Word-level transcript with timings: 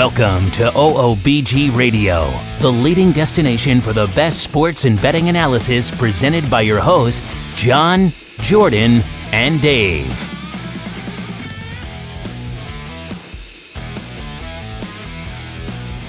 Welcome 0.00 0.50
to 0.52 0.70
OOBG 0.70 1.76
Radio, 1.76 2.32
the 2.60 2.72
leading 2.72 3.12
destination 3.12 3.82
for 3.82 3.92
the 3.92 4.06
best 4.16 4.42
sports 4.42 4.86
and 4.86 4.98
betting 5.02 5.28
analysis 5.28 5.90
presented 5.90 6.48
by 6.48 6.62
your 6.62 6.80
hosts, 6.80 7.46
John, 7.54 8.10
Jordan, 8.38 9.02
and 9.30 9.60
Dave. 9.60 10.08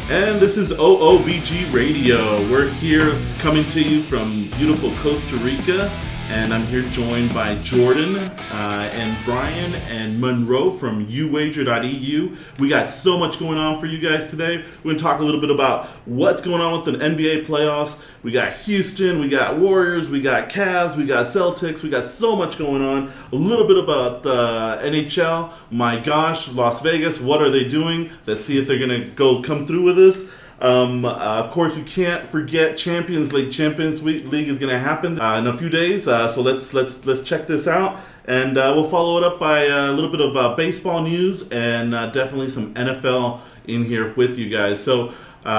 And 0.09 0.39
this 0.39 0.55
is 0.55 0.71
OOBG 0.71 1.73
Radio. 1.73 2.37
We're 2.49 2.69
here 2.69 3.19
coming 3.39 3.65
to 3.71 3.81
you 3.81 4.01
from 4.01 4.45
beautiful 4.51 4.91
Costa 5.01 5.35
Rica 5.35 5.91
and 6.31 6.53
I'm 6.53 6.65
here 6.67 6.83
joined 6.83 7.33
by 7.33 7.55
Jordan 7.55 8.15
uh, 8.15 8.89
and 8.93 9.17
Brian 9.25 9.73
and 9.89 10.21
Monroe 10.21 10.71
from 10.71 11.05
YouWager.eu. 11.07 12.37
We 12.57 12.69
got 12.69 12.89
so 12.89 13.17
much 13.17 13.37
going 13.37 13.57
on 13.57 13.81
for 13.81 13.85
you 13.85 13.99
guys 13.99 14.29
today. 14.29 14.63
We're 14.77 14.83
going 14.83 14.97
to 14.97 15.03
talk 15.03 15.19
a 15.19 15.25
little 15.25 15.41
bit 15.41 15.51
about 15.51 15.87
what's 16.05 16.41
going 16.41 16.61
on 16.61 16.71
with 16.71 16.85
the 16.85 17.03
NBA 17.05 17.45
playoffs. 17.45 18.01
We 18.23 18.31
got 18.31 18.53
Houston, 18.53 19.19
we 19.19 19.27
got 19.27 19.59
Warriors, 19.59 20.09
we 20.09 20.21
got 20.21 20.49
Cavs, 20.49 20.95
we 20.95 21.05
got 21.05 21.25
Celtics, 21.25 21.83
we 21.83 21.89
got 21.89 22.05
so 22.05 22.37
much 22.37 22.57
going 22.57 22.81
on. 22.81 23.11
A 23.33 23.35
little 23.35 23.67
bit 23.67 23.77
about 23.77 24.23
the 24.23 24.79
NHL. 24.83 25.51
My 25.69 25.99
gosh, 25.99 26.47
Las 26.47 26.81
Vegas, 26.81 27.19
what 27.19 27.41
are 27.41 27.49
they 27.49 27.67
doing? 27.67 28.09
Let's 28.25 28.45
see 28.45 28.57
if 28.57 28.69
they're 28.69 28.79
going 28.79 29.01
to 29.01 29.09
go 29.15 29.41
come 29.41 29.67
through 29.67 29.83
with 29.83 29.97
this. 29.97 30.31
Um, 30.61 31.05
uh, 31.05 31.13
of 31.13 31.49
course, 31.49 31.75
we 31.75 31.81
can't 31.81 32.27
forget 32.27 32.77
Champions 32.77 33.33
League. 33.33 33.51
Champions 33.51 34.03
League 34.03 34.47
is 34.47 34.59
going 34.59 34.71
to 34.71 34.79
happen 34.79 35.19
uh, 35.19 35.37
in 35.37 35.47
a 35.47 35.57
few 35.57 35.69
days, 35.69 36.07
uh, 36.07 36.31
so 36.31 36.43
let's 36.43 36.71
let's 36.71 37.03
let's 37.03 37.23
check 37.23 37.47
this 37.47 37.67
out, 37.67 37.99
and 38.25 38.59
uh, 38.59 38.71
we'll 38.75 38.87
follow 38.87 39.17
it 39.17 39.23
up 39.23 39.39
by 39.39 39.63
a 39.63 39.91
little 39.91 40.11
bit 40.11 40.21
of 40.21 40.37
uh, 40.37 40.55
baseball 40.55 41.01
news 41.01 41.49
and 41.49 41.95
uh, 41.95 42.11
definitely 42.11 42.49
some 42.49 42.75
NFL 42.75 43.41
in 43.65 43.85
here 43.85 44.13
with 44.13 44.37
you 44.37 44.49
guys. 44.55 44.83
So 44.83 45.07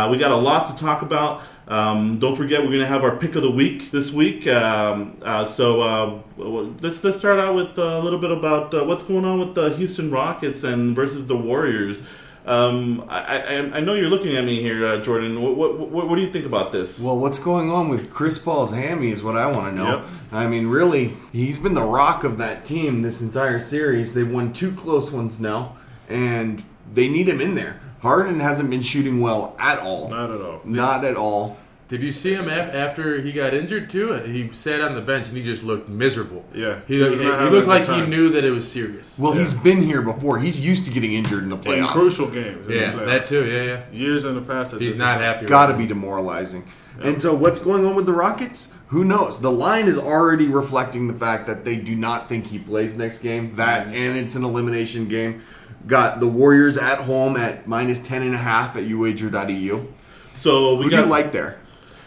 we 0.08 0.18
got 0.18 0.30
a 0.30 0.36
lot 0.36 0.68
to 0.68 0.76
talk 0.76 1.02
about. 1.02 1.42
Um, 1.66 2.18
don't 2.20 2.36
forget, 2.36 2.60
we're 2.60 2.68
going 2.68 2.80
to 2.80 2.86
have 2.86 3.02
our 3.02 3.16
pick 3.16 3.34
of 3.34 3.42
the 3.42 3.50
week 3.50 3.90
this 3.90 4.12
week. 4.12 4.46
Um, 4.46 5.18
so 5.46 6.22
let's 6.36 7.02
let's 7.02 7.18
start 7.18 7.40
out 7.40 7.56
with 7.56 7.76
a 7.76 7.98
little 7.98 8.20
bit 8.20 8.30
about 8.30 8.72
what's 8.86 9.02
going 9.02 9.24
on 9.24 9.40
with 9.40 9.56
the 9.56 9.70
Houston 9.70 10.12
Rockets 10.12 10.62
and 10.62 10.94
versus 10.94 11.26
the 11.26 11.36
Warriors. 11.36 12.02
Um, 12.44 13.04
I, 13.08 13.38
I, 13.38 13.54
I, 13.76 13.80
know 13.80 13.94
you're 13.94 14.10
looking 14.10 14.36
at 14.36 14.44
me 14.44 14.60
here, 14.62 14.84
uh, 14.84 15.00
Jordan. 15.00 15.40
What, 15.40 15.56
what, 15.56 15.78
what, 15.78 16.08
what, 16.08 16.16
do 16.16 16.22
you 16.22 16.32
think 16.32 16.44
about 16.44 16.72
this? 16.72 17.00
Well, 17.00 17.16
what's 17.16 17.38
going 17.38 17.70
on 17.70 17.88
with 17.88 18.10
Chris 18.10 18.36
Paul's 18.36 18.72
hammy 18.72 19.10
is 19.10 19.22
what 19.22 19.36
I 19.36 19.46
want 19.46 19.68
to 19.68 19.72
know. 19.72 19.98
Yep. 19.98 20.06
I 20.32 20.46
mean, 20.48 20.66
really, 20.66 21.16
he's 21.30 21.60
been 21.60 21.74
the 21.74 21.84
rock 21.84 22.24
of 22.24 22.38
that 22.38 22.66
team 22.66 23.02
this 23.02 23.22
entire 23.22 23.60
series. 23.60 24.14
They've 24.14 24.28
won 24.28 24.52
two 24.52 24.72
close 24.72 25.12
ones 25.12 25.38
now, 25.38 25.76
and 26.08 26.64
they 26.92 27.08
need 27.08 27.28
him 27.28 27.40
in 27.40 27.54
there. 27.54 27.80
Harden 28.00 28.40
hasn't 28.40 28.70
been 28.70 28.82
shooting 28.82 29.20
well 29.20 29.54
at 29.60 29.78
all. 29.78 30.08
Not 30.08 30.32
at 30.32 30.40
all. 30.40 30.60
Not 30.64 31.04
at 31.04 31.16
all. 31.16 31.58
Did 31.92 32.02
you 32.02 32.10
see 32.10 32.32
him 32.32 32.48
after 32.48 33.20
he 33.20 33.32
got 33.32 33.52
injured 33.52 33.90
too? 33.90 34.14
He 34.14 34.50
sat 34.54 34.80
on 34.80 34.94
the 34.94 35.02
bench 35.02 35.28
and 35.28 35.36
he 35.36 35.42
just 35.42 35.62
looked 35.62 35.90
miserable. 35.90 36.42
Yeah, 36.54 36.80
he, 36.86 36.94
he, 36.94 37.18
he 37.18 37.24
looked 37.26 37.68
like 37.68 37.86
he 37.86 38.06
knew 38.06 38.30
that 38.30 38.44
it 38.44 38.50
was 38.50 38.72
serious. 38.72 39.18
Well, 39.18 39.34
yeah. 39.34 39.40
he's 39.40 39.52
been 39.52 39.82
here 39.82 40.00
before. 40.00 40.38
He's 40.38 40.58
used 40.58 40.86
to 40.86 40.90
getting 40.90 41.12
injured 41.12 41.42
in 41.42 41.50
the 41.50 41.58
playoffs, 41.58 41.76
in 41.76 41.86
crucial 41.88 42.30
games. 42.30 42.66
yeah, 42.66 42.96
that 42.96 43.26
too. 43.26 43.44
Yeah, 43.44 43.62
yeah. 43.64 43.90
Years 43.92 44.24
in 44.24 44.34
the 44.34 44.40
past, 44.40 44.74
he's 44.76 44.96
not 44.96 45.20
happy. 45.20 45.44
Got 45.44 45.66
to 45.66 45.76
be 45.76 45.86
demoralizing. 45.86 46.66
Yeah. 46.98 47.08
And 47.08 47.20
so, 47.20 47.34
what's 47.34 47.60
going 47.60 47.84
on 47.84 47.94
with 47.94 48.06
the 48.06 48.14
Rockets? 48.14 48.72
Who 48.86 49.04
knows? 49.04 49.42
The 49.42 49.52
line 49.52 49.86
is 49.86 49.98
already 49.98 50.46
reflecting 50.46 51.08
the 51.08 51.14
fact 51.14 51.46
that 51.46 51.66
they 51.66 51.76
do 51.76 51.94
not 51.94 52.26
think 52.26 52.46
he 52.46 52.58
plays 52.58 52.96
next 52.96 53.18
game. 53.18 53.54
That 53.56 53.88
and 53.88 54.16
it's 54.16 54.34
an 54.34 54.44
elimination 54.44 55.08
game. 55.08 55.42
Got 55.86 56.20
the 56.20 56.26
Warriors 56.26 56.78
at 56.78 57.00
home 57.00 57.36
at 57.36 57.68
minus 57.68 57.98
ten 57.98 58.22
and 58.22 58.34
a 58.34 58.38
half 58.38 58.76
at 58.76 58.84
YouWager.eu. 58.84 59.88
So 60.36 60.76
we 60.76 60.84
Who 60.84 60.90
got 60.90 60.96
do 60.96 61.02
you 61.02 61.10
like 61.10 61.32
there. 61.32 61.58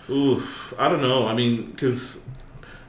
Oof, 0.10 0.74
I 0.78 0.88
don't 0.88 1.02
know. 1.02 1.28
I 1.28 1.34
mean, 1.34 1.72
because 1.72 2.22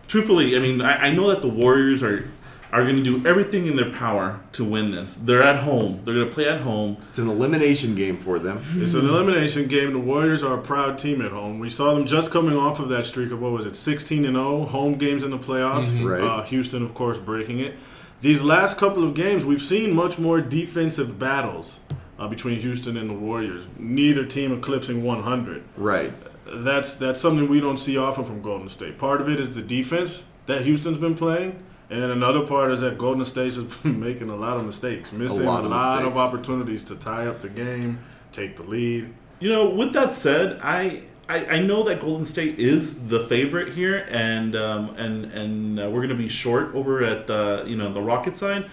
truthfully, 0.06 0.56
I 0.56 0.58
mean, 0.58 0.82
I, 0.82 1.06
I, 1.06 1.12
know 1.12 1.28
that 1.28 1.42
the 1.42 1.48
Warriors 1.48 2.02
are 2.02 2.28
are 2.72 2.82
going 2.82 2.96
to 2.96 3.02
do 3.02 3.26
everything 3.26 3.66
in 3.66 3.76
their 3.76 3.90
power 3.90 4.40
to 4.52 4.64
win 4.64 4.90
this. 4.90 5.14
They're 5.14 5.42
at 5.42 5.60
home. 5.60 6.00
They're 6.04 6.14
going 6.14 6.28
to 6.28 6.34
play 6.34 6.48
at 6.48 6.60
home. 6.60 6.98
It's 7.08 7.18
an 7.18 7.28
elimination 7.28 7.94
game 7.94 8.18
for 8.18 8.38
them. 8.38 8.62
It's 8.74 8.92
an 8.92 9.08
elimination 9.08 9.68
game. 9.68 9.92
The 9.92 10.00
Warriors 10.00 10.42
are 10.42 10.58
a 10.58 10.62
proud 10.62 10.98
team 10.98 11.22
at 11.22 11.30
home. 11.30 11.58
We 11.58 11.70
saw 11.70 11.94
them 11.94 12.06
just 12.06 12.30
coming 12.30 12.56
off 12.56 12.80
of 12.80 12.88
that 12.88 13.06
streak 13.06 13.30
of 13.30 13.40
what 13.40 13.52
was 13.52 13.66
it, 13.66 13.76
16 13.76 14.24
and 14.24 14.34
0 14.34 14.64
home 14.66 14.98
games 14.98 15.22
in 15.22 15.30
the 15.30 15.38
playoffs. 15.38 15.84
Mm-hmm. 15.84 16.04
Right. 16.04 16.22
Uh, 16.22 16.42
Houston, 16.42 16.82
of 16.82 16.92
course, 16.92 17.18
breaking 17.18 17.60
it. 17.60 17.76
These 18.20 18.42
last 18.42 18.76
couple 18.76 19.04
of 19.04 19.14
games, 19.14 19.44
we've 19.44 19.62
seen 19.62 19.94
much 19.94 20.18
more 20.18 20.40
defensive 20.40 21.18
battles. 21.18 21.80
Uh, 22.18 22.26
between 22.26 22.58
Houston 22.58 22.96
and 22.96 23.10
the 23.10 23.14
Warriors, 23.14 23.66
neither 23.78 24.24
team 24.24 24.50
eclipsing 24.50 25.04
100. 25.04 25.62
Right 25.76 26.14
that's 26.52 26.96
that's 26.96 27.20
something 27.20 27.48
we 27.48 27.60
don't 27.60 27.78
see 27.78 27.96
often 27.96 28.24
from 28.24 28.42
Golden 28.42 28.68
State. 28.68 28.98
Part 28.98 29.20
of 29.20 29.28
it 29.28 29.40
is 29.40 29.54
the 29.54 29.62
defense 29.62 30.24
that 30.46 30.62
Houston's 30.62 30.98
been 30.98 31.16
playing, 31.16 31.62
and 31.90 32.04
another 32.04 32.46
part 32.46 32.70
is 32.72 32.80
that 32.80 32.98
Golden 32.98 33.24
State 33.24 33.54
has 33.54 33.64
been 33.82 34.00
making 34.00 34.30
a 34.30 34.36
lot 34.36 34.56
of 34.56 34.64
mistakes, 34.64 35.12
missing 35.12 35.42
a 35.42 35.44
lot, 35.44 35.64
of, 35.64 35.70
lot 35.70 36.04
of, 36.04 36.16
opportunities 36.16 36.84
to 36.84 36.96
tie 36.96 37.26
up 37.26 37.40
the 37.40 37.48
game, 37.48 37.98
take 38.32 38.56
the 38.56 38.62
lead. 38.62 39.12
You 39.40 39.50
know, 39.50 39.70
with 39.70 39.92
that 39.92 40.14
said, 40.14 40.60
I. 40.62 41.02
I, 41.28 41.44
I 41.46 41.58
know 41.58 41.82
that 41.82 42.00
Golden 42.00 42.24
State 42.24 42.60
is 42.60 43.08
the 43.08 43.18
favorite 43.18 43.74
here, 43.74 44.06
and 44.10 44.54
um, 44.54 44.90
and 44.90 45.24
and 45.24 45.80
uh, 45.80 45.90
we're 45.90 46.06
going 46.06 46.10
to 46.10 46.14
be 46.14 46.28
short 46.28 46.72
over 46.72 47.02
at 47.02 47.26
the 47.26 47.64
you 47.66 47.74
know 47.74 47.92
the 47.92 48.00
Rocket 48.00 48.36
side, 48.36 48.70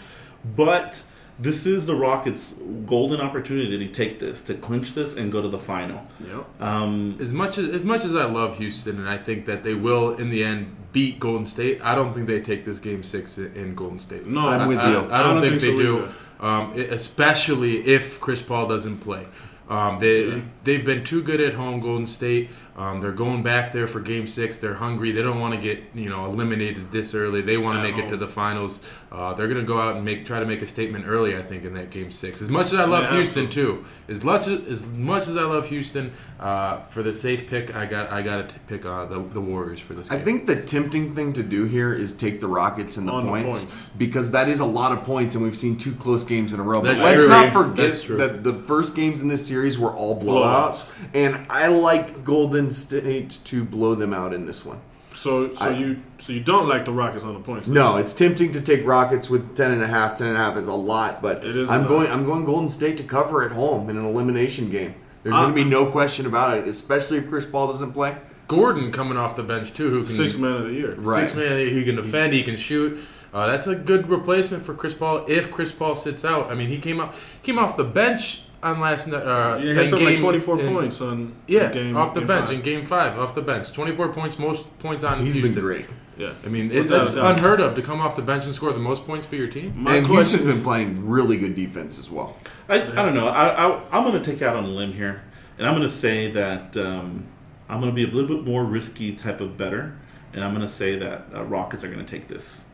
but 0.55 1.03
this 1.39 1.66
is 1.66 1.85
the 1.85 1.95
Rockets' 1.95 2.53
golden 2.85 3.19
opportunity 3.19 3.77
to 3.77 3.88
take 3.88 4.19
this, 4.19 4.41
to 4.44 4.53
clinch 4.53 4.94
this, 4.94 5.16
and 5.16 5.31
go 5.31 5.41
to 5.41 5.47
the 5.47 5.59
final. 5.59 6.01
Yep. 6.19 6.61
Um, 6.61 7.17
as 7.19 7.33
much 7.33 7.57
as 7.57 7.69
as 7.69 7.85
much 7.85 8.05
as 8.05 8.16
I 8.16 8.25
love 8.25 8.57
Houston, 8.57 8.97
and 8.97 9.09
I 9.09 9.17
think 9.17 9.45
that 9.47 9.63
they 9.63 9.73
will 9.73 10.16
in 10.16 10.29
the 10.29 10.43
end 10.43 10.75
beat 10.91 11.19
Golden 11.19 11.47
State, 11.47 11.81
I 11.83 11.95
don't 11.95 12.13
think 12.13 12.27
they 12.27 12.39
take 12.39 12.66
this 12.66 12.79
game 12.79 13.03
six 13.03 13.38
in 13.38 13.75
Golden 13.75 13.99
State. 13.99 14.25
No, 14.27 14.47
I'm 14.47 14.61
I, 14.61 14.67
with 14.67 14.77
I, 14.77 14.91
you. 14.91 14.97
I, 14.97 15.19
I 15.19 15.23
don't, 15.23 15.35
don't, 15.35 15.41
think, 15.41 15.61
think 15.61 15.77
they 15.77 15.83
so 15.83 16.07
do, 16.39 16.45
um, 16.45 16.73
especially 16.73 17.88
if 17.88 18.19
Chris 18.22 18.41
Paul 18.41 18.67
doesn't 18.67 18.99
play. 18.99 19.25
Um, 19.69 19.99
they 19.99 20.27
yeah. 20.27 20.41
they've 20.63 20.85
been 20.85 21.03
too 21.03 21.23
good 21.23 21.41
at 21.41 21.55
home, 21.55 21.79
Golden 21.79 22.05
State. 22.05 22.49
Um, 22.75 23.01
they're 23.01 23.11
going 23.11 23.44
back 23.44 23.72
there 23.72 23.85
for 23.85 24.00
Game 24.00 24.25
Six. 24.25 24.57
They're 24.57 24.73
hungry. 24.73 25.11
They 25.11 25.22
don't 25.22 25.39
want 25.39 25.53
to 25.53 25.61
get 25.61 25.84
you 25.94 26.09
know 26.09 26.25
eliminated 26.25 26.91
this 26.91 27.13
early. 27.13 27.41
They 27.41 27.57
want 27.57 27.78
to 27.78 27.84
make 27.84 27.95
home. 27.95 28.06
it 28.06 28.09
to 28.09 28.17
the 28.17 28.28
finals. 28.28 28.81
Uh, 29.11 29.34
they're 29.35 29.47
going 29.47 29.59
to 29.59 29.66
go 29.66 29.79
out 29.79 29.95
and 29.95 30.03
make 30.03 30.25
try 30.25 30.39
to 30.39 30.45
make 30.45 30.63
a 30.63 30.67
statement 30.67 31.06
early. 31.07 31.38
I 31.38 31.44
think 31.44 31.66
in 31.66 31.75
that 31.75 31.91
Game 31.91 32.11
Six. 32.11 32.41
As 32.41 32.50
much 32.50 32.67
as 32.67 32.75
I 32.75 32.85
love 32.85 33.03
yeah, 33.03 33.17
Houston 33.17 33.50
too, 33.50 33.85
as 34.07 34.23
much 34.23 34.47
as, 34.47 34.66
as 34.66 34.85
much 34.88 35.28
as 35.28 35.38
I 35.38 35.44
love 35.44 35.67
Houston, 35.69 36.13
uh, 36.39 36.81
for 36.85 37.03
the 37.03 37.13
safe 37.13 37.47
pick, 37.47 37.75
I 37.75 37.85
got 37.85 38.11
I 38.11 38.23
got 38.23 38.50
to 38.50 38.59
pick 38.61 38.85
uh, 38.85 39.05
the, 39.05 39.19
the 39.19 39.41
Warriors 39.41 39.79
for 39.79 39.94
this. 39.94 40.09
Game. 40.09 40.19
I 40.19 40.23
think 40.23 40.47
the 40.47 40.59
tempting 40.59 41.13
thing 41.13 41.34
to 41.34 41.44
do 41.44 41.66
here 41.66 41.94
is 41.94 42.13
take 42.13 42.41
the 42.41 42.47
Rockets 42.47 42.97
and 42.97 43.07
the, 43.07 43.11
points, 43.11 43.61
the 43.61 43.67
points, 43.67 43.90
because 43.97 44.31
that 44.31 44.50
is 44.50 44.59
a 44.59 44.66
lot 44.66 44.91
of 44.91 45.05
points, 45.05 45.35
and 45.35 45.44
we've 45.44 45.55
seen 45.55 45.78
two 45.78 45.94
close 45.94 46.23
games 46.23 46.53
in 46.53 46.59
a 46.59 46.63
row. 46.63 46.81
That's 46.81 47.00
but 47.00 47.17
let's 47.17 47.28
not 47.28 47.53
forget 47.53 48.17
that 48.17 48.44
the 48.44 48.53
first 48.53 48.95
games 48.95 49.22
in 49.22 49.28
this 49.28 49.47
series 49.47 49.78
were 49.78 49.91
all 49.91 50.19
blowouts, 50.19 50.90
blowouts. 50.90 50.91
and 51.13 51.45
I 51.51 51.67
like 51.67 52.23
Golden 52.23 52.62
State 52.72 53.40
to 53.46 53.63
blow 53.63 53.96
them 53.96 54.13
out 54.13 54.34
in 54.34 54.46
this 54.46 54.66
one. 54.66 54.79
So, 55.16 55.53
so 55.53 55.66
I, 55.66 55.78
you, 55.78 56.01
so 56.18 56.34
you 56.34 56.40
don't 56.40 56.68
like 56.68 56.85
the 56.85 56.91
Rockets 56.91 57.24
on 57.24 57.34
the 57.35 57.40
points? 57.40 57.68
No, 57.68 57.97
it's 57.97 58.13
tempting 58.13 58.51
to 58.53 58.62
take 58.62 58.85
Rockets 58.85 59.29
with 59.29 59.56
ten 59.56 59.72
and 59.72 59.81
a 59.84 59.88
half. 59.88 60.18
Ten 60.18 60.28
and 60.28 60.35
a 60.35 60.40
half 60.40 60.57
is 60.57 60.68
a 60.68 60.73
lot, 60.73 61.22
but 61.22 61.46
it 61.46 61.56
is 61.56 61.69
I'm 61.69 61.88
going. 61.88 62.12
I'm 62.12 62.25
going 62.25 62.46
Golden 62.46 62.69
State 62.69 62.97
to 62.97 63.03
cover 63.03 63.44
at 63.44 63.52
home 63.52 63.90
in 63.90 63.97
an 63.97 64.06
elimination 64.06 64.69
game. 64.69 64.96
There's 65.22 65.35
going 65.35 65.50
to 65.50 65.56
be 65.56 65.63
no 65.63 65.90
question 65.90 66.25
about 66.25 66.57
it, 66.57 66.68
especially 66.68 67.18
if 67.18 67.29
Chris 67.29 67.46
Paul 67.46 67.68
doesn't 67.68 67.94
play. 67.94 68.18
Gordon 68.47 68.91
coming 68.91 69.18
off 69.18 69.35
the 69.35 69.44
bench 69.44 69.73
too, 69.73 69.90
who 69.90 70.06
can 70.06 70.16
six 70.16 70.35
man 70.35 70.52
of 70.53 70.63
the 70.66 70.73
year, 70.73 70.96
right? 70.96 71.22
Six 71.22 71.35
man 71.35 71.53
of 71.53 71.57
the 71.57 71.63
year, 71.63 71.73
who 71.73 71.85
can 71.85 71.96
defend, 71.96 72.34
he 72.34 72.44
can 72.44 72.57
shoot. 72.57 73.00
Uh, 73.34 73.47
that's 73.47 73.66
a 73.68 73.75
good 73.75 74.09
replacement 74.09 74.66
for 74.66 74.73
Chris 74.75 74.94
Paul 74.94 75.25
if 75.28 75.50
Chris 75.50 75.72
Paul 75.72 75.96
sits 75.96 76.25
out. 76.25 76.52
I 76.52 76.56
mean, 76.56 76.69
he 76.69 76.78
came 76.78 77.00
out 77.00 77.16
came 77.41 77.57
off 77.57 77.78
the 77.78 77.84
bench 77.84 78.44
on 78.63 78.79
last 78.79 79.08
night. 79.08 79.23
Uh, 79.23 79.58
yeah, 79.58 79.72
he 79.72 79.76
had 79.76 79.90
something 79.90 80.08
like 80.08 80.17
24 80.17 80.59
in, 80.59 80.73
points 80.73 81.02
on 81.02 81.35
yeah 81.47 81.72
game, 81.72 81.96
off 81.96 82.14
the 82.14 82.22
game 82.22 82.28
bench 82.28 82.46
five. 82.46 82.55
in 82.55 82.61
game 82.61 82.85
five 82.85 83.20
off 83.20 83.35
the 83.35 83.41
bench. 83.41 83.72
24 83.72 84.14
points, 84.14 84.40
most 84.40 84.78
points 84.79 85.03
on. 85.03 85.23
He's 85.23 85.35
Houston. 85.35 85.53
been 85.53 85.64
great. 85.64 85.85
Yeah, 86.17 86.34
I 86.43 86.47
mean 86.47 86.72
it, 86.72 86.91
it's 86.91 87.14
unheard 87.14 87.59
of 87.59 87.76
to 87.76 87.82
come 87.82 87.99
off 87.99 88.16
the 88.16 88.22
bench 88.22 88.46
and 88.46 88.53
score 88.53 88.72
the 88.72 88.79
most 88.79 89.05
points 89.05 89.26
for 89.26 89.35
your 89.35 89.47
team. 89.47 89.73
My 89.76 89.96
and 89.96 90.08
Houston's 90.08 90.43
been 90.43 90.64
playing 90.64 91.08
really 91.08 91.37
good 91.37 91.55
defense 91.55 91.97
as 91.97 92.09
well. 92.09 92.37
I, 92.70 92.82
I 92.84 93.03
don't 93.03 93.16
know. 93.16 93.28
I, 93.28 93.47
I, 93.67 93.97
am 93.97 94.03
going 94.03 94.22
to 94.22 94.32
take 94.32 94.41
out 94.41 94.55
on 94.55 94.64
a 94.64 94.67
limb 94.67 94.93
here, 94.93 95.23
and 95.58 95.67
I'm 95.67 95.73
going 95.73 95.87
to 95.87 95.93
say 95.93 96.32
that 96.32 96.78
um, 96.78 97.26
I'm 97.67 97.79
going 97.82 97.91
to 97.91 97.96
be 97.96 98.03
a 98.03 98.14
little 98.14 98.37
bit 98.37 98.46
more 98.46 98.64
risky 98.64 99.14
type 99.14 99.41
of 99.41 99.58
better, 99.58 99.97
and 100.34 100.43
I'm 100.43 100.53
going 100.53 100.66
to 100.66 100.72
say 100.72 100.97
that 100.99 101.26
uh, 101.34 101.43
Rockets 101.46 101.84
are 101.84 101.91
going 101.91 102.05
to 102.05 102.20
take 102.20 102.28
this, 102.28 102.66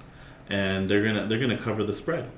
and 0.49 0.89
they're 0.89 1.03
gonna 1.03 1.25
they're 1.27 1.39
going 1.39 1.55
to 1.55 1.63
cover 1.63 1.85
the 1.85 1.93
spread 1.93 2.29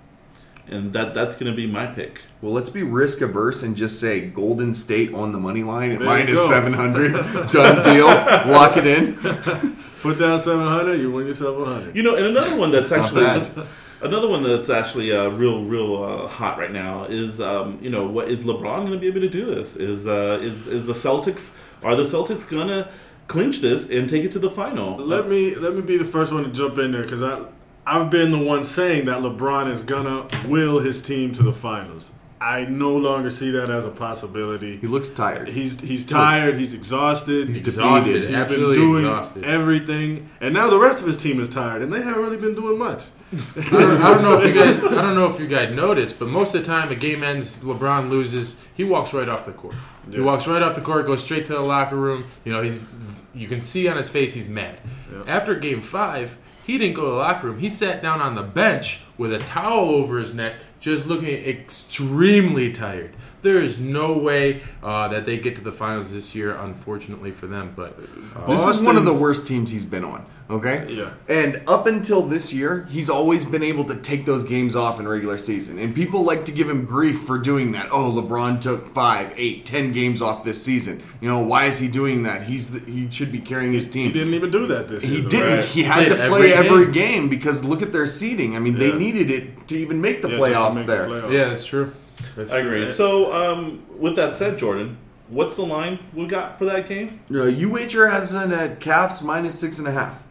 and 0.68 0.94
that 0.94 1.14
that's 1.14 1.36
going 1.36 1.52
to 1.52 1.56
be 1.56 1.68
my 1.68 1.88
pick. 1.88 2.22
Well, 2.42 2.54
let's 2.54 2.70
be 2.70 2.84
risk 2.84 3.22
averse 3.22 3.64
and 3.64 3.76
just 3.76 4.00
say 4.00 4.28
Golden 4.28 4.74
State 4.74 5.14
on 5.14 5.32
the 5.32 5.40
money 5.40 5.64
line 5.64 5.92
at 5.92 6.02
minus 6.02 6.48
seven 6.48 6.74
hundred. 6.74 7.14
Done 7.52 7.84
deal. 7.84 8.06
Lock 8.06 8.78
it 8.78 8.88
in. 8.88 9.16
Put 10.02 10.18
down 10.18 10.40
seven 10.40 10.66
hundred, 10.66 11.00
you 11.00 11.12
win 11.12 11.28
yourself 11.28 11.60
a 11.60 11.66
hundred. 11.66 11.96
You 11.96 12.04
know, 12.04 12.16
and 12.16 12.26
another 12.26 12.56
one 12.56 12.72
that's 12.72 12.92
actually 12.92 13.50
Another 14.02 14.28
one 14.28 14.42
that's 14.42 14.70
actually 14.72 15.12
uh, 15.12 15.30
real, 15.30 15.64
real 15.64 16.04
uh, 16.04 16.28
hot 16.28 16.58
right 16.58 16.72
now 16.72 17.04
is, 17.04 17.40
um, 17.40 17.78
you 17.84 17.92
know, 17.92 18.08
what 18.08 18.30
is 18.30 18.44
LeBron 18.46 18.78
going 18.78 18.94
to 18.94 18.98
be 18.98 19.06
able 19.06 19.22
to 19.22 19.30
do 19.30 19.46
this? 19.46 19.76
Is 19.76 20.08
uh, 20.08 20.40
is 20.42 20.66
is 20.66 20.88
the 20.88 20.94
Celtics? 20.94 21.52
Are 21.84 21.96
the 21.96 22.04
Celtics 22.04 22.50
going 22.50 22.68
to 22.68 22.90
clinch 23.28 23.60
this 23.60 23.88
and 23.92 24.10
take 24.10 24.24
it 24.24 24.32
to 24.32 24.40
the 24.40 24.50
final? 24.50 24.98
Let 24.98 25.28
me 25.28 25.54
let 25.54 25.76
me 25.76 25.82
be 25.82 25.98
the 25.98 26.06
first 26.06 26.34
one 26.34 26.44
to 26.44 26.50
jump 26.50 26.80
in 26.80 26.92
there 26.94 27.04
because 27.04 27.22
I 27.22 27.44
I've 27.86 28.10
been 28.10 28.32
the 28.32 28.38
one 28.38 28.64
saying 28.64 29.06
that 29.06 29.20
LeBron 29.20 29.72
is 29.72 29.82
gonna 29.82 30.28
will 30.48 30.80
his 30.80 31.02
team 31.02 31.34
to 31.34 31.44
the 31.44 31.54
finals. 31.54 32.12
I 32.40 32.66
no 32.66 32.96
longer 32.96 33.30
see 33.30 33.52
that 33.52 33.70
as 33.70 33.86
a 33.86 33.90
possibility. 33.92 34.78
He 34.78 34.88
looks 34.88 35.10
tired. 35.10 35.50
He's 35.50 35.80
he's 35.80 36.06
tired. 36.06 36.56
He's 36.56 36.74
exhausted. 36.74 37.48
He's 37.48 37.60
Exhausted, 37.60 38.14
defeated. 38.14 38.30
He's 38.30 38.38
absolutely 38.40 38.76
been 38.78 38.86
doing 38.86 39.06
exhausted. 39.06 39.44
everything, 39.46 40.30
and 40.40 40.54
now 40.54 40.68
the 40.70 40.80
rest 40.80 41.02
of 41.02 41.08
his 41.08 41.18
team 41.18 41.40
is 41.40 41.50
tired, 41.50 41.82
and 41.84 41.94
they 41.94 42.02
haven't 42.02 42.22
really 42.24 42.38
been 42.38 42.56
doing 42.56 42.80
much. 42.80 43.06
I 43.32 43.70
don't, 43.70 44.02
I 44.02 44.10
don't 44.14 44.22
know 44.24 44.40
if 44.42 44.48
you 44.48 44.54
guys. 44.54 44.84
I 44.84 45.02
don't 45.02 45.16
know 45.16 45.26
if 45.28 45.40
you 45.40 45.48
guys 45.48 45.74
noticed, 45.74 46.20
but 46.20 46.28
most 46.28 46.54
of 46.54 46.62
the 46.62 46.68
time 46.68 46.92
a 46.92 46.96
game 46.96 47.24
ends, 47.24 47.58
LeBron 47.58 48.10
loses. 48.10 48.58
He 48.74 48.84
walks 48.84 49.14
right 49.14 49.30
off 49.30 49.46
the 49.46 49.54
court. 49.54 49.76
He 50.10 50.20
walks 50.20 50.48
right 50.48 50.62
off 50.62 50.76
the 50.76 50.82
court, 50.82 51.06
goes 51.06 51.24
straight 51.24 51.46
to 51.48 51.54
the 51.54 51.62
locker 51.62 51.96
room. 51.96 52.26
You 52.44 52.52
know, 52.52 52.62
he's. 52.62 52.90
You 53.34 53.48
can 53.48 53.62
see 53.62 53.88
on 53.88 53.96
his 53.96 54.10
face 54.10 54.34
he's 54.34 54.50
mad. 54.50 54.80
Yeah. 55.12 55.24
After 55.26 55.56
Game 55.56 55.82
Five, 55.82 56.38
he 56.66 56.78
didn't 56.78 56.96
go 56.96 57.06
to 57.06 57.12
the 57.12 57.18
locker 57.18 57.48
room. 57.48 57.60
He 57.60 57.70
sat 57.70 58.02
down 58.02 58.22
on 58.22 58.36
the 58.36 58.44
bench 58.44 59.02
with 59.18 59.32
a 59.34 59.40
towel 59.40 59.90
over 59.90 60.18
his 60.18 60.34
neck, 60.34 60.56
just 60.82 61.06
looking 61.06 61.30
extremely 61.30 62.74
tired. 62.74 63.16
There 63.42 63.62
is 63.62 63.80
no 63.80 64.14
way 64.14 64.62
uh, 64.84 65.08
that 65.08 65.26
they 65.26 65.38
get 65.38 65.56
to 65.56 65.62
the 65.62 65.72
finals 65.72 66.12
this 66.12 66.36
year, 66.36 66.56
unfortunately 66.56 67.32
for 67.32 67.48
them. 67.48 67.74
But 67.76 67.98
uh, 68.36 68.46
This 68.48 68.66
is 68.66 68.82
one 68.82 68.98
of 68.98 69.06
the 69.06 69.14
worst 69.14 69.48
teams 69.48 69.72
he's 69.72 69.86
been 69.86 70.06
on. 70.06 70.26
Okay. 70.52 70.86
Yeah. 70.94 71.14
And 71.30 71.64
up 71.68 71.88
until 71.88 72.24
this 72.24 72.52
year, 72.54 72.86
he's 72.92 73.10
always 73.10 73.46
been 73.46 73.64
able 73.64 73.86
to 73.86 73.96
take 73.96 74.26
those 74.26 74.44
games 74.44 74.76
off 74.76 75.00
in 75.00 75.08
regular 75.08 75.38
season, 75.38 75.80
and 75.80 75.96
people 75.96 76.24
like 76.24 76.44
to 76.46 76.52
give 76.52 76.70
him 76.70 76.84
grief 76.86 77.22
for 77.22 77.38
doing 77.38 77.72
that. 77.72 77.88
Oh, 77.92 78.12
LeBron 78.12 78.60
took 78.60 78.94
five, 78.94 79.34
eight, 79.38 79.66
ten 79.66 79.92
games 79.94 80.22
off 80.22 80.44
this 80.44 80.62
season. 80.62 81.02
You 81.22 81.30
know 81.30 81.40
why 81.40 81.66
is 81.68 81.80
he 81.80 81.88
doing 81.88 82.24
that? 82.24 82.44
He's 82.44 82.72
the, 82.72 82.80
he 82.92 83.10
should 83.10 83.32
be 83.32 83.40
carrying 83.40 83.72
his 83.72 83.90
team. 83.90 84.08
He 84.12 84.20
didn't 84.20 84.34
even 84.34 84.52
do 84.52 84.68
that 84.68 84.88
this 84.90 85.04
year. 85.04 85.22
He 85.22 85.28
didn't. 85.28 85.54
right? 85.54 85.64
He 85.64 85.84
had 85.84 86.08
Played 86.08 86.18
to 86.18 86.28
play 86.28 86.54
every 86.54 86.68
every 86.82 86.86
game. 86.86 86.94
game. 87.22 87.30
because 87.30 87.64
look 87.64 87.82
at 87.82 87.94
their 87.94 88.06
seeding. 88.08 88.56
I 88.56 88.60
mean, 88.60 88.78
they 88.78 88.92
needed 88.94 89.32
it 89.32 89.68
to 89.70 89.78
even 89.78 90.02
make 90.02 90.22
the 90.22 90.30
Yeah, 90.30 90.38
just 90.38 90.52
playoffs 90.52 90.76
make 90.76 90.86
the 90.86 90.92
there. 90.92 91.08
playoffs. 91.08 91.32
yeah, 91.32 91.46
that's 91.50 91.66
true. 91.66 91.94
That's 92.36 92.52
I 92.52 92.58
agree. 92.58 92.84
true. 92.86 92.94
So, 92.94 93.32
um, 93.32 93.84
with 93.98 94.16
that 94.18 94.36
said, 94.36 94.58
Jordan, 94.60 94.98
what's 95.30 95.56
the 95.56 95.64
line 95.66 96.00
we 96.14 96.28
got 96.28 96.58
for 96.60 96.66
that 96.66 96.88
game? 96.88 97.22
Uh, 97.30 97.36
UHR 97.50 98.12
has 98.12 98.34
an 98.34 98.52
at 98.52 98.80
Cavs 98.80 99.24
minus 99.24 99.58
six 99.58 99.80
and 99.80 99.88
a 99.88 99.92
half. 99.92 100.22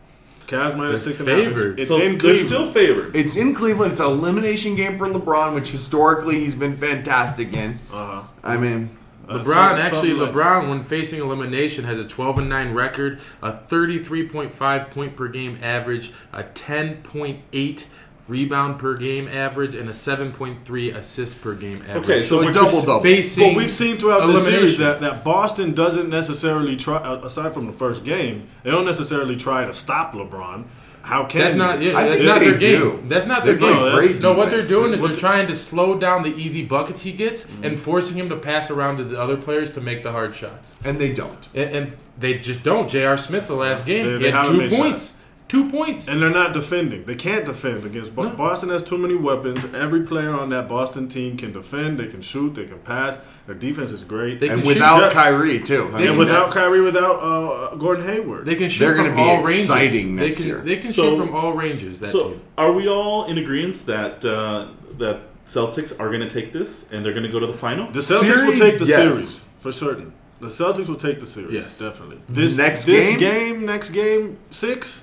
Cavs 0.50 0.76
minus 0.76 1.04
They're 1.04 1.12
six 1.14 1.20
and 1.20 1.28
a 1.28 1.44
half. 1.44 1.52
It's, 1.52 1.78
it's 1.80 1.88
so 1.88 1.96
in 2.00 2.10
they're 2.12 2.18
Cleveland. 2.18 2.46
still 2.48 2.72
favored. 2.72 3.16
It's 3.16 3.36
in 3.36 3.54
Cleveland. 3.54 3.92
It's 3.92 4.00
an 4.00 4.06
elimination 4.06 4.74
game 4.74 4.98
for 4.98 5.06
LeBron, 5.08 5.54
which 5.54 5.70
historically 5.70 6.40
he's 6.40 6.54
been 6.54 6.76
fantastic 6.76 7.54
in. 7.56 7.78
uh-huh. 7.92 8.22
I 8.42 8.56
mean, 8.56 8.90
Uh, 9.28 9.34
LeBron 9.38 9.44
some- 9.44 9.78
actually 9.78 10.10
something 10.10 10.18
like- 10.18 10.32
LeBron 10.32 10.68
when 10.68 10.82
facing 10.84 11.20
elimination 11.20 11.84
has 11.84 11.98
a 11.98 12.04
12 12.04 12.38
and 12.38 12.48
9 12.48 12.74
record, 12.74 13.20
a 13.42 13.52
33.5 13.52 14.90
point 14.90 15.14
per 15.16 15.28
game 15.28 15.56
average, 15.62 16.12
a 16.32 16.42
10.8 16.42 17.84
rebound 18.30 18.78
per 18.78 18.94
game 18.96 19.28
average 19.28 19.74
and 19.74 19.88
a 19.88 19.92
7.3 19.92 20.94
assist 20.96 21.40
per 21.40 21.54
game 21.54 21.82
average. 21.88 22.04
Okay, 22.04 22.22
so 22.22 22.28
so 22.38 22.44
we're 22.44 22.50
a 22.50 22.52
double 22.54 22.70
just 22.70 22.86
double. 22.86 23.02
facing 23.02 23.48
But 23.50 23.56
we've 23.56 23.70
seen 23.70 23.98
throughout 23.98 24.26
the 24.26 24.40
series 24.40 24.78
that, 24.78 25.00
that 25.00 25.24
Boston 25.24 25.74
doesn't 25.74 26.08
necessarily 26.08 26.76
try, 26.76 26.96
uh, 26.98 27.16
aside 27.24 27.52
from 27.52 27.66
the 27.66 27.72
first 27.72 28.04
game, 28.04 28.48
they 28.62 28.70
don't 28.70 28.84
necessarily 28.86 29.36
try 29.36 29.66
to 29.66 29.74
stop 29.74 30.12
LeBron. 30.14 30.64
How 31.02 31.24
can 31.24 31.40
That's 31.40 31.54
not 31.54 31.80
yeah, 31.80 31.96
I 31.96 32.04
that's 32.04 32.16
think 32.18 32.26
not 32.28 32.38
they 32.40 32.50
their 32.50 32.58
game. 32.58 32.80
do. 32.80 33.02
That's 33.08 33.24
not 33.26 33.42
They 33.44 33.52
their 33.54 33.58
game. 33.60 33.74
No, 33.74 33.96
great 33.96 34.20
No, 34.22 34.34
what 34.34 34.50
they're 34.50 34.66
doing 34.66 34.92
is 34.92 35.00
they're 35.00 35.16
trying 35.16 35.46
to 35.46 35.56
slow 35.56 35.98
down 35.98 36.22
the 36.22 36.34
easy 36.36 36.64
buckets 36.66 37.00
he 37.02 37.12
gets 37.12 37.44
Mm-hmm. 37.44 37.64
and 37.64 37.80
forcing 37.80 38.16
him 38.18 38.28
to 38.28 38.36
pass 38.36 38.70
around 38.70 38.98
to 38.98 39.04
the 39.04 39.18
other 39.18 39.38
players 39.38 39.72
to 39.74 39.80
make 39.80 40.02
the 40.02 40.12
hard 40.12 40.34
shots. 40.34 40.76
and 40.84 40.98
they 41.00 41.12
don't. 41.14 41.48
And, 41.54 41.70
and 41.74 41.92
they 42.18 42.34
just 42.38 42.62
don't. 42.62 42.88
J.R. 42.88 43.16
Smith 43.16 43.46
the 43.46 43.54
last 43.54 43.86
game 43.86 44.18
They- 44.20 44.26
he 44.26 44.30
had 44.30 44.44
two 44.44 44.68
points. 44.68 45.06
shots. 45.06 45.16
Two 45.50 45.68
points. 45.68 46.06
And 46.06 46.22
they're 46.22 46.30
not 46.30 46.52
defending. 46.52 47.04
They 47.04 47.16
can't 47.16 47.44
defend 47.44 47.84
against 47.84 48.14
Bo- 48.14 48.22
No. 48.28 48.30
Boston. 48.30 48.68
Has 48.68 48.84
too 48.84 48.96
many 48.96 49.16
weapons. 49.16 49.58
Every 49.74 50.02
player 50.02 50.32
on 50.32 50.48
that 50.50 50.68
Boston 50.68 51.08
team 51.08 51.36
can 51.36 51.52
defend. 51.52 51.98
They 51.98 52.06
can 52.06 52.22
shoot. 52.22 52.54
They 52.54 52.66
can 52.66 52.78
pass. 52.78 53.18
Their 53.46 53.56
defense 53.56 53.90
is 53.90 54.04
great. 54.04 54.38
They 54.38 54.46
And 54.48 54.58
can 54.60 54.68
shoot 54.68 54.74
without 54.76 55.00
that- 55.00 55.12
Kyrie 55.12 55.58
too. 55.58 55.88
I 55.88 55.90
They 55.90 55.98
mean, 55.98 56.08
and 56.10 56.18
without 56.18 56.52
that- 56.52 56.60
Kyrie, 56.60 56.80
without 56.82 57.16
uh, 57.16 57.74
Gordon 57.74 58.06
Hayward, 58.06 58.46
They 58.46 58.54
can 58.54 58.68
shoot 58.70 58.84
They're 58.84 58.94
from 58.94 59.06
gonna 59.06 59.16
be 59.16 59.22
all 59.22 59.42
ranges. 59.42 59.62
exciting 59.62 60.14
they 60.14 60.24
next 60.26 60.36
can, 60.36 60.46
year. 60.46 60.62
They 60.64 60.76
can 60.76 60.92
So- 60.92 61.02
shoot 61.16 61.18
from 61.26 61.34
all 61.34 61.52
ranges. 61.52 61.98
That 61.98 62.12
So, 62.12 62.28
team. 62.30 62.40
are 62.56 62.72
we 62.72 62.88
all 62.88 63.24
in 63.26 63.36
agreement 63.36 63.84
that 63.86 64.24
uh, 64.24 64.66
that 64.98 65.16
Celtics 65.46 65.98
are 65.98 66.08
going 66.10 66.20
to 66.20 66.30
take 66.30 66.52
this 66.52 66.86
and 66.92 67.04
they're 67.04 67.12
going 67.12 67.24
to 67.26 67.28
go 67.32 67.40
to 67.40 67.46
the 67.48 67.54
final? 67.66 67.90
the 67.90 67.98
Celtics 67.98 68.46
will 68.46 68.52
take 68.56 68.78
the 68.78 68.84
yes. 68.86 68.98
series 69.00 69.44
for 69.60 69.72
certain. 69.72 70.12
The 70.40 70.46
Celtics 70.46 70.86
will 70.86 70.94
take 71.08 71.18
the 71.18 71.26
series. 71.26 71.52
Yes. 71.54 71.78
definitely. 71.80 72.18
This 72.28 72.56
Next 72.56 72.84
this 72.84 73.16
game? 73.18 73.66
next 73.66 73.90
game 73.90 74.36
six. 74.50 75.02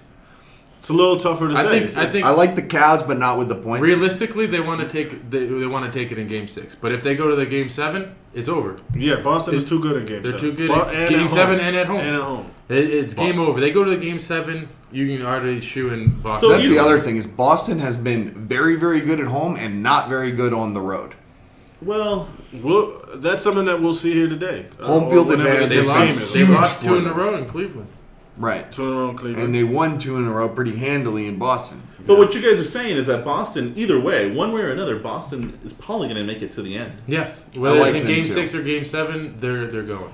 It's 0.87 0.93
a 0.93 0.93
little 0.93 1.17
tougher 1.17 1.49
to 1.49 1.53
I 1.53 1.63
say. 1.63 1.79
think. 1.81 1.97
I 1.97 2.09
think. 2.09 2.25
I 2.25 2.29
like 2.29 2.55
the 2.55 2.61
Cavs, 2.61 3.05
but 3.05 3.17
not 3.19 3.37
with 3.37 3.49
the 3.49 3.55
points. 3.55 3.81
realistically, 3.81 4.45
they 4.45 4.61
want 4.61 4.79
to 4.79 4.87
take. 4.87 5.29
They, 5.29 5.45
they 5.45 5.67
want 5.67 5.91
to 5.91 5.99
take 5.99 6.13
it 6.13 6.17
in 6.17 6.27
Game 6.29 6.47
Six. 6.47 6.75
But 6.75 6.93
if 6.93 7.03
they 7.03 7.13
go 7.13 7.27
to 7.29 7.35
the 7.35 7.45
Game 7.45 7.67
Seven, 7.67 8.15
it's 8.33 8.47
over. 8.47 8.77
yeah, 8.95 9.17
Boston 9.17 9.55
is 9.55 9.65
too 9.65 9.81
good 9.81 9.97
in 9.97 10.05
game. 10.05 10.23
They're 10.23 10.31
seven. 10.39 10.49
too 10.51 10.55
good 10.55 10.69
Bo- 10.69 10.87
at 10.87 10.95
and 10.95 11.09
Game 11.09 11.19
home. 11.19 11.29
Seven 11.29 11.59
and 11.59 11.75
at 11.75 11.87
home. 11.87 11.99
And 11.99 12.15
at 12.15 12.21
home. 12.21 12.51
It, 12.69 12.77
it's 12.89 13.13
game 13.13 13.37
over. 13.37 13.59
They 13.59 13.71
go 13.71 13.83
to 13.83 13.89
the 13.89 13.97
Game 13.97 14.17
Seven. 14.17 14.69
You 14.89 15.07
can 15.17 15.25
already 15.25 15.59
shoe 15.59 15.89
in 15.89 16.21
Boston. 16.21 16.49
So 16.49 16.55
That's 16.55 16.69
you- 16.69 16.75
the 16.75 16.79
other 16.81 17.01
thing 17.01 17.17
is 17.17 17.27
Boston 17.27 17.79
has 17.79 17.97
been 17.97 18.47
very, 18.47 18.77
very 18.77 19.01
good 19.01 19.19
at 19.19 19.27
home 19.27 19.57
and 19.57 19.83
not 19.83 20.07
very 20.07 20.31
good 20.31 20.53
on 20.53 20.73
the 20.73 20.79
road. 20.79 21.15
Well, 21.81 22.29
Well, 22.53 23.01
that's 23.15 23.43
something 23.43 23.65
that 23.65 23.81
we'll 23.81 23.93
see 23.93 24.13
here 24.13 24.29
today. 24.29 24.67
Uh, 24.79 24.85
Home 24.87 25.03
or 25.03 25.11
field 25.11 25.27
whenever 25.27 25.49
advantage 25.49 25.69
they 25.69 25.75
this 25.75 25.85
is 25.85 25.91
lost. 25.91 26.11
is. 26.17 26.31
They 26.33 26.39
huge 26.39 26.49
lost 26.49 26.81
two 26.81 26.87
for 26.87 26.95
in 26.97 27.01
a 27.01 27.09
them. 27.09 27.17
row 27.17 27.35
in 27.35 27.45
Cleveland. 27.45 27.87
Right. 28.37 28.71
Two 28.71 28.87
in 28.87 28.93
a 28.93 28.99
row 28.99 29.09
in 29.09 29.17
Cleveland. 29.17 29.45
And 29.45 29.55
they 29.55 29.63
won 29.63 29.99
two 29.99 30.17
in 30.17 30.27
a 30.27 30.31
row 30.31 30.47
pretty 30.49 30.77
handily 30.77 31.27
in 31.27 31.37
Boston. 31.37 31.81
but 32.05 32.17
what 32.17 32.33
you 32.35 32.41
guys 32.41 32.59
are 32.59 32.69
saying 32.69 32.97
is 32.97 33.07
that 33.07 33.25
Boston, 33.25 33.73
either 33.75 33.99
way, 33.99 34.31
one 34.31 34.51
way 34.51 34.61
or 34.61 34.71
another, 34.71 34.97
Boston 34.97 35.59
is 35.63 35.73
probably 35.73 36.07
going 36.07 36.25
to 36.25 36.33
make 36.33 36.41
it 36.41 36.51
to 36.53 36.61
the 36.61 36.77
end. 36.77 36.93
Yes, 37.07 37.43
whether 37.55 37.79
like 37.79 37.95
it's 37.95 38.01
in 38.01 38.07
Game 38.07 38.23
too. 38.23 38.31
Six 38.31 38.53
or 38.53 38.61
Game 38.61 38.85
Seven, 38.85 39.39
they're 39.39 39.67
they're 39.67 39.83
going. 39.83 40.13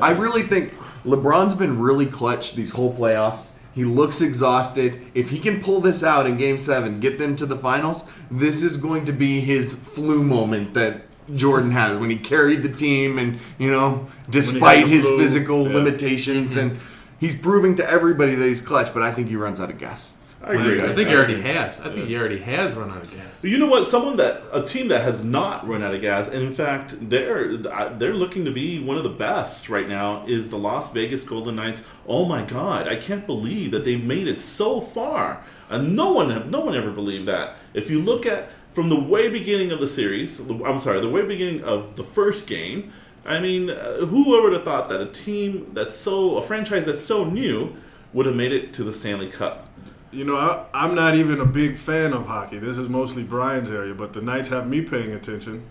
I 0.00 0.10
really 0.10 0.42
think 0.42 0.74
LeBron's 1.04 1.54
been 1.54 1.78
really 1.78 2.06
clutch 2.06 2.54
these 2.54 2.72
whole 2.72 2.94
playoffs. 2.94 3.50
He 3.74 3.84
looks 3.84 4.20
exhausted. 4.20 5.00
If 5.14 5.30
he 5.30 5.38
can 5.38 5.62
pull 5.62 5.80
this 5.80 6.04
out 6.04 6.26
in 6.26 6.36
game 6.36 6.58
seven, 6.58 7.00
get 7.00 7.18
them 7.18 7.36
to 7.36 7.46
the 7.46 7.56
finals, 7.56 8.06
this 8.30 8.62
is 8.62 8.76
going 8.76 9.06
to 9.06 9.12
be 9.12 9.40
his 9.40 9.74
flu 9.74 10.22
moment 10.22 10.74
that 10.74 11.02
Jordan 11.34 11.70
has 11.70 11.98
when 11.98 12.10
he 12.10 12.18
carried 12.18 12.62
the 12.62 12.68
team 12.68 13.18
and, 13.18 13.38
you 13.58 13.70
know, 13.70 14.08
despite 14.28 14.88
his 14.88 15.06
flu, 15.06 15.18
physical 15.18 15.66
yeah. 15.66 15.74
limitations 15.74 16.56
and 16.56 16.78
he's 17.22 17.36
proving 17.36 17.76
to 17.76 17.88
everybody 17.88 18.34
that 18.34 18.46
he's 18.46 18.60
clutch, 18.60 18.92
but 18.92 19.02
I 19.02 19.12
think 19.12 19.28
he 19.28 19.36
runs 19.36 19.60
out 19.60 19.70
of 19.70 19.78
gas. 19.78 20.16
I 20.42 20.54
agree. 20.54 20.80
I 20.80 20.86
think 20.86 20.96
think? 20.96 21.08
he 21.08 21.14
already 21.14 21.40
has. 21.40 21.80
I 21.80 21.94
think 21.94 22.08
he 22.08 22.16
already 22.16 22.40
has 22.40 22.72
run 22.72 22.90
out 22.90 23.02
of 23.02 23.10
gas. 23.12 23.44
You 23.44 23.58
know 23.58 23.68
what? 23.68 23.86
Someone 23.86 24.16
that 24.16 24.42
a 24.52 24.66
team 24.66 24.88
that 24.88 25.02
has 25.02 25.22
not 25.22 25.66
run 25.68 25.84
out 25.84 25.94
of 25.94 26.00
gas, 26.00 26.26
and 26.26 26.42
in 26.42 26.52
fact, 26.52 26.96
they're 27.08 27.56
they're 27.56 28.14
looking 28.14 28.44
to 28.44 28.50
be 28.50 28.82
one 28.82 28.96
of 28.96 29.04
the 29.04 29.08
best 29.08 29.68
right 29.68 29.88
now. 29.88 30.26
Is 30.26 30.50
the 30.50 30.58
Las 30.58 30.92
Vegas 30.92 31.22
Golden 31.22 31.54
Knights? 31.54 31.82
Oh 32.08 32.24
my 32.24 32.44
God! 32.44 32.88
I 32.88 32.96
can't 32.96 33.24
believe 33.24 33.70
that 33.70 33.84
they've 33.84 34.02
made 34.02 34.26
it 34.26 34.40
so 34.40 34.80
far. 34.80 35.44
And 35.70 35.94
no 35.96 36.12
one, 36.12 36.50
no 36.50 36.60
one 36.60 36.74
ever 36.74 36.90
believed 36.90 37.28
that. 37.28 37.56
If 37.72 37.88
you 37.88 38.02
look 38.02 38.26
at 38.26 38.50
from 38.72 38.88
the 38.88 39.00
way 39.00 39.28
beginning 39.28 39.70
of 39.70 39.80
the 39.80 39.86
series, 39.86 40.40
I'm 40.40 40.80
sorry, 40.80 41.00
the 41.00 41.08
way 41.08 41.22
beginning 41.22 41.62
of 41.62 41.96
the 41.96 42.04
first 42.04 42.46
game. 42.46 42.92
I 43.24 43.40
mean, 43.40 43.70
uh, 43.70 44.06
who 44.06 44.28
would 44.30 44.52
have 44.52 44.64
thought 44.64 44.88
that 44.88 45.00
a 45.00 45.06
team 45.06 45.70
that's 45.74 45.96
so 45.96 46.38
a 46.38 46.42
franchise 46.42 46.86
that's 46.86 47.00
so 47.00 47.24
new 47.24 47.76
would 48.12 48.26
have 48.26 48.34
made 48.34 48.52
it 48.52 48.72
to 48.74 48.84
the 48.84 48.92
Stanley 48.92 49.30
Cup? 49.30 49.68
You 50.10 50.24
know, 50.24 50.36
I, 50.36 50.66
I'm 50.74 50.94
not 50.94 51.14
even 51.14 51.40
a 51.40 51.46
big 51.46 51.76
fan 51.78 52.12
of 52.12 52.26
hockey. 52.26 52.58
This 52.58 52.76
is 52.76 52.88
mostly 52.88 53.22
Brian's 53.22 53.70
area, 53.70 53.94
but 53.94 54.12
the 54.12 54.20
Knights 54.20 54.48
have 54.50 54.68
me 54.68 54.82
paying 54.82 55.12
attention. 55.12 55.64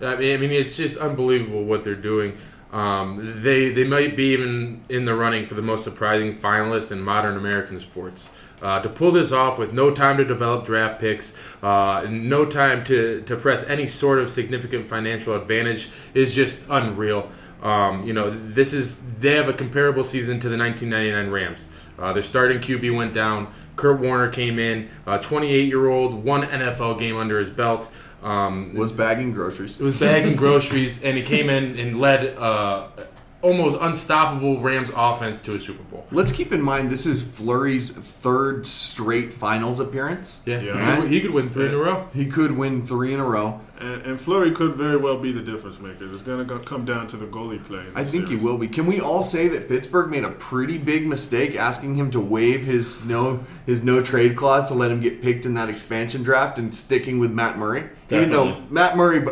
I 0.00 0.16
mean, 0.16 0.34
I 0.34 0.36
mean, 0.36 0.52
it's 0.52 0.76
just 0.76 0.96
unbelievable 0.98 1.64
what 1.64 1.82
they're 1.82 1.96
doing. 1.96 2.36
Um, 2.72 3.40
they 3.42 3.70
they 3.70 3.84
might 3.84 4.16
be 4.16 4.32
even 4.32 4.82
in 4.88 5.06
the 5.06 5.14
running 5.14 5.46
for 5.46 5.54
the 5.54 5.62
most 5.62 5.84
surprising 5.84 6.36
finalist 6.36 6.92
in 6.92 7.00
modern 7.00 7.36
American 7.36 7.80
sports. 7.80 8.28
Uh, 8.60 8.82
to 8.82 8.88
pull 8.88 9.12
this 9.12 9.30
off 9.30 9.56
with 9.56 9.72
no 9.72 9.90
time 9.90 10.16
to 10.16 10.24
develop 10.24 10.66
draft 10.66 11.00
picks, 11.00 11.32
uh, 11.62 12.04
no 12.08 12.44
time 12.44 12.84
to, 12.84 13.22
to 13.22 13.36
press 13.36 13.62
any 13.64 13.86
sort 13.86 14.18
of 14.18 14.28
significant 14.28 14.88
financial 14.88 15.34
advantage 15.36 15.88
is 16.12 16.34
just 16.34 16.64
unreal. 16.68 17.30
Um, 17.62 18.04
you 18.04 18.12
know, 18.12 18.30
this 18.52 18.72
is 18.72 19.00
they 19.20 19.34
have 19.36 19.48
a 19.48 19.52
comparable 19.52 20.02
season 20.02 20.40
to 20.40 20.48
the 20.48 20.58
1999 20.58 21.30
Rams. 21.32 21.68
Uh, 21.98 22.12
their 22.12 22.22
starting 22.22 22.58
QB 22.58 22.96
went 22.96 23.14
down. 23.14 23.52
Kurt 23.76 24.00
Warner 24.00 24.28
came 24.28 24.58
in, 24.58 24.88
28 25.06 25.68
year 25.68 25.86
old, 25.86 26.24
one 26.24 26.42
NFL 26.42 26.98
game 26.98 27.16
under 27.16 27.38
his 27.38 27.48
belt. 27.48 27.88
Um, 28.22 28.74
Was 28.74 28.92
bagging 28.92 29.32
groceries. 29.32 29.80
it 29.80 29.84
was 29.84 29.98
bagging 29.98 30.34
groceries, 30.36 31.02
and 31.02 31.16
he 31.16 31.22
came 31.22 31.48
in 31.48 31.78
and 31.78 32.00
led 32.00 32.36
uh, 32.36 32.88
almost 33.42 33.78
unstoppable 33.80 34.60
Rams 34.60 34.90
offense 34.94 35.40
to 35.42 35.54
a 35.54 35.60
Super 35.60 35.84
Bowl. 35.84 36.06
Let's 36.10 36.32
keep 36.32 36.52
in 36.52 36.60
mind 36.60 36.90
this 36.90 37.06
is 37.06 37.22
Fleury's 37.22 37.90
third 37.90 38.66
straight 38.66 39.32
finals 39.32 39.78
appearance. 39.78 40.40
Yeah, 40.44 40.60
Yeah. 40.60 40.96
He, 40.96 41.00
could, 41.02 41.10
he 41.12 41.20
could 41.20 41.30
win 41.30 41.50
three 41.50 41.66
in 41.66 41.74
a 41.74 41.78
row. 41.78 42.08
He 42.12 42.26
could 42.26 42.52
win 42.52 42.84
three 42.84 43.14
in 43.14 43.20
a 43.20 43.24
row. 43.24 43.60
And, 43.80 44.02
and 44.02 44.20
Fleury 44.20 44.50
could 44.50 44.74
very 44.74 44.96
well 44.96 45.18
be 45.18 45.30
the 45.30 45.40
difference 45.40 45.78
maker. 45.78 46.12
It's 46.12 46.22
going 46.22 46.46
to 46.46 46.58
come 46.60 46.84
down 46.84 47.06
to 47.08 47.16
the 47.16 47.26
goalie 47.26 47.62
play. 47.64 47.84
I 47.94 48.04
think 48.04 48.26
series. 48.26 48.40
he 48.40 48.46
will 48.46 48.58
be. 48.58 48.66
Can 48.66 48.86
we 48.86 49.00
all 49.00 49.22
say 49.22 49.46
that 49.48 49.68
Pittsburgh 49.68 50.10
made 50.10 50.24
a 50.24 50.30
pretty 50.30 50.78
big 50.78 51.06
mistake 51.06 51.54
asking 51.54 51.94
him 51.94 52.10
to 52.10 52.20
waive 52.20 52.66
his 52.66 53.04
no 53.04 53.44
his 53.66 53.84
no 53.84 54.02
trade 54.02 54.36
clause 54.36 54.66
to 54.68 54.74
let 54.74 54.90
him 54.90 55.00
get 55.00 55.22
picked 55.22 55.46
in 55.46 55.54
that 55.54 55.68
expansion 55.68 56.24
draft 56.24 56.58
and 56.58 56.74
sticking 56.74 57.20
with 57.20 57.30
Matt 57.30 57.56
Murray? 57.56 57.88
Even 58.10 58.30
though 58.30 58.62
Matt 58.68 58.96
Murray, 58.96 59.24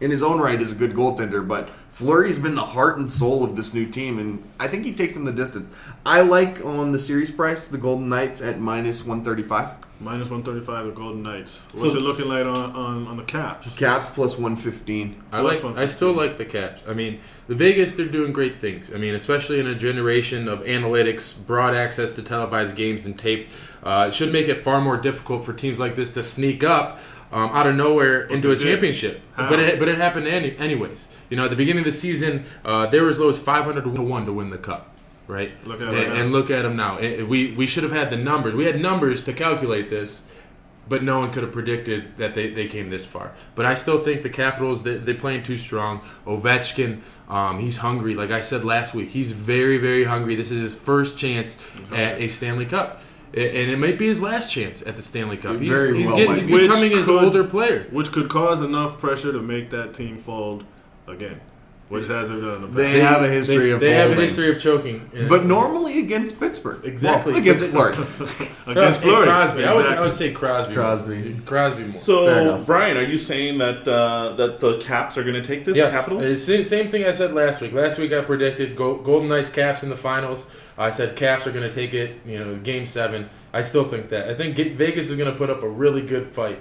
in 0.00 0.10
his 0.10 0.22
own 0.22 0.38
right, 0.38 0.60
is 0.60 0.72
a 0.72 0.76
good 0.76 0.92
goaltender, 0.92 1.46
but 1.46 1.68
Fleury's 2.02 2.38
been 2.38 2.54
the 2.54 2.60
heart 2.64 2.96
and 2.96 3.12
soul 3.12 3.42
of 3.42 3.56
this 3.56 3.74
new 3.74 3.84
team, 3.84 4.20
and 4.20 4.48
I 4.60 4.68
think 4.68 4.84
he 4.84 4.94
takes 4.94 5.16
him 5.16 5.24
the 5.24 5.32
distance. 5.32 5.68
I 6.06 6.20
like 6.20 6.64
on 6.64 6.92
the 6.92 6.98
series 6.98 7.32
price 7.32 7.66
the 7.66 7.76
Golden 7.76 8.08
Knights 8.08 8.40
at 8.40 8.60
minus 8.60 9.04
one 9.04 9.24
thirty 9.24 9.42
five. 9.42 9.70
Minus 10.00 10.30
135, 10.30 10.86
the 10.86 10.92
Golden 10.92 11.24
Knights. 11.24 11.60
What's 11.72 11.90
So- 11.94 11.98
it 11.98 12.02
looking 12.02 12.26
like 12.26 12.46
on, 12.46 12.54
on, 12.56 13.08
on 13.08 13.16
the 13.16 13.24
Caps? 13.24 13.68
Caps 13.74 14.06
plus 14.14 14.38
one 14.38 14.54
fifteen. 14.54 15.16
I 15.32 15.40
Plus 15.40 15.60
like. 15.64 15.76
I 15.76 15.86
still 15.86 16.12
like 16.12 16.36
the 16.38 16.44
Caps. 16.44 16.84
I 16.86 16.92
mean, 16.92 17.18
the 17.48 17.56
Vegas 17.56 17.94
they're 17.94 18.06
doing 18.06 18.32
great 18.32 18.60
things. 18.60 18.92
I 18.94 18.98
mean, 18.98 19.16
especially 19.16 19.58
in 19.58 19.66
a 19.66 19.74
generation 19.74 20.46
of 20.46 20.60
analytics, 20.60 21.34
broad 21.44 21.74
access 21.74 22.12
to 22.12 22.22
televised 22.22 22.76
games 22.76 23.06
and 23.06 23.18
tape, 23.18 23.48
uh, 23.82 24.04
it 24.06 24.14
should 24.14 24.32
make 24.32 24.46
it 24.46 24.62
far 24.62 24.80
more 24.80 24.98
difficult 24.98 25.44
for 25.44 25.52
teams 25.52 25.80
like 25.80 25.96
this 25.96 26.10
to 26.12 26.22
sneak 26.22 26.62
up 26.62 27.00
um, 27.32 27.50
out 27.50 27.66
of 27.66 27.74
nowhere 27.76 28.22
into 28.22 28.50
a 28.50 28.56
championship. 28.56 29.20
How? 29.34 29.48
But 29.48 29.58
it, 29.60 29.78
but 29.78 29.88
it 29.88 29.98
happened 29.98 30.26
any, 30.26 30.56
anyways. 30.56 31.08
You 31.30 31.36
know, 31.36 31.44
at 31.44 31.50
the 31.50 31.56
beginning 31.56 31.80
of 31.80 31.92
the 31.92 31.98
season, 31.98 32.44
uh, 32.64 32.86
they 32.86 33.00
were 33.00 33.08
as 33.08 33.18
low 33.18 33.28
as 33.28 33.38
five 33.38 33.64
hundred 33.64 33.84
to 33.84 34.02
one 34.02 34.26
to 34.26 34.32
win 34.32 34.50
the 34.50 34.58
cup. 34.58 34.94
Right, 35.26 35.52
Look 35.66 35.82
at 35.82 35.88
and, 35.88 35.94
right 35.94 36.06
and 36.06 36.32
look 36.32 36.50
at 36.50 36.62
them 36.62 36.74
now. 36.74 36.96
It- 36.96 37.28
we 37.28 37.52
we 37.52 37.66
should 37.66 37.82
have 37.82 37.92
had 37.92 38.08
the 38.08 38.16
numbers. 38.16 38.54
We 38.54 38.64
had 38.64 38.80
numbers 38.80 39.22
to 39.24 39.34
calculate 39.34 39.90
this, 39.90 40.22
but 40.88 41.02
no 41.02 41.18
one 41.20 41.30
could 41.32 41.42
have 41.42 41.52
predicted 41.52 42.16
that 42.16 42.34
they, 42.34 42.48
they 42.48 42.66
came 42.66 42.88
this 42.88 43.04
far. 43.04 43.32
But 43.54 43.66
I 43.66 43.74
still 43.74 43.98
think 44.02 44.22
the 44.22 44.30
Capitals 44.30 44.84
they, 44.84 44.96
they're 44.96 45.14
playing 45.14 45.42
too 45.42 45.58
strong. 45.58 46.00
Ovechkin, 46.26 47.02
um, 47.28 47.58
he's 47.58 47.76
hungry. 47.76 48.14
Like 48.14 48.30
I 48.30 48.40
said 48.40 48.64
last 48.64 48.94
week, 48.94 49.10
he's 49.10 49.32
very 49.32 49.76
very 49.76 50.04
hungry. 50.04 50.34
This 50.34 50.50
is 50.50 50.62
his 50.62 50.74
first 50.74 51.18
chance 51.18 51.58
at 51.92 52.18
a 52.18 52.30
Stanley 52.30 52.64
Cup, 52.64 53.02
and 53.34 53.70
it 53.70 53.78
might 53.78 53.98
be 53.98 54.06
his 54.06 54.22
last 54.22 54.50
chance 54.50 54.82
at 54.82 54.96
the 54.96 55.02
Stanley 55.02 55.36
Cup. 55.36 55.58
He's, 55.60 55.68
Very 55.68 55.98
he's, 55.98 56.06
well 56.06 56.16
getting, 56.16 56.32
might 56.32 56.38
he's 56.40 56.46
be. 56.46 56.52
Which 56.52 56.62
becoming 56.62 56.90
his 56.92 57.08
older 57.08 57.44
player. 57.44 57.86
Which 57.90 58.12
could 58.12 58.28
cause 58.28 58.60
enough 58.60 58.98
pressure 58.98 59.32
to 59.32 59.40
make 59.42 59.70
that 59.70 59.94
team 59.94 60.18
fold 60.18 60.64
again. 61.06 61.40
Which 61.88 62.06
has 62.08 62.28
it 62.28 62.40
done 62.40 62.56
in 62.56 62.60
the 62.60 62.66
past. 62.66 62.76
They 62.76 63.00
have 63.00 63.22
a 63.22 63.28
history 63.28 63.56
they, 63.56 63.70
of 63.70 63.80
they 63.80 63.94
have 63.94 64.10
a 64.10 64.14
history 64.14 64.50
of 64.50 64.60
choking. 64.60 65.10
Yeah. 65.14 65.26
But 65.26 65.46
normally 65.46 65.98
against 66.00 66.38
Pittsburgh. 66.38 66.84
Exactly. 66.84 67.32
Well, 67.32 67.40
against 67.40 67.62
But 67.64 67.94
Florida. 67.94 68.02
Against 68.66 69.00
Hey, 69.00 69.08
Fleury. 69.08 69.24
Crosby. 69.24 69.64
I, 69.64 69.72
would, 69.74 69.86
I 69.86 70.00
would 70.02 70.12
say 70.12 70.32
Crosby. 70.32 70.74
Crosby. 70.74 71.40
Crosby 71.46 71.84
more. 71.84 72.00
So. 72.02 72.62
Brian, 72.66 72.98
are 72.98 73.02
you 73.02 73.18
saying 73.18 73.56
that 73.58 73.88
uh, 73.88 74.34
that 74.34 74.60
the 74.60 74.78
Caps 74.80 75.16
are 75.16 75.22
going 75.22 75.34
to 75.34 75.42
take 75.42 75.64
this 75.64 75.78
Yes, 75.78 75.94
Capitals? 75.94 76.26
Uh, 76.26 76.36
Same, 76.36 76.64
same 76.64 76.90
thing 76.90 77.06
I 77.06 77.12
said 77.12 77.32
last 77.32 77.62
week. 77.62 77.72
Last 77.72 77.98
week 77.98 78.12
I 78.12 78.20
predicted 78.20 78.76
Golden 78.76 79.28
Knights 79.28 79.48
Caps 79.48 79.82
in 79.82 79.88
the 79.88 79.96
finals. 79.96 80.46
I 80.78 80.90
said 80.90 81.16
Caps 81.16 81.46
are 81.46 81.52
going 81.52 81.68
to 81.68 81.74
take 81.74 81.92
it. 81.92 82.20
You 82.24 82.38
know, 82.38 82.56
Game 82.56 82.86
Seven. 82.86 83.28
I 83.52 83.62
still 83.62 83.88
think 83.88 84.08
that. 84.10 84.28
I 84.28 84.34
think 84.34 84.56
Vegas 84.56 85.10
is 85.10 85.16
going 85.16 85.30
to 85.30 85.36
put 85.36 85.50
up 85.50 85.62
a 85.62 85.68
really 85.68 86.02
good 86.02 86.28
fight, 86.28 86.60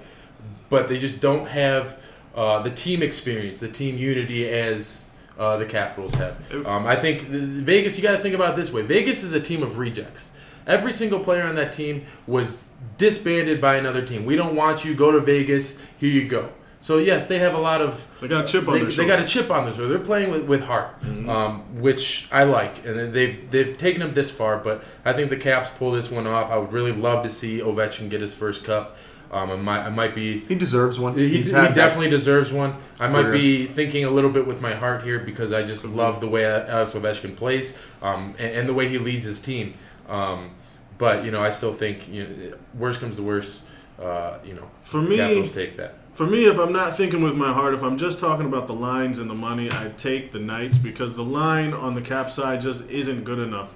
but 0.69 0.87
they 0.87 0.97
just 0.97 1.19
don't 1.21 1.47
have 1.47 1.99
uh, 2.35 2.61
the 2.63 2.71
team 2.71 3.03
experience, 3.03 3.59
the 3.59 3.69
team 3.69 3.97
unity 3.97 4.49
as. 4.49 5.05
Uh, 5.37 5.55
the 5.55 5.67
Capitals 5.67 6.15
have. 6.15 6.35
Um, 6.65 6.87
I 6.87 6.95
think 6.95 7.21
Vegas. 7.21 7.95
You 7.95 8.01
got 8.01 8.13
to 8.13 8.23
think 8.23 8.33
about 8.33 8.53
it 8.53 8.55
this 8.55 8.71
way. 8.71 8.81
Vegas 8.81 9.21
is 9.21 9.33
a 9.33 9.39
team 9.39 9.61
of 9.61 9.77
rejects. 9.77 10.31
Every 10.65 10.91
single 10.91 11.19
player 11.19 11.43
on 11.43 11.53
that 11.55 11.73
team 11.73 12.05
was 12.25 12.65
disbanded 12.97 13.61
by 13.61 13.75
another 13.75 14.03
team. 14.03 14.25
We 14.25 14.35
don't 14.35 14.55
want 14.55 14.83
you. 14.83 14.95
Go 14.95 15.11
to 15.11 15.19
Vegas. 15.19 15.79
Here 15.99 16.09
you 16.09 16.27
go. 16.27 16.49
So 16.87 16.99
yes, 16.99 17.25
they 17.27 17.39
have 17.39 17.53
a 17.53 17.57
lot 17.57 17.81
of 17.81 18.07
They 18.21 18.29
got 18.29 18.45
a 18.45 18.47
chip 18.47 18.65
on 18.65 18.73
they, 18.75 18.79
their 18.79 18.87
they 18.87 18.95
shoulder. 18.95 19.17
got 19.17 19.19
a 19.19 19.27
chip 19.27 19.51
on 19.51 19.65
their 19.65 19.73
shoulder. 19.73 19.89
They're 19.89 20.05
playing 20.05 20.31
with, 20.31 20.43
with 20.43 20.61
heart, 20.61 20.91
um, 21.27 21.81
which 21.81 22.29
I 22.31 22.45
like, 22.45 22.85
and 22.85 23.13
they've 23.13 23.51
they've 23.51 23.77
taken 23.77 23.99
them 23.99 24.13
this 24.13 24.31
far. 24.31 24.57
But 24.57 24.85
I 25.03 25.11
think 25.11 25.29
the 25.29 25.35
Caps 25.35 25.69
pull 25.77 25.91
this 25.91 26.09
one 26.09 26.25
off. 26.25 26.49
I 26.49 26.57
would 26.57 26.71
really 26.71 26.93
love 26.93 27.23
to 27.23 27.29
see 27.29 27.59
Ovechkin 27.59 28.09
get 28.09 28.21
his 28.21 28.33
first 28.33 28.63
cup. 28.63 28.95
Um, 29.31 29.51
I 29.51 29.55
might 29.57 29.81
I 29.87 29.89
might 29.89 30.15
be. 30.15 30.45
He 30.45 30.55
deserves 30.55 30.97
one. 30.97 31.17
He, 31.17 31.27
He's 31.27 31.47
he 31.47 31.53
had 31.53 31.71
that- 31.71 31.75
definitely 31.75 32.09
deserves 32.09 32.53
one. 32.53 32.77
I 33.01 33.07
might 33.09 33.31
be 33.33 33.67
thinking 33.67 34.05
a 34.05 34.09
little 34.09 34.31
bit 34.31 34.47
with 34.47 34.61
my 34.61 34.73
heart 34.73 35.03
here 35.03 35.19
because 35.19 35.51
I 35.51 35.63
just 35.63 35.83
love 35.83 36.21
the 36.21 36.29
way 36.29 36.45
Alex 36.45 36.93
Ovechkin 36.93 37.35
plays 37.35 37.73
um, 38.01 38.33
and, 38.39 38.55
and 38.59 38.69
the 38.69 38.73
way 38.73 38.87
he 38.87 38.97
leads 38.97 39.25
his 39.25 39.41
team. 39.41 39.73
Um, 40.07 40.51
but 40.97 41.25
you 41.25 41.31
know, 41.31 41.43
I 41.43 41.49
still 41.49 41.73
think 41.73 42.07
you 42.07 42.23
know, 42.25 42.57
worst 42.75 43.01
comes 43.01 43.17
to 43.17 43.23
worst. 43.23 43.63
Uh, 44.01 44.37
you 44.45 44.53
know, 44.53 44.69
For 44.83 45.01
me- 45.01 45.17
Capitals 45.17 45.51
take 45.51 45.75
that. 45.75 45.95
For 46.17 46.25
me, 46.25 46.45
if 46.45 46.57
I'm 46.57 46.73
not 46.73 46.97
thinking 46.97 47.21
with 47.21 47.35
my 47.35 47.53
heart, 47.53 47.75
if 47.75 47.83
I'm 47.83 47.95
just 47.95 48.17
talking 48.17 48.47
about 48.47 48.65
the 48.65 48.73
lines 48.73 49.19
and 49.19 49.29
the 49.29 49.35
money, 49.35 49.69
I 49.71 49.89
take 49.97 50.31
the 50.31 50.39
Knights 50.39 50.79
because 50.79 51.15
the 51.15 51.23
line 51.23 51.73
on 51.73 51.93
the 51.93 52.01
cap 52.01 52.31
side 52.31 52.59
just 52.59 52.89
isn't 52.89 53.23
good 53.23 53.37
enough 53.37 53.75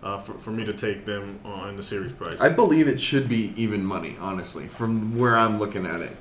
uh, 0.00 0.18
for, 0.18 0.34
for 0.34 0.50
me 0.52 0.64
to 0.66 0.72
take 0.72 1.04
them 1.04 1.40
on 1.44 1.74
the 1.74 1.82
series 1.82 2.12
price. 2.12 2.40
I 2.40 2.48
believe 2.48 2.86
it 2.86 3.00
should 3.00 3.28
be 3.28 3.52
even 3.56 3.84
money, 3.84 4.16
honestly, 4.20 4.68
from 4.68 5.18
where 5.18 5.36
I'm 5.36 5.58
looking 5.58 5.84
at 5.84 6.00
it. 6.00 6.16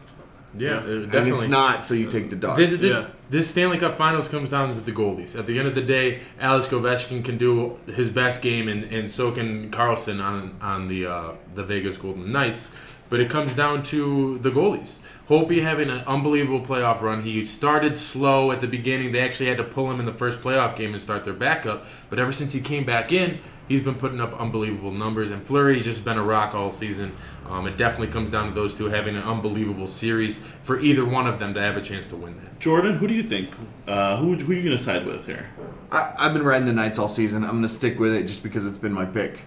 Yeah, 0.58 0.80
And 0.80 1.14
it's 1.14 1.48
not, 1.48 1.86
so 1.86 1.94
you 1.94 2.08
take 2.08 2.32
the 2.32 2.36
dog. 2.36 2.58
This, 2.58 2.72
this, 2.72 2.98
Yeah. 2.98 3.10
this 3.30 3.48
Stanley 3.48 3.78
Cup 3.78 3.96
Finals 3.96 4.28
comes 4.28 4.50
down 4.50 4.74
to 4.74 4.82
the 4.82 4.92
goalies. 4.92 5.38
At 5.38 5.46
the 5.46 5.60
end 5.60 5.68
of 5.68 5.76
the 5.76 5.84
day, 5.84 6.22
Alex 6.40 6.66
Ovechkin 6.70 7.24
can 7.24 7.38
do 7.38 7.78
his 7.86 8.10
best 8.10 8.42
game, 8.42 8.68
and, 8.68 8.86
and 8.86 9.12
so 9.12 9.32
can 9.32 9.70
Karlsson 9.70 10.20
on 10.20 10.58
on 10.60 10.88
the 10.88 11.06
uh, 11.06 11.32
the 11.54 11.64
Vegas 11.64 11.98
Golden 11.98 12.32
Knights. 12.32 12.70
But 13.10 13.20
it 13.20 13.30
comes 13.30 13.54
down 13.54 13.84
to 13.84 14.38
the 14.40 14.52
goalies. 14.52 15.00
Holtby 15.28 15.62
having 15.62 15.90
an 15.90 16.02
unbelievable 16.02 16.62
playoff 16.62 17.02
run. 17.02 17.24
He 17.24 17.44
started 17.46 17.98
slow 17.98 18.52
at 18.52 18.62
the 18.62 18.68
beginning. 18.68 19.12
They 19.12 19.22
actually 19.22 19.48
had 19.48 19.58
to 19.58 19.64
pull 19.64 19.90
him 19.92 20.00
in 20.00 20.06
the 20.06 20.14
first 20.14 20.42
playoff 20.42 20.76
game 20.76 20.94
and 20.94 21.02
start 21.02 21.24
their 21.24 21.34
backup. 21.34 21.86
But 22.10 22.20
ever 22.20 22.32
since 22.32 22.54
he 22.54 22.62
came 22.62 22.86
back 22.86 23.12
in, 23.12 23.40
he's 23.68 23.82
been 23.82 23.96
putting 23.96 24.22
up 24.22 24.40
unbelievable 24.40 24.92
numbers. 24.92 25.32
And 25.32 25.46
Fleury's 25.46 25.86
just 25.86 26.04
been 26.04 26.18
a 26.18 26.24
rock 26.24 26.54
all 26.54 26.72
season. 26.72 27.16
Um, 27.48 27.68
it 27.68 27.78
definitely 27.78 28.14
comes 28.14 28.30
down 28.30 28.48
to 28.50 28.54
those 28.54 28.76
two 28.76 28.86
having 28.86 29.16
an 29.16 29.24
unbelievable 29.24 29.88
series 29.88 30.40
for 30.62 30.80
either 30.80 31.06
one 31.06 31.26
of 31.26 31.40
them 31.40 31.54
to 31.56 31.62
have 31.62 31.78
a 31.78 31.82
chance 31.82 32.06
to 32.08 32.16
win 32.16 32.36
that. 32.44 32.60
Jordan, 32.60 32.98
who 32.98 33.08
do 33.08 33.14
you 33.14 33.24
think? 33.24 33.50
Uh, 33.88 34.18
who 34.18 34.36
who 34.36 34.52
are 34.52 34.56
you 34.56 34.64
going 34.64 34.78
to 34.78 34.84
side 34.84 35.06
with 35.06 35.26
here? 35.26 35.50
I, 35.92 36.14
I've 36.18 36.34
been 36.34 36.44
riding 36.44 36.68
the 36.68 36.74
Knights 36.74 37.00
all 37.00 37.10
season. 37.10 37.44
I'm 37.44 37.52
going 37.52 37.64
to 37.64 37.70
stick 37.70 38.00
with 38.00 38.14
it 38.14 38.28
just 38.28 38.44
because 38.44 38.66
it's 38.66 38.78
been 38.78 38.94
my 38.94 39.06
pick. 39.06 39.46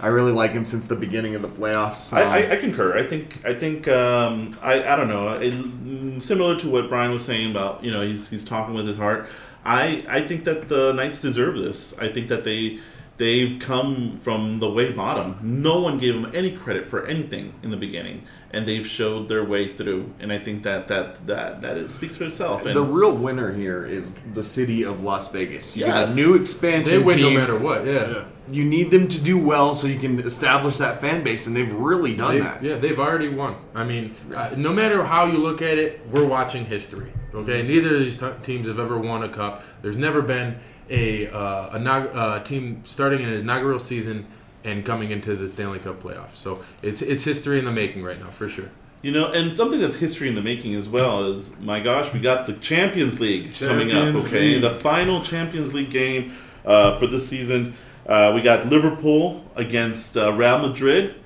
I 0.00 0.08
really 0.08 0.32
like 0.32 0.50
him 0.50 0.64
since 0.64 0.86
the 0.86 0.96
beginning 0.96 1.34
of 1.34 1.42
the 1.42 1.48
playoffs. 1.48 2.12
I, 2.12 2.22
Um, 2.22 2.28
I, 2.30 2.52
I 2.52 2.56
concur. 2.56 2.96
I 2.98 3.06
think 3.06 3.40
I 3.44 3.54
think 3.54 3.88
um, 3.88 4.58
I, 4.60 4.82
I 4.92 4.96
don't 4.96 5.08
know. 5.08 5.28
It, 5.28 5.54
mm, 5.54 6.20
similar 6.20 6.58
to 6.58 6.68
what 6.68 6.88
Brian 6.88 7.12
was 7.12 7.24
saying 7.24 7.50
about 7.50 7.82
you 7.84 7.90
know 7.90 8.02
he's 8.02 8.28
he's 8.28 8.44
talking 8.44 8.74
with 8.74 8.86
his 8.86 8.98
heart. 8.98 9.28
I 9.64 10.04
I 10.08 10.26
think 10.26 10.44
that 10.44 10.68
the 10.68 10.92
Knights 10.92 11.22
deserve 11.22 11.56
this. 11.56 11.96
I 11.98 12.08
think 12.12 12.28
that 12.28 12.44
they 12.44 12.80
they've 13.16 13.58
come 13.60 14.16
from 14.16 14.58
the 14.60 14.70
way 14.70 14.92
bottom. 14.92 15.38
No 15.42 15.80
one 15.80 15.98
gave 15.98 16.14
them 16.14 16.30
any 16.34 16.50
credit 16.56 16.86
for 16.86 17.06
anything 17.06 17.54
in 17.62 17.70
the 17.70 17.76
beginning, 17.76 18.24
and 18.50 18.66
they've 18.66 18.86
showed 18.86 19.28
their 19.28 19.44
way 19.44 19.74
through. 19.76 20.12
And 20.20 20.32
I 20.32 20.38
think 20.38 20.62
that 20.64 20.88
that 20.88 21.26
that 21.26 21.62
that 21.62 21.76
it 21.76 21.90
speaks 21.90 22.16
for 22.16 22.24
itself. 22.24 22.66
And 22.66 22.76
the 22.76 22.82
real 22.82 23.16
winner 23.16 23.52
here 23.52 23.84
is 23.84 24.18
the 24.34 24.42
city 24.42 24.84
of 24.84 25.02
Las 25.02 25.30
Vegas. 25.32 25.76
You 25.76 25.86
got 25.86 26.10
a 26.10 26.14
new 26.14 26.34
expansion 26.34 26.98
They 26.98 27.02
win 27.04 27.16
team. 27.18 27.34
no 27.34 27.40
matter 27.40 27.58
what. 27.58 27.86
Yeah. 27.86 28.10
yeah. 28.10 28.24
You 28.50 28.62
need 28.66 28.90
them 28.90 29.08
to 29.08 29.18
do 29.18 29.38
well 29.38 29.74
so 29.74 29.86
you 29.86 29.98
can 29.98 30.18
establish 30.20 30.76
that 30.76 31.00
fan 31.00 31.24
base, 31.24 31.46
and 31.46 31.56
they've 31.56 31.72
really 31.72 32.14
done 32.14 32.34
They've- 32.34 32.42
that. 32.44 32.62
Yeah, 32.62 32.76
they've 32.76 32.98
already 32.98 33.28
won. 33.30 33.56
I 33.74 33.84
mean, 33.84 34.14
uh, 34.34 34.50
no 34.56 34.70
matter 34.70 35.02
how 35.02 35.24
you 35.24 35.38
look 35.38 35.62
at 35.62 35.78
it, 35.78 36.02
we're 36.12 36.26
watching 36.26 36.66
history. 36.66 37.10
Okay, 37.34 37.62
neither 37.62 37.94
of 37.94 38.00
these 38.00 38.18
t- 38.18 38.26
teams 38.42 38.68
have 38.68 38.78
ever 38.78 38.98
won 38.98 39.22
a 39.24 39.28
cup. 39.30 39.64
There's 39.82 39.96
never 39.96 40.20
been 40.20 40.56
a 40.90 41.28
uh, 41.28 41.78
inaug- 41.78 42.14
uh, 42.14 42.42
team 42.42 42.82
starting 42.84 43.24
an 43.24 43.32
inaugural 43.32 43.78
season 43.78 44.26
and 44.64 44.84
coming 44.84 45.10
into 45.10 45.36
the 45.36 45.48
Stanley 45.48 45.78
Cup 45.78 46.02
playoffs. 46.02 46.36
So 46.36 46.64
it's 46.82 47.02
it's 47.02 47.24
history 47.24 47.58
in 47.58 47.64
the 47.64 47.72
making 47.72 48.02
right 48.02 48.18
now 48.18 48.30
for 48.30 48.48
sure. 48.48 48.70
You 49.02 49.12
know, 49.12 49.30
and 49.30 49.54
something 49.54 49.80
that's 49.80 49.96
history 49.96 50.28
in 50.30 50.34
the 50.34 50.40
making 50.40 50.74
as 50.74 50.88
well 50.88 51.24
is, 51.24 51.54
my 51.58 51.80
gosh, 51.80 52.10
we 52.14 52.20
got 52.20 52.46
the 52.46 52.54
Champions 52.54 53.20
League 53.20 53.54
coming 53.54 53.92
up. 53.92 54.14
Okay, 54.24 54.54
League. 54.54 54.62
the 54.62 54.70
final 54.70 55.20
Champions 55.20 55.74
League 55.74 55.90
game 55.90 56.34
uh, 56.64 56.98
for 56.98 57.06
this 57.06 57.28
season. 57.28 57.74
Uh, 58.06 58.32
we 58.34 58.40
got 58.40 58.66
Liverpool 58.66 59.44
against 59.56 60.16
uh, 60.16 60.32
Real 60.32 60.58
Madrid. 60.58 61.16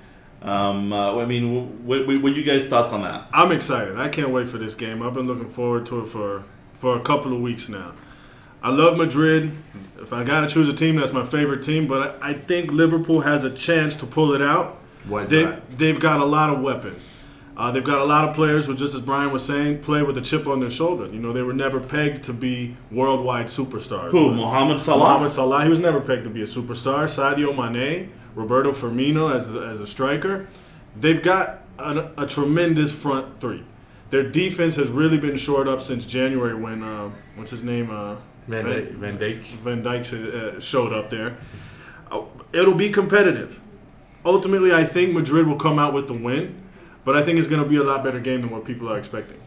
Um, 0.42 0.92
uh, 0.92 1.20
I 1.20 1.24
mean, 1.24 1.86
what, 1.86 2.04
what, 2.06 2.22
what 2.22 2.34
you 2.34 2.42
guys' 2.42 2.66
thoughts 2.66 2.92
on 2.92 3.02
that? 3.02 3.28
I'm 3.32 3.52
excited. 3.52 3.96
I 3.96 4.08
can't 4.08 4.30
wait 4.30 4.48
for 4.48 4.58
this 4.58 4.74
game. 4.74 5.00
I've 5.00 5.14
been 5.14 5.28
looking 5.28 5.48
forward 5.48 5.86
to 5.86 6.00
it 6.00 6.06
for, 6.06 6.42
for 6.78 6.96
a 6.96 7.02
couple 7.02 7.32
of 7.32 7.40
weeks 7.40 7.68
now. 7.68 7.92
I 8.62 8.70
love 8.70 8.96
Madrid. 8.96 9.50
If 10.00 10.12
I 10.12 10.24
got 10.24 10.40
to 10.40 10.48
choose 10.48 10.68
a 10.68 10.72
team, 10.72 10.96
that's 10.96 11.12
my 11.12 11.24
favorite 11.24 11.62
team. 11.62 11.86
But 11.86 12.18
I, 12.22 12.30
I 12.30 12.32
think 12.34 12.72
Liverpool 12.72 13.20
has 13.20 13.44
a 13.44 13.50
chance 13.50 13.96
to 13.96 14.06
pull 14.06 14.32
it 14.34 14.42
out. 14.42 14.78
Why 15.06 15.22
is 15.22 15.30
They, 15.30 15.44
that? 15.44 15.70
they've 15.78 15.98
got 15.98 16.20
a 16.20 16.24
lot 16.24 16.50
of 16.50 16.60
weapons. 16.60 17.04
Uh, 17.56 17.72
they've 17.72 17.84
got 17.84 18.00
a 18.00 18.04
lot 18.04 18.28
of 18.28 18.36
players 18.36 18.66
who, 18.66 18.74
just 18.76 18.94
as 18.94 19.00
Brian 19.00 19.32
was 19.32 19.44
saying, 19.44 19.80
play 19.80 20.02
with 20.02 20.16
a 20.16 20.20
chip 20.20 20.46
on 20.46 20.60
their 20.60 20.70
shoulder. 20.70 21.06
You 21.06 21.18
know, 21.18 21.32
they 21.32 21.42
were 21.42 21.52
never 21.52 21.80
pegged 21.80 22.22
to 22.24 22.32
be 22.32 22.76
worldwide 22.92 23.46
superstars. 23.46 24.10
Who? 24.12 24.32
Mohamed 24.32 24.80
Salah. 24.80 24.98
Mohamed 25.14 25.32
Salah. 25.32 25.64
He 25.64 25.68
was 25.68 25.80
never 25.80 26.00
pegged 26.00 26.22
to 26.24 26.30
be 26.30 26.42
a 26.42 26.46
superstar. 26.46 27.04
Sadio 27.06 27.52
Mane, 27.56 28.12
Roberto 28.36 28.70
Firmino 28.70 29.34
as 29.34 29.50
the, 29.52 29.60
as 29.60 29.80
a 29.80 29.86
striker. 29.88 30.46
They've 30.96 31.20
got 31.22 31.62
a, 31.80 32.10
a 32.16 32.26
tremendous 32.28 32.92
front 32.92 33.40
three. 33.40 33.64
Their 34.10 34.22
defense 34.30 34.76
has 34.76 34.88
really 34.88 35.18
been 35.18 35.36
shored 35.36 35.66
up 35.68 35.80
since 35.82 36.06
January 36.06 36.54
when 36.54 36.82
uh, 36.84 37.10
what's 37.34 37.50
his 37.50 37.64
name 37.64 37.90
uh, 37.90 38.16
Van, 38.48 38.62
Van, 38.62 38.86
Van 39.00 39.18
Dijk 39.18 39.44
Van 39.62 39.82
Dijk 39.82 40.12
uh, 40.12 40.60
showed 40.60 40.92
up 40.92 41.10
there. 41.10 41.36
Uh, 42.10 42.22
it'll 42.52 42.74
be 42.74 42.90
competitive. 42.90 43.60
Ultimately, 44.24 44.72
I 44.72 44.84
think 44.84 45.12
Madrid 45.12 45.46
will 45.46 45.56
come 45.56 45.78
out 45.78 45.94
with 45.94 46.06
the 46.06 46.14
win, 46.14 46.60
but 47.04 47.16
I 47.16 47.22
think 47.22 47.38
it's 47.38 47.48
going 47.48 47.62
to 47.62 47.68
be 47.68 47.76
a 47.76 47.82
lot 47.84 48.02
better 48.02 48.20
game 48.20 48.40
than 48.40 48.50
what 48.50 48.64
people 48.64 48.88
are 48.90 48.98
expecting. 48.98 49.38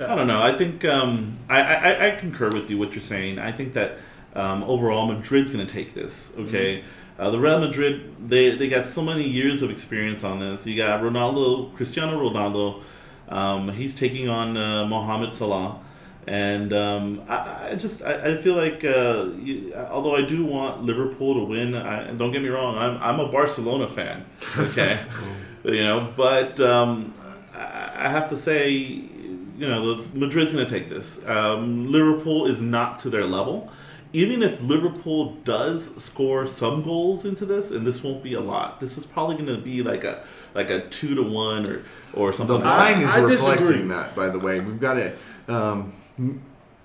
I 0.00 0.14
don't 0.14 0.26
know. 0.26 0.42
I 0.42 0.56
think 0.56 0.84
um, 0.84 1.38
I, 1.48 1.60
I, 1.60 2.06
I 2.08 2.10
concur 2.16 2.50
with 2.50 2.70
you 2.70 2.78
what 2.78 2.94
you're 2.94 3.02
saying. 3.02 3.38
I 3.38 3.52
think 3.52 3.74
that 3.74 3.98
um, 4.34 4.64
overall 4.64 5.06
Madrid's 5.06 5.52
going 5.52 5.66
to 5.66 5.72
take 5.72 5.94
this. 5.94 6.32
Okay. 6.38 6.78
Mm-hmm. 6.78 7.22
Uh, 7.22 7.30
the 7.30 7.38
Real 7.38 7.60
Madrid, 7.60 8.28
they, 8.28 8.56
they 8.56 8.68
got 8.68 8.86
so 8.86 9.02
many 9.02 9.28
years 9.28 9.62
of 9.62 9.70
experience 9.70 10.24
on 10.24 10.40
this. 10.40 10.66
You 10.66 10.76
got 10.76 11.02
Ronaldo, 11.02 11.74
Cristiano 11.74 12.18
Ronaldo. 12.18 12.82
Um, 13.28 13.68
he's 13.70 13.94
taking 13.94 14.28
on 14.28 14.56
uh, 14.56 14.86
Mohamed 14.86 15.32
Salah. 15.32 15.78
And 16.26 16.72
um, 16.72 17.22
I, 17.28 17.70
I, 17.70 17.74
just 17.74 18.02
I, 18.02 18.32
I 18.32 18.36
feel 18.36 18.54
like 18.54 18.84
uh, 18.84 19.30
you, 19.40 19.74
although 19.74 20.14
I 20.14 20.22
do 20.22 20.44
want 20.44 20.84
Liverpool 20.84 21.34
to 21.34 21.44
win, 21.44 21.74
I, 21.74 22.12
don't 22.12 22.30
get 22.30 22.42
me 22.42 22.48
wrong, 22.48 22.76
I'm, 22.76 22.96
I'm 23.02 23.18
a 23.18 23.30
Barcelona 23.30 23.88
fan, 23.88 24.24
okay, 24.56 25.04
you 25.64 25.82
know, 25.82 26.12
but 26.16 26.60
um, 26.60 27.12
I 27.54 28.08
have 28.08 28.28
to 28.30 28.36
say, 28.36 28.70
you 28.70 29.68
know, 29.68 29.94
the, 29.94 30.18
Madrid's 30.18 30.52
going 30.52 30.66
to 30.66 30.72
take 30.72 30.88
this. 30.88 31.24
Um, 31.26 31.90
Liverpool 31.90 32.46
is 32.46 32.60
not 32.60 32.98
to 33.00 33.10
their 33.10 33.24
level. 33.24 33.70
Even 34.14 34.42
if 34.42 34.60
Liverpool 34.60 35.36
does 35.44 35.90
score 36.02 36.46
some 36.46 36.82
goals 36.82 37.24
into 37.24 37.46
this, 37.46 37.70
and 37.70 37.86
this 37.86 38.02
won't 38.02 38.22
be 38.22 38.34
a 38.34 38.40
lot, 38.40 38.78
this 38.78 38.98
is 38.98 39.06
probably 39.06 39.36
going 39.36 39.46
to 39.46 39.58
be 39.58 39.82
like 39.82 40.04
a 40.04 40.24
like 40.54 40.68
a 40.68 40.86
two 40.88 41.14
to 41.14 41.22
one 41.22 41.64
or 41.66 41.82
or 42.12 42.32
something. 42.32 42.58
The 42.58 42.64
line 42.64 43.00
is 43.00 43.06
reflecting 43.14 43.66
disagree. 43.66 43.88
that. 43.88 44.14
By 44.14 44.28
the 44.28 44.38
way, 44.38 44.60
we've 44.60 44.80
got 44.80 44.98
it. 44.98 45.18
Um, 45.48 45.94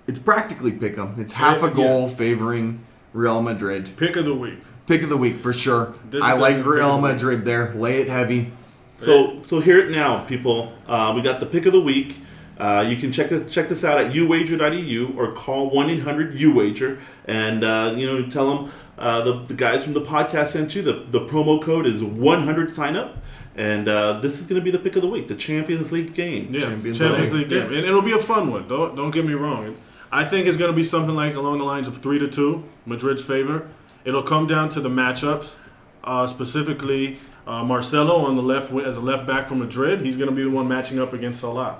it's 0.08 0.20
practically 0.20 0.72
pick 0.72 0.98
'em. 0.98 1.16
It's 1.18 1.34
half 1.34 1.64
a 1.64 1.70
goal 1.70 2.10
favoring 2.10 2.82
Real 3.14 3.42
Madrid. 3.42 3.90
Pick 3.98 4.16
of 4.16 4.26
the 4.26 4.34
week. 4.36 4.60
Pick 4.86 5.04
of 5.04 5.10
the 5.10 5.18
week 5.18 5.40
for 5.40 5.52
sure. 5.54 5.94
This 6.10 6.24
I 6.24 6.34
like 6.34 6.66
Real 6.66 7.00
Madrid 7.00 7.46
there. 7.46 7.74
Lay 7.76 8.02
it 8.02 8.10
heavy. 8.10 8.52
So 8.98 9.42
so 9.44 9.60
hear 9.60 9.80
it 9.80 9.92
now, 9.92 10.24
people. 10.24 10.74
Uh, 10.88 11.14
we 11.16 11.22
got 11.22 11.40
the 11.40 11.46
pick 11.46 11.66
of 11.66 11.74
the 11.74 11.82
week. 11.82 12.18
Uh, 12.58 12.84
you 12.88 12.96
can 12.96 13.12
check 13.12 13.30
this 13.30 13.54
check 13.54 13.70
this 13.70 13.84
out 13.84 14.00
at 14.00 14.12
YouWager.eu 14.14 15.14
or 15.16 15.32
call 15.34 15.70
one 15.70 15.90
eight 15.90 16.02
hundred 16.02 16.34
YouWager 16.34 16.98
and 17.26 17.64
uh, 17.64 17.94
you 17.96 18.08
know 18.08 18.28
tell 18.30 18.56
them 18.64 18.74
uh, 18.98 19.22
the, 19.22 19.44
the 19.44 19.54
guys 19.54 19.84
from 19.84 19.94
the 19.94 20.02
podcast 20.02 20.48
sent 20.48 20.74
you 20.74 20.82
the 20.82 21.06
the 21.12 21.20
promo 21.28 21.62
code 21.62 21.86
is 21.86 22.04
one 22.04 22.44
hundred 22.44 22.72
sign 22.72 22.96
up 22.96 23.18
and 23.58 23.90
uh, 23.90 24.20
this 24.20 24.40
is 24.40 24.46
going 24.48 24.62
to 24.62 24.64
be 24.64 24.72
the 24.72 24.80
pick 24.80 24.96
of 24.96 25.02
the 25.02 25.08
week, 25.08 25.28
the 25.28 25.36
Champions 25.36 25.92
League 25.92 26.14
game. 26.14 26.54
Yeah, 26.54 26.62
Champions, 26.62 26.98
Champions 27.00 27.34
League, 27.34 27.52
League 27.52 27.70
game, 27.70 27.74
and 27.74 27.86
it'll 27.86 28.02
be 28.04 28.14
a 28.14 28.20
fun 28.20 28.52
one. 28.52 28.68
Don't 28.68 28.96
don't 28.96 29.12
get 29.12 29.26
me 29.26 29.34
wrong. 29.34 29.76
I 30.12 30.24
think 30.24 30.48
it's 30.48 30.56
going 30.56 30.72
to 30.72 30.76
be 30.76 30.84
something 30.84 31.16
like 31.16 31.36
along 31.36 31.58
the 31.58 31.66
lines 31.66 31.88
of 31.88 31.98
three 31.98 32.20
to 32.20 32.28
two, 32.28 32.64
Madrid's 32.86 33.24
favor. 33.24 33.68
It'll 34.06 34.24
come 34.24 34.48
down 34.48 34.70
to 34.70 34.80
the 34.80 34.90
matchups, 34.90 35.56
uh, 36.04 36.28
specifically 36.28 37.20
uh, 37.46 37.64
Marcelo 37.64 38.18
on 38.18 38.36
the 38.36 38.42
left 38.42 38.72
as 38.72 38.96
a 38.96 39.02
left 39.02 39.26
back 39.26 39.50
for 39.50 39.56
Madrid. 39.56 40.02
He's 40.02 40.16
going 40.16 40.30
to 40.30 40.36
be 40.36 40.44
the 40.44 40.50
one 40.50 40.68
matching 40.68 41.00
up 41.00 41.12
against 41.12 41.42
Salah. 41.42 41.80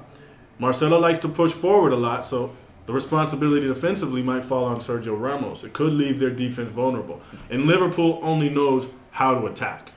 Marcelo 0.60 1.00
likes 1.00 1.20
to 1.20 1.30
push 1.30 1.52
forward 1.52 1.94
a 1.94 1.96
lot, 1.96 2.26
so 2.26 2.54
the 2.88 2.94
responsibility 2.94 3.68
defensively 3.68 4.24
might 4.24 4.44
fall 4.44 4.66
on 4.66 4.78
Sergio 4.78 5.20
Ramos. 5.20 5.64
It 5.64 5.74
could 5.74 5.94
leave 5.94 6.20
their 6.20 6.32
defense 6.32 6.72
vulnerable, 6.72 7.22
and 7.50 7.66
Liverpool 7.66 8.20
only 8.24 8.50
knows 8.50 8.88
how 9.12 9.40
to 9.40 9.46
attack. 9.46 9.92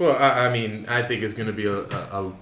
Well, 0.00 0.16
I, 0.16 0.46
I 0.46 0.50
mean, 0.50 0.86
I 0.88 1.02
think 1.02 1.22
it's 1.22 1.34
going 1.34 1.48
to 1.48 1.52
be 1.52 1.66
a, 1.66 1.80
a, 1.82 2.24
a. 2.24 2.32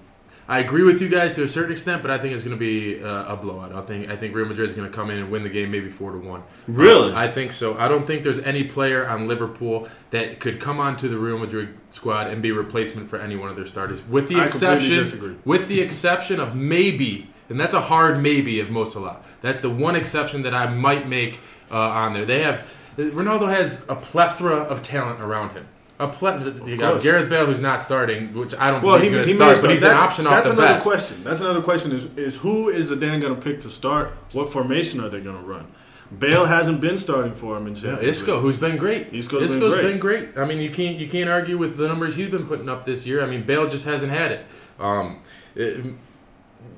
I 0.47 0.59
agree 0.59 0.83
with 0.83 1.01
you 1.01 1.09
guys 1.09 1.35
to 1.35 1.43
a 1.43 1.47
certain 1.47 1.73
extent, 1.73 2.01
but 2.01 2.09
I 2.09 2.17
think 2.17 2.33
it's 2.33 2.43
going 2.45 2.55
to 2.55 2.59
be 2.59 2.99
a, 2.99 3.33
a 3.33 3.35
blowout. 3.35 3.73
I 3.73 3.81
think 3.81 4.09
I 4.09 4.15
think 4.15 4.33
Real 4.33 4.45
Madrid 4.45 4.69
is 4.69 4.75
going 4.75 4.89
to 4.89 4.95
come 4.95 5.11
in 5.11 5.17
and 5.17 5.29
win 5.29 5.43
the 5.43 5.49
game, 5.49 5.69
maybe 5.69 5.89
four 5.89 6.13
to 6.13 6.17
one. 6.17 6.41
Really? 6.67 7.13
I 7.13 7.29
think 7.29 7.51
so. 7.51 7.77
I 7.77 7.89
don't 7.89 8.07
think 8.07 8.23
there's 8.23 8.39
any 8.39 8.63
player 8.63 9.05
on 9.05 9.27
Liverpool 9.27 9.89
that 10.11 10.39
could 10.39 10.61
come 10.61 10.79
onto 10.79 11.09
the 11.09 11.17
Real 11.17 11.37
Madrid 11.37 11.77
squad 11.89 12.27
and 12.27 12.41
be 12.41 12.49
a 12.49 12.53
replacement 12.53 13.09
for 13.09 13.19
any 13.19 13.35
one 13.35 13.49
of 13.49 13.57
their 13.57 13.67
starters, 13.67 14.01
with 14.07 14.29
the 14.29 14.37
I 14.37 14.45
exception, 14.45 15.41
with 15.43 15.67
the 15.67 15.81
exception 15.81 16.39
of 16.39 16.55
maybe, 16.55 17.29
and 17.49 17.59
that's 17.59 17.73
a 17.73 17.81
hard 17.81 18.23
maybe 18.23 18.61
of 18.61 18.69
Mo 18.69 18.85
Salah. 18.85 19.17
That's 19.41 19.59
the 19.59 19.69
one 19.69 19.97
exception 19.97 20.43
that 20.43 20.55
I 20.55 20.73
might 20.73 21.09
make 21.09 21.41
uh, 21.69 21.77
on 21.77 22.13
there. 22.13 22.25
They 22.25 22.41
have 22.41 22.73
Ronaldo 22.95 23.49
has 23.49 23.83
a 23.89 23.97
plethora 23.97 24.55
of 24.55 24.81
talent 24.81 25.19
around 25.19 25.49
him 25.51 25.67
a 25.99 26.07
ple- 26.07 26.67
you 26.67 26.77
got 26.77 27.01
Gareth 27.01 27.29
Bale 27.29 27.45
who's 27.45 27.59
not 27.59 27.83
starting, 27.83 28.33
which 28.33 28.55
I 28.55 28.71
don't 28.71 28.81
well, 28.81 28.99
think 28.99 29.13
he's 29.13 29.37
going 29.37 29.49
to 29.49 29.55
start, 29.55 29.61
but 29.61 29.71
he's 29.71 29.81
that's, 29.81 30.01
an 30.01 30.07
option 30.07 30.25
that's 30.25 30.47
off 30.47 30.55
the 30.55 30.61
another 30.61 30.73
best. 30.75 30.85
question. 30.85 31.23
That's 31.23 31.41
another 31.41 31.61
question 31.61 31.91
is 31.91 32.05
is 32.17 32.37
who 32.37 32.69
is 32.69 32.89
Zidane 32.91 33.21
going 33.21 33.35
to 33.35 33.41
pick 33.41 33.61
to 33.61 33.69
start? 33.69 34.13
What 34.31 34.49
formation 34.49 35.01
are 35.01 35.09
they 35.09 35.19
going 35.19 35.35
to 35.35 35.43
run? 35.43 35.67
Bale 36.17 36.45
hasn't 36.45 36.81
been 36.81 36.97
starting 36.97 37.35
for 37.35 37.55
him 37.55 37.67
in 37.67 37.75
Champions 37.75 38.01
yeah, 38.01 38.09
Isco, 38.09 38.39
who's 38.39 38.57
been 38.57 38.77
great. 38.77 39.13
Isco's, 39.13 39.43
Isco's 39.43 39.75
been, 39.75 39.99
great. 39.99 40.29
been, 40.31 40.33
great. 40.33 40.37
I 40.37 40.45
mean, 40.45 40.59
you 40.59 40.71
can't 40.71 40.97
you 40.97 41.07
can't 41.07 41.29
argue 41.29 41.57
with 41.57 41.77
the 41.77 41.87
numbers 41.87 42.15
he's 42.15 42.29
been 42.29 42.47
putting 42.47 42.69
up 42.69 42.85
this 42.85 43.05
year. 43.05 43.21
I 43.21 43.27
mean, 43.27 43.43
Bale 43.43 43.67
just 43.67 43.85
hasn't 43.85 44.11
had 44.11 44.31
it. 44.31 44.45
Um, 44.79 45.21
it 45.53 45.85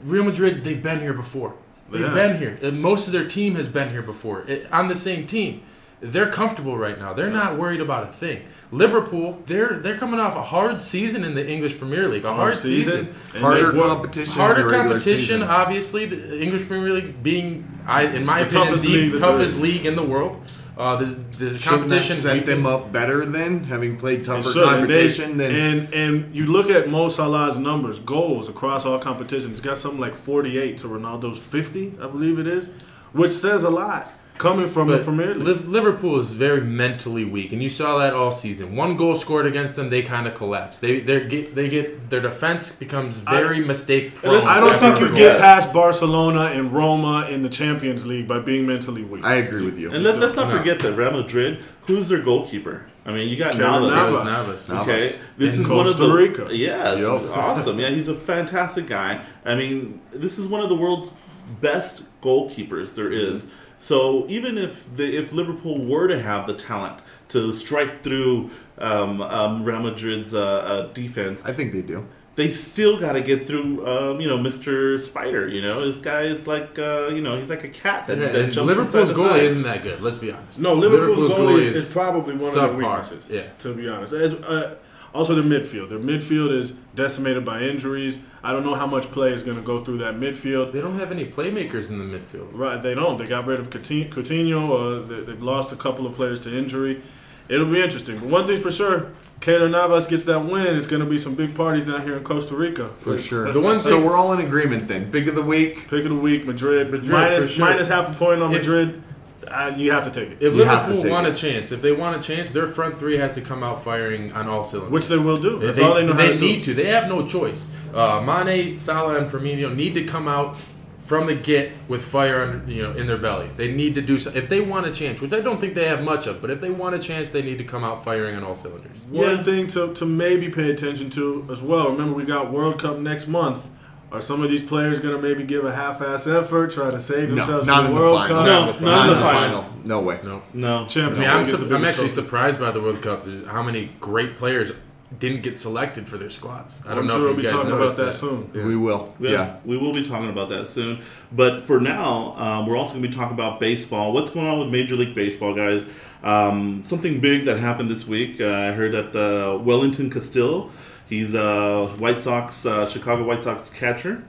Real 0.03 0.23
Madrid, 0.23 0.63
they've 0.63 0.81
been 0.81 0.99
here 0.99 1.13
before. 1.13 1.55
They've 1.91 2.01
yeah. 2.01 2.13
been 2.13 2.37
here. 2.37 2.59
Eh, 2.61 2.71
most 2.71 3.07
of 3.07 3.13
their 3.13 3.27
team 3.27 3.55
has 3.55 3.67
been 3.67 3.89
here 3.89 4.01
before 4.01 4.41
it, 4.47 4.71
on 4.71 4.87
the 4.87 4.95
same 4.95 5.27
team. 5.27 5.63
They're 6.01 6.31
comfortable 6.31 6.77
right 6.77 6.97
now. 6.97 7.13
They're 7.13 7.29
not 7.29 7.59
worried 7.59 7.79
about 7.79 8.09
a 8.09 8.11
thing. 8.11 8.47
Liverpool, 8.71 9.43
they're 9.45 9.77
they're 9.77 9.97
coming 9.97 10.19
off 10.19 10.35
a 10.35 10.41
hard 10.41 10.81
season 10.81 11.23
in 11.23 11.35
the 11.35 11.47
English 11.47 11.77
Premier 11.77 12.07
League. 12.07 12.25
A 12.25 12.29
hard, 12.29 12.39
hard 12.39 12.57
season, 12.57 13.13
season. 13.13 13.41
harder 13.41 13.71
competition, 13.71 14.33
harder 14.33 14.69
competition. 14.71 15.17
Season. 15.17 15.43
Obviously, 15.43 16.07
the 16.07 16.41
English 16.41 16.67
Premier 16.67 16.91
League 16.93 17.21
being, 17.21 17.79
I, 17.85 18.03
in 18.03 18.25
my 18.25 18.43
the 18.43 18.47
opinion, 18.47 18.75
the 18.77 18.87
league 18.87 19.19
toughest 19.19 19.59
league 19.59 19.85
in 19.85 19.95
the 19.95 20.03
world. 20.03 20.41
Uh, 20.75 20.95
the 20.95 21.05
the 21.05 21.59
Shouldn't 21.59 21.81
competition 21.81 22.15
set 22.15 22.45
them 22.47 22.65
up 22.65 22.91
better 22.91 23.23
than 23.23 23.65
having 23.65 23.97
played 23.97 24.25
tougher 24.25 24.51
competition. 24.51 25.31
And, 25.31 25.39
they, 25.39 25.47
than 25.51 25.55
and 25.55 25.93
and 25.93 26.35
you 26.35 26.47
look 26.47 26.71
at 26.71 26.89
Mo 26.89 27.09
Salah's 27.09 27.59
numbers, 27.59 27.99
goals 27.99 28.49
across 28.49 28.87
all 28.87 28.97
competitions. 28.97 29.51
He's 29.51 29.61
got 29.61 29.77
something 29.77 29.99
like 29.99 30.15
forty 30.15 30.57
eight 30.57 30.79
to 30.79 30.87
Ronaldo's 30.87 31.37
fifty, 31.37 31.93
I 32.01 32.07
believe 32.07 32.39
it 32.39 32.47
is, 32.47 32.71
which 33.11 33.33
says 33.33 33.63
a 33.63 33.69
lot 33.69 34.11
coming 34.41 34.67
from 34.67 34.87
but 34.87 34.97
the 34.97 35.03
Premier 35.03 35.35
League. 35.35 35.67
Liverpool 35.67 36.19
is 36.19 36.27
very 36.27 36.61
mentally 36.61 37.23
weak, 37.23 37.53
and 37.53 37.61
you 37.61 37.69
saw 37.69 37.99
that 37.99 38.13
all 38.13 38.31
season. 38.31 38.75
One 38.75 38.97
goal 38.97 39.15
scored 39.15 39.45
against 39.45 39.75
them, 39.75 39.89
they 39.89 40.01
kind 40.01 40.27
of 40.27 40.33
collapse. 40.35 40.79
They 40.79 40.99
they 40.99 41.27
get 41.27 41.55
they 41.55 41.69
get 41.69 42.09
their 42.09 42.21
defense 42.21 42.71
becomes 42.71 43.19
very 43.19 43.57
I, 43.57 43.67
mistake 43.67 44.15
prone. 44.15 44.41
I 44.43 44.59
don't 44.59 44.77
think 44.77 44.99
you 44.99 45.15
get 45.15 45.39
past 45.39 45.71
Barcelona 45.71 46.51
and 46.53 46.73
Roma 46.73 47.27
in 47.29 47.43
the 47.43 47.49
Champions 47.49 48.05
League 48.05 48.27
by 48.27 48.39
being 48.39 48.65
mentally 48.65 49.03
weak. 49.03 49.23
I 49.23 49.35
agree 49.35 49.63
with 49.63 49.77
you. 49.77 49.91
And 49.91 50.03
let, 50.03 50.15
us 50.21 50.35
not 50.35 50.49
no. 50.49 50.57
forget 50.57 50.79
that 50.79 50.93
Real 50.93 51.11
Madrid, 51.11 51.63
who's 51.81 52.09
their 52.09 52.21
goalkeeper? 52.21 52.87
I 53.05 53.11
mean, 53.11 53.29
you 53.29 53.37
got 53.37 53.57
Navas. 53.57 53.89
Navas. 53.89 54.25
Navas. 54.25 54.69
Okay, 54.69 55.15
this 55.37 55.55
in 55.55 55.61
is 55.61 55.67
Costa 55.67 55.75
one 55.75 55.87
of 55.87 55.97
the 55.97 56.13
Rica. 56.13 56.47
yes, 56.51 56.99
yep. 56.99 57.31
awesome. 57.31 57.79
Yeah, 57.79 57.89
he's 57.89 58.07
a 58.07 58.15
fantastic 58.15 58.87
guy. 58.87 59.23
I 59.45 59.55
mean, 59.55 60.01
this 60.13 60.37
is 60.37 60.47
one 60.47 60.61
of 60.61 60.69
the 60.69 60.75
world's 60.75 61.11
best 61.59 62.03
goalkeepers 62.21 62.95
there 62.95 63.11
is. 63.11 63.47
So 63.81 64.27
even 64.27 64.59
if 64.59 64.95
the, 64.95 65.17
if 65.17 65.33
Liverpool 65.33 65.83
were 65.83 66.07
to 66.07 66.21
have 66.21 66.45
the 66.45 66.53
talent 66.53 67.01
to 67.29 67.51
strike 67.51 68.03
through 68.03 68.51
um, 68.77 69.21
um, 69.23 69.63
Real 69.63 69.79
Madrid's 69.79 70.35
uh, 70.35 70.39
uh, 70.39 70.93
defense, 70.93 71.43
I 71.43 71.51
think 71.51 71.73
they 71.73 71.81
do. 71.81 72.05
They 72.35 72.51
still 72.51 72.99
got 72.99 73.13
to 73.13 73.21
get 73.21 73.47
through, 73.47 73.85
um, 73.87 74.21
you 74.21 74.27
know, 74.27 74.37
Mr. 74.37 74.99
Spider. 74.99 75.47
You 75.47 75.63
know, 75.63 75.83
this 75.83 75.99
guy 75.99 76.23
is 76.23 76.45
like, 76.45 76.77
uh, 76.77 77.07
you 77.07 77.21
know, 77.21 77.39
he's 77.39 77.49
like 77.49 77.63
a 77.63 77.69
cat 77.69 78.05
that, 78.05 78.19
yeah, 78.19 78.27
that 78.27 78.51
jumps 78.51 78.67
Liverpool's 78.67 79.09
goalie 79.13 79.41
isn't 79.41 79.63
that 79.63 79.81
good. 79.81 79.99
Let's 79.99 80.19
be 80.19 80.31
honest. 80.31 80.59
No, 80.59 80.75
Liverpool's, 80.75 81.19
Liverpool's 81.19 81.39
goalie, 81.39 81.61
is, 81.61 81.87
is, 81.87 81.91
probably 81.91 82.35
one 82.35 82.53
subpar. 82.53 82.53
of 82.53 82.53
their 82.53 82.73
weaknesses. 82.73 83.25
Yeah, 83.29 83.47
to 83.57 83.73
be 83.73 83.89
honest, 83.89 84.13
As, 84.13 84.33
uh, 84.35 84.75
also, 85.13 85.35
their 85.35 85.43
midfield. 85.43 85.89
Their 85.89 85.99
midfield 85.99 86.57
is 86.57 86.71
decimated 86.95 87.43
by 87.43 87.61
injuries. 87.61 88.19
I 88.43 88.53
don't 88.53 88.65
know 88.65 88.75
how 88.75 88.87
much 88.87 89.11
play 89.11 89.33
is 89.33 89.43
going 89.43 89.57
to 89.57 89.63
go 89.63 89.81
through 89.81 89.97
that 89.99 90.15
midfield. 90.15 90.71
They 90.71 90.79
don't 90.79 90.97
have 90.97 91.11
any 91.11 91.25
playmakers 91.25 91.89
in 91.89 91.99
the 91.99 92.05
midfield. 92.05 92.49
Right, 92.53 92.81
they 92.81 92.93
don't. 92.93 93.17
They 93.17 93.25
got 93.25 93.45
rid 93.45 93.59
of 93.59 93.69
Coutinho. 93.69 95.03
Uh, 95.03 95.05
they, 95.05 95.31
have 95.31 95.43
lost 95.43 95.73
a 95.73 95.75
couple 95.75 96.07
of 96.07 96.13
players 96.13 96.39
to 96.41 96.57
injury. 96.57 97.01
It'll 97.49 97.69
be 97.69 97.81
interesting. 97.81 98.19
But 98.19 98.29
one 98.29 98.47
thing 98.47 98.61
for 98.61 98.71
sure, 98.71 99.11
Keylor 99.41 99.69
Navas 99.69 100.07
gets 100.07 100.23
that 100.25 100.45
win. 100.45 100.77
It's 100.77 100.87
going 100.87 101.03
to 101.03 101.09
be 101.09 101.19
some 101.19 101.35
big 101.35 101.55
parties 101.55 101.87
down 101.87 102.03
here 102.03 102.15
in 102.15 102.23
Costa 102.23 102.55
Rica. 102.55 102.91
For 102.99 103.17
sure. 103.17 103.51
The 103.51 103.59
one 103.59 103.81
so 103.81 104.03
we're 104.03 104.15
all 104.15 104.31
in 104.31 104.39
agreement 104.39 104.87
then. 104.87 105.11
Pick 105.11 105.27
of 105.27 105.35
the 105.35 105.41
week. 105.41 105.89
Pick 105.89 106.05
of 106.05 106.09
the 106.09 106.15
week, 106.15 106.45
Madrid. 106.45 106.89
Madrid 106.89 107.11
minus, 107.11 107.51
sure. 107.51 107.65
minus 107.65 107.89
half 107.89 108.15
a 108.15 108.17
point 108.17 108.41
on 108.41 108.53
if, 108.53 108.61
Madrid. 108.61 109.03
Uh, 109.47 109.73
you 109.75 109.91
have 109.91 110.03
to 110.05 110.11
take 110.11 110.31
it. 110.31 110.37
If 110.43 110.53
You 110.53 110.63
have 110.63 110.85
to 110.87 110.93
Liverpool 110.93 111.11
want 111.11 111.27
it. 111.27 111.33
a 111.33 111.35
chance, 111.35 111.71
if 111.71 111.81
they 111.81 111.91
want 111.91 112.15
a 112.17 112.21
chance, 112.21 112.51
their 112.51 112.67
front 112.67 112.99
three 112.99 113.17
has 113.17 113.33
to 113.33 113.41
come 113.41 113.63
out 113.63 113.83
firing 113.83 114.31
on 114.33 114.47
all 114.47 114.63
cylinders. 114.63 114.91
Which 114.91 115.07
they 115.07 115.17
will 115.17 115.37
do. 115.37 115.59
That's 115.59 115.79
they, 115.79 115.83
all 115.85 115.95
they 115.95 116.05
know 116.05 116.13
how 116.13 116.19
they 116.19 116.33
to 116.37 116.39
need 116.39 116.63
do. 116.63 116.73
to. 116.73 116.73
They 116.75 116.87
have 116.89 117.07
no 117.07 117.25
choice. 117.27 117.71
Uh, 117.93 118.21
Mane, 118.21 118.77
Salah, 118.79 119.15
and 119.17 119.27
Firmino 119.31 119.75
need 119.75 119.93
to 119.95 120.03
come 120.03 120.27
out 120.27 120.57
from 120.99 121.25
the 121.25 121.33
get 121.35 121.71
with 121.87 122.03
fire 122.03 122.43
under, 122.43 122.71
you 122.71 122.83
know, 122.83 122.91
in 122.91 123.07
their 123.07 123.17
belly. 123.17 123.49
They 123.57 123.71
need 123.73 123.95
to 123.95 124.01
do 124.01 124.19
so. 124.19 124.31
If 124.35 124.47
they 124.47 124.61
want 124.61 124.85
a 124.85 124.91
chance, 124.91 125.19
which 125.19 125.33
I 125.33 125.41
don't 125.41 125.59
think 125.59 125.73
they 125.73 125.87
have 125.87 126.03
much 126.03 126.27
of, 126.27 126.39
but 126.41 126.51
if 126.51 126.61
they 126.61 126.69
want 126.69 126.93
a 126.95 126.99
chance, 126.99 127.31
they 127.31 127.41
need 127.41 127.57
to 127.57 127.63
come 127.63 127.83
out 127.83 128.05
firing 128.05 128.35
on 128.35 128.43
all 128.43 128.55
cylinders. 128.55 128.91
One 129.09 129.37
Yeah. 129.37 129.43
thing 129.43 129.67
to, 129.67 129.93
to 129.95 130.05
maybe 130.05 130.47
pay 130.49 130.69
attention 130.69 131.09
to 131.11 131.47
as 131.51 131.61
well. 131.61 131.89
Remember, 131.91 132.13
we 132.13 132.23
got 132.23 132.51
World 132.53 132.79
Cup 132.79 132.99
next 132.99 133.27
month. 133.27 133.67
Are 134.11 134.19
some 134.21 134.41
of 134.43 134.49
these 134.49 134.61
players 134.63 134.99
going 134.99 135.15
to 135.15 135.21
maybe 135.21 135.43
give 135.43 135.63
a 135.63 135.73
half-ass 135.73 136.27
effort, 136.27 136.71
try 136.71 136.91
to 136.91 136.99
save 136.99 137.29
No, 137.29 137.35
themselves 137.35 137.65
not 137.65 137.85
in 137.85 137.91
the 137.91 137.97
the 137.97 138.03
World 138.03 138.17
final. 138.27 138.35
Cup? 138.37 138.45
No, 138.45 138.65
Not 138.71 138.81
not 138.81 139.01
in 139.03 139.07
the 139.07 139.13
the 139.15 139.21
final. 139.21 139.65
No 139.85 140.01
way. 140.01 140.19
No. 140.23 140.41
No. 140.53 140.85
Champions 140.87 141.17
I 141.17 141.19
mean, 141.19 141.29
I'm, 141.29 141.45
su- 141.45 141.75
I'm 141.75 141.85
actually 141.85 142.07
trophy. 142.09 142.21
surprised 142.21 142.59
by 142.59 142.71
the 142.71 142.81
World 142.81 143.01
Cup. 143.01 143.23
There's 143.23 143.47
how 143.47 143.63
many 143.63 143.91
great 144.01 144.35
players 144.35 144.73
didn't 145.19 145.43
get 145.43 145.57
selected 145.57 146.07
for 146.09 146.17
their 146.17 146.29
squads. 146.29 146.81
I 146.85 146.89
don't 146.89 146.99
I'm 146.99 147.07
know 147.07 147.17
sure 147.19 147.29
if 147.31 147.35
we'll 147.35 147.35
you 147.37 147.37
be 147.37 147.43
guys 147.43 147.51
talking 147.51 147.67
about 147.71 147.79
noticed 147.79 147.97
that 147.97 148.15
soon. 148.15 148.51
Yeah. 148.53 148.65
We 148.65 148.75
will. 148.77 149.13
Yeah, 149.19 149.29
Yeah. 149.31 149.55
we 149.65 149.77
will 149.77 149.93
be 149.93 150.05
talking 150.05 150.29
about 150.29 150.49
that 150.49 150.67
soon. 150.67 151.01
But 151.31 151.63
for 151.63 151.79
now, 151.79 152.33
um, 152.37 152.67
we're 152.67 152.77
also 152.77 152.91
going 152.93 153.03
to 153.03 153.09
be 153.09 153.15
talking 153.15 153.33
about 153.33 153.59
baseball. 153.61 154.11
What's 154.13 154.29
going 154.29 154.45
on 154.47 154.59
with 154.59 154.69
Major 154.69 154.95
League 154.95 155.15
Baseball, 155.15 155.53
guys? 155.53 155.85
Um, 156.23 156.81
something 156.83 157.19
big 157.19 157.45
that 157.45 157.59
happened 157.59 157.89
this 157.89 158.05
week. 158.07 158.39
Uh, 158.41 158.45
I 158.47 158.71
heard 158.73 158.91
that 158.93 159.15
uh, 159.15 159.57
Wellington 159.57 160.09
Castillo, 160.09 160.69
he's 161.11 161.35
a 161.35 161.85
White 161.99 162.21
Sox, 162.21 162.65
uh, 162.65 162.89
Chicago 162.89 163.23
White 163.23 163.43
Sox 163.43 163.69
catcher. 163.69 164.23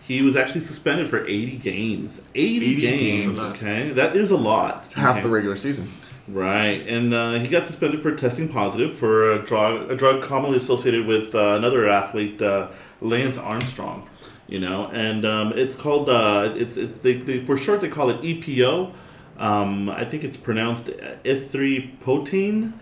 He 0.00 0.20
was 0.22 0.34
actually 0.36 0.62
suspended 0.62 1.08
for 1.08 1.24
80 1.24 1.56
games. 1.58 2.20
80, 2.34 2.66
80 2.72 2.80
games. 2.80 3.24
games, 3.26 3.52
okay? 3.54 3.90
That 3.92 4.16
is 4.16 4.30
a 4.32 4.36
lot. 4.36 4.92
Half 4.94 5.14
Okay. 5.16 5.22
the 5.22 5.28
regular 5.30 5.56
season. 5.56 5.92
Right, 6.26 6.82
and 6.88 7.12
uh, 7.12 7.34
he 7.34 7.48
got 7.48 7.66
suspended 7.66 8.02
for 8.02 8.14
testing 8.16 8.48
positive 8.48 8.94
for 8.94 9.30
a 9.32 9.38
drug, 9.44 9.90
a 9.90 9.94
drug 9.96 10.22
commonly 10.22 10.56
associated 10.56 11.06
with 11.06 11.34
uh, 11.34 11.54
another 11.56 11.86
athlete, 11.86 12.40
uh, 12.40 12.70
Lance 13.02 13.36
Armstrong. 13.38 14.08
You 14.46 14.60
know, 14.60 14.88
and 14.88 15.24
um, 15.26 15.52
it's 15.54 15.74
called 15.74 16.08
uh, 16.10 16.52
it's 16.56 16.76
it's 16.78 16.98
they, 16.98 17.14
they, 17.14 17.38
for 17.38 17.56
short 17.58 17.80
they 17.82 17.88
call 17.88 18.08
it 18.10 18.20
EPO. 18.22 18.92
Um, 19.38 19.88
I 19.90 20.04
think 20.04 20.22
it's 20.24 20.36
pronounced 20.36 20.86
erythropoietin, 21.24 22.72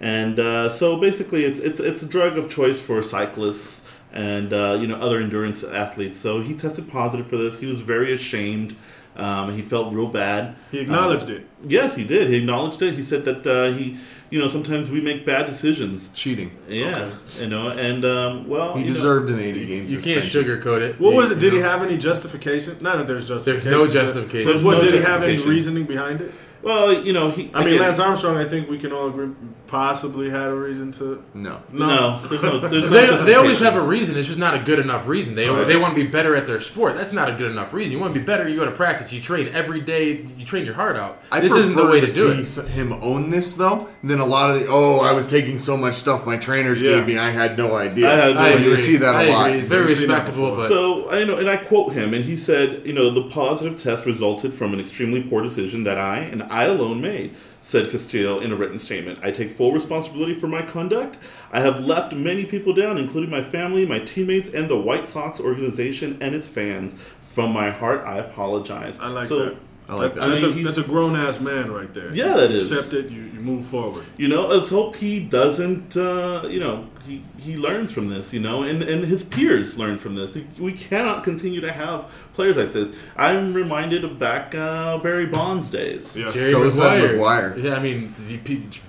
and 0.00 0.38
uh, 0.40 0.68
so 0.68 0.96
basically 0.98 1.44
it's 1.44 1.60
it's 1.60 1.78
it's 1.80 2.02
a 2.02 2.06
drug 2.06 2.38
of 2.38 2.48
choice 2.50 2.80
for 2.80 3.02
cyclists 3.02 3.86
and 4.12 4.52
uh, 4.52 4.76
you 4.80 4.86
know 4.86 4.96
other 4.96 5.18
endurance 5.20 5.62
athletes. 5.62 6.18
So 6.18 6.40
he 6.40 6.54
tested 6.54 6.90
positive 6.90 7.26
for 7.28 7.36
this. 7.36 7.60
He 7.60 7.66
was 7.66 7.80
very 7.82 8.12
ashamed. 8.12 8.76
Um, 9.16 9.52
he 9.54 9.60
felt 9.62 9.92
real 9.92 10.06
bad. 10.06 10.56
He 10.70 10.78
acknowledged 10.78 11.24
Um, 11.24 11.36
it. 11.36 11.46
Yes, 11.66 11.96
he 11.96 12.04
did. 12.04 12.28
He 12.30 12.36
acknowledged 12.36 12.80
it. 12.80 12.94
He 12.94 13.02
said 13.02 13.24
that 13.26 13.46
uh, 13.46 13.72
he, 13.76 13.98
you 14.30 14.38
know, 14.38 14.46
sometimes 14.48 14.88
we 14.90 15.00
make 15.00 15.26
bad 15.26 15.44
decisions. 15.46 16.10
Cheating. 16.14 16.52
Yeah, 16.68 17.10
you 17.38 17.48
know, 17.48 17.68
and 17.70 18.04
um, 18.04 18.48
well, 18.48 18.74
He 18.74 18.80
you 18.82 18.86
know, 18.88 18.94
deserved 18.94 19.30
an 19.30 19.40
80 19.40 19.66
game 19.66 19.86
You 19.88 20.00
can't 20.00 20.24
sugarcoat 20.24 20.80
it. 20.80 21.00
What 21.00 21.10
You- 21.10 21.16
was 21.16 21.30
it? 21.32 21.38
Did 21.40 21.52
you 21.52 21.58
he 21.58 21.64
have 21.64 21.82
any 21.82 21.98
justification? 21.98 22.78
Not 22.80 22.96
that 22.98 23.06
there's 23.08 23.28
justification. 23.28 23.70
no 23.72 23.86
justification. 23.88 24.52
But 24.52 24.62
what 24.64 24.78
no 24.78 24.84
did 24.84 24.94
he 24.94 25.00
have 25.02 25.22
any 25.22 25.36
reasoning 25.38 25.84
behind 25.84 26.20
it? 26.22 26.32
Well, 26.62 26.92
you 27.04 27.12
know, 27.12 27.30
he. 27.30 27.50
I 27.54 27.64
mean, 27.64 27.78
Lance 27.78 27.98
Armstrong. 27.98 28.36
I 28.36 28.44
think 28.46 28.68
we 28.68 28.78
can 28.78 28.92
all 28.92 29.08
agree 29.08 29.30
possibly 29.66 30.28
had 30.28 30.48
a 30.48 30.54
reason 30.54 30.90
to. 30.90 31.22
No. 31.32 31.62
No, 31.72 32.20
there's 32.28 32.42
no. 32.42 32.58
There's 32.58 32.90
no 32.90 33.16
They, 33.18 33.24
they 33.24 33.34
always 33.34 33.60
have 33.60 33.76
a 33.76 33.80
reason. 33.80 34.16
It's 34.16 34.26
just 34.26 34.38
not 34.38 34.54
a 34.54 34.58
good 34.58 34.78
enough 34.80 35.06
reason. 35.06 35.34
They 35.36 35.48
Right. 35.48 35.66
they 35.66 35.76
want 35.76 35.94
to 35.96 36.02
be 36.04 36.08
better 36.10 36.34
at 36.36 36.46
their 36.46 36.60
sport. 36.60 36.96
That's 36.96 37.12
not 37.12 37.28
a 37.30 37.32
good 37.34 37.50
enough 37.50 37.72
reason. 37.72 37.92
You 37.92 37.98
want 38.00 38.12
to 38.14 38.18
be 38.18 38.24
better. 38.24 38.48
You 38.48 38.56
go 38.56 38.64
to 38.64 38.70
practice. 38.72 39.12
You 39.12 39.20
train 39.20 39.48
every 39.54 39.80
day. 39.80 40.26
You 40.36 40.44
train 40.44 40.64
your 40.64 40.74
heart 40.74 40.96
out. 40.96 41.22
I 41.30 41.40
this 41.40 41.54
isn't 41.54 41.76
the 41.76 41.86
way 41.86 42.00
to, 42.00 42.06
to 42.06 42.12
do 42.12 42.44
see 42.44 42.60
it. 42.62 42.68
him 42.68 42.92
own 42.94 43.30
this 43.30 43.54
though 43.54 43.88
Then 44.02 44.18
a 44.20 44.26
lot 44.26 44.50
of 44.50 44.60
the 44.60 44.66
oh 44.68 45.00
I 45.00 45.12
was 45.12 45.28
taking 45.30 45.58
so 45.58 45.76
much 45.76 45.94
stuff 45.94 46.26
my 46.26 46.36
trainers 46.36 46.82
Yeah. 46.82 46.96
gave 46.96 47.06
me 47.06 47.18
I 47.18 47.30
had 47.30 47.56
no 47.56 47.76
idea. 47.76 48.08
I 48.10 48.26
had 48.26 48.34
no 48.34 48.40
I 48.40 48.48
agree. 48.50 48.70
You 48.70 48.76
see 48.76 48.96
that 48.98 49.14
a 49.14 49.18
I 49.18 49.28
lot. 49.32 49.50
Agree. 49.50 49.60
Very 49.62 49.86
We've 49.86 49.98
seen 49.98 50.08
that 50.08 50.18
respectable, 50.26 50.50
but 50.52 50.68
So 50.68 51.10
I 51.10 51.24
know, 51.24 51.36
and 51.36 51.48
I 51.48 51.56
quote 51.56 51.92
him, 51.92 52.12
and 52.14 52.24
he 52.24 52.36
said, 52.36 52.82
"You 52.84 52.92
know, 52.92 53.10
the 53.10 53.24
positive 53.30 53.80
test 53.80 54.04
resulted 54.06 54.52
from 54.52 54.72
an 54.74 54.80
extremely 54.80 55.22
poor 55.22 55.42
decision 55.42 55.84
that 55.84 55.96
I 55.98 56.18
and 56.18 56.42
I 56.50 56.64
alone 56.64 57.00
made," 57.00 57.36
said 57.62 57.90
Castillo 57.90 58.40
in 58.40 58.52
a 58.52 58.56
written 58.56 58.78
statement. 58.78 59.20
"I 59.22 59.30
take 59.30 59.52
full 59.52 59.72
responsibility 59.72 60.34
for 60.34 60.48
my 60.48 60.62
conduct. 60.62 61.18
I 61.52 61.60
have 61.60 61.84
left 61.84 62.12
many 62.12 62.44
people 62.44 62.72
down, 62.72 62.98
including 62.98 63.30
my 63.30 63.42
family, 63.42 63.86
my 63.86 64.00
teammates, 64.00 64.48
and 64.48 64.68
the 64.68 64.76
White 64.76 65.08
Sox 65.08 65.40
organization 65.40 66.18
and 66.20 66.34
its 66.34 66.48
fans. 66.48 66.96
From 67.22 67.52
my 67.52 67.70
heart, 67.70 68.02
I 68.04 68.18
apologize." 68.18 68.98
I 69.00 69.08
like 69.08 69.26
so, 69.26 69.38
that. 69.38 69.56
I 69.90 69.94
like 69.94 70.14
that. 70.14 70.20
That's, 70.28 70.42
I 70.42 70.46
mean, 70.46 70.52
a, 70.52 70.58
he's- 70.58 70.66
that's 70.76 70.86
a 70.86 70.88
grown 70.88 71.16
ass 71.16 71.40
man 71.40 71.72
right 71.72 71.92
there. 71.92 72.14
Yeah, 72.14 72.34
that 72.34 72.50
is. 72.50 72.70
Accept 72.70 72.94
it. 72.94 73.10
You, 73.10 73.22
you 73.22 73.40
move 73.40 73.66
forward. 73.66 74.04
You 74.16 74.28
know, 74.28 74.46
let's 74.46 74.70
hope 74.70 74.96
he 74.96 75.20
doesn't. 75.20 75.96
Uh, 75.96 76.46
you 76.48 76.60
know, 76.60 76.86
he, 77.04 77.22
he 77.38 77.56
learns 77.56 77.92
from 77.92 78.08
this. 78.08 78.32
You 78.32 78.40
know, 78.40 78.62
and, 78.62 78.82
and 78.82 79.04
his 79.04 79.22
peers 79.22 79.76
learn 79.76 79.98
from 79.98 80.14
this. 80.14 80.38
We 80.58 80.72
cannot 80.74 81.24
continue 81.24 81.60
to 81.60 81.72
have 81.72 82.10
players 82.34 82.56
like 82.56 82.72
this. 82.72 82.94
I'm 83.16 83.52
reminded 83.52 84.04
of 84.04 84.18
back 84.18 84.54
uh, 84.54 84.98
Barry 84.98 85.26
Bonds 85.26 85.68
days. 85.70 86.16
Yeah. 86.16 86.30
Jerry 86.30 86.52
So 86.52 86.68
said 86.70 87.02
McGwire. 87.02 87.18
McGwire. 87.56 87.62
Yeah, 87.64 87.74
I 87.74 87.80
mean, 87.80 88.14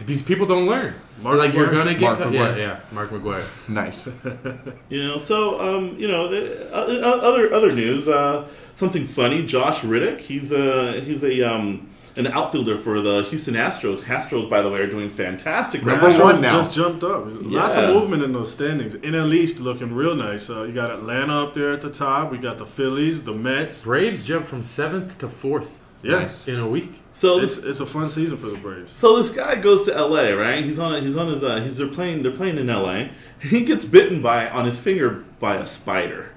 these 0.06 0.22
people 0.22 0.46
don't 0.46 0.68
learn. 0.68 0.94
Mark 1.22 1.38
like 1.38 1.54
you're 1.54 1.72
gonna 1.72 1.94
get 1.94 2.02
Mark 2.02 2.18
cut. 2.20 2.28
McGwire. 2.30 2.58
Yeah, 2.58 2.58
yeah, 2.58 2.80
Mark 2.92 3.10
McGwire. 3.12 3.46
Nice. 3.70 4.10
You 4.90 5.08
know, 5.08 5.18
so 5.18 5.60
um, 5.60 5.98
you 5.98 6.08
know, 6.08 6.26
uh, 6.26 6.76
uh, 6.76 7.20
other 7.22 7.54
other 7.54 7.72
news. 7.72 8.08
Uh, 8.08 8.48
something 8.74 9.06
funny. 9.06 9.46
Josh 9.46 9.84
Reddick. 9.84 10.20
He's 10.22 10.52
a 10.52 11.00
he's 11.00 11.24
a 11.24 11.42
um, 11.44 11.88
an 12.18 12.28
outfielder 12.28 12.78
for 12.78 13.00
the 13.00 13.24
Houston 13.30 13.54
Astros. 13.54 14.00
Astros, 14.02 14.50
by 14.50 14.62
the 14.62 14.70
way, 14.70 14.80
are 14.82 14.88
doing 14.90 15.10
fantastic. 15.10 15.86
right 15.86 15.94
Number 16.02 16.10
now. 16.18 16.24
one 16.26 16.36
Astros 16.36 16.42
now. 16.42 16.58
just 16.58 16.76
jumped 16.76 17.04
up. 17.06 17.24
Lots 17.26 17.78
of 17.78 17.94
movement 17.96 18.22
in 18.24 18.34
those 18.34 18.52
standings. 18.52 18.96
in 18.96 19.14
NL 19.14 19.34
East 19.34 19.60
looking 19.62 19.94
real 19.94 20.14
nice. 20.16 20.50
Uh, 20.50 20.64
you 20.64 20.74
got 20.74 20.92
Atlanta 20.92 21.44
up 21.44 21.54
there 21.54 21.72
at 21.72 21.80
the 21.82 21.90
top. 21.92 22.32
We 22.32 22.38
got 22.38 22.58
the 22.58 22.66
Phillies, 22.66 23.24
the 23.24 23.34
Mets. 23.34 23.84
Braves 23.86 24.26
jumped 24.26 24.50
from 24.50 24.62
seventh 24.62 25.18
to 25.20 25.30
fourth 25.30 25.81
Yes, 26.04 26.48
in 26.48 26.60
a 26.60 26.68
week. 26.68 27.02
So 27.14 27.40
it's 27.40 27.58
this, 27.58 27.66
it's 27.66 27.80
a 27.80 27.86
fun 27.86 28.10
season 28.10 28.38
for 28.38 28.48
the 28.48 28.58
Braves. 28.58 28.92
so 28.98 29.22
this 29.22 29.32
guy 29.32 29.56
goes 29.56 29.84
to 29.84 29.96
L.A. 29.96 30.34
Right? 30.34 30.64
He's 30.64 30.80
on 30.80 30.96
a, 30.96 31.00
he's 31.02 31.18
on 31.18 31.28
his 31.28 31.44
uh, 31.44 31.62
he's 31.62 31.78
they're 31.78 31.88
playing 31.88 32.24
they're 32.24 32.32
playing 32.32 32.58
in 32.58 32.70
L.A. 32.70 33.12
He 33.42 33.64
gets 33.66 33.86
bitten 33.86 34.22
by 34.22 34.50
on 34.50 34.66
his 34.66 34.80
finger 34.80 35.24
by 35.40 35.56
a 35.58 35.66
spider. 35.66 36.32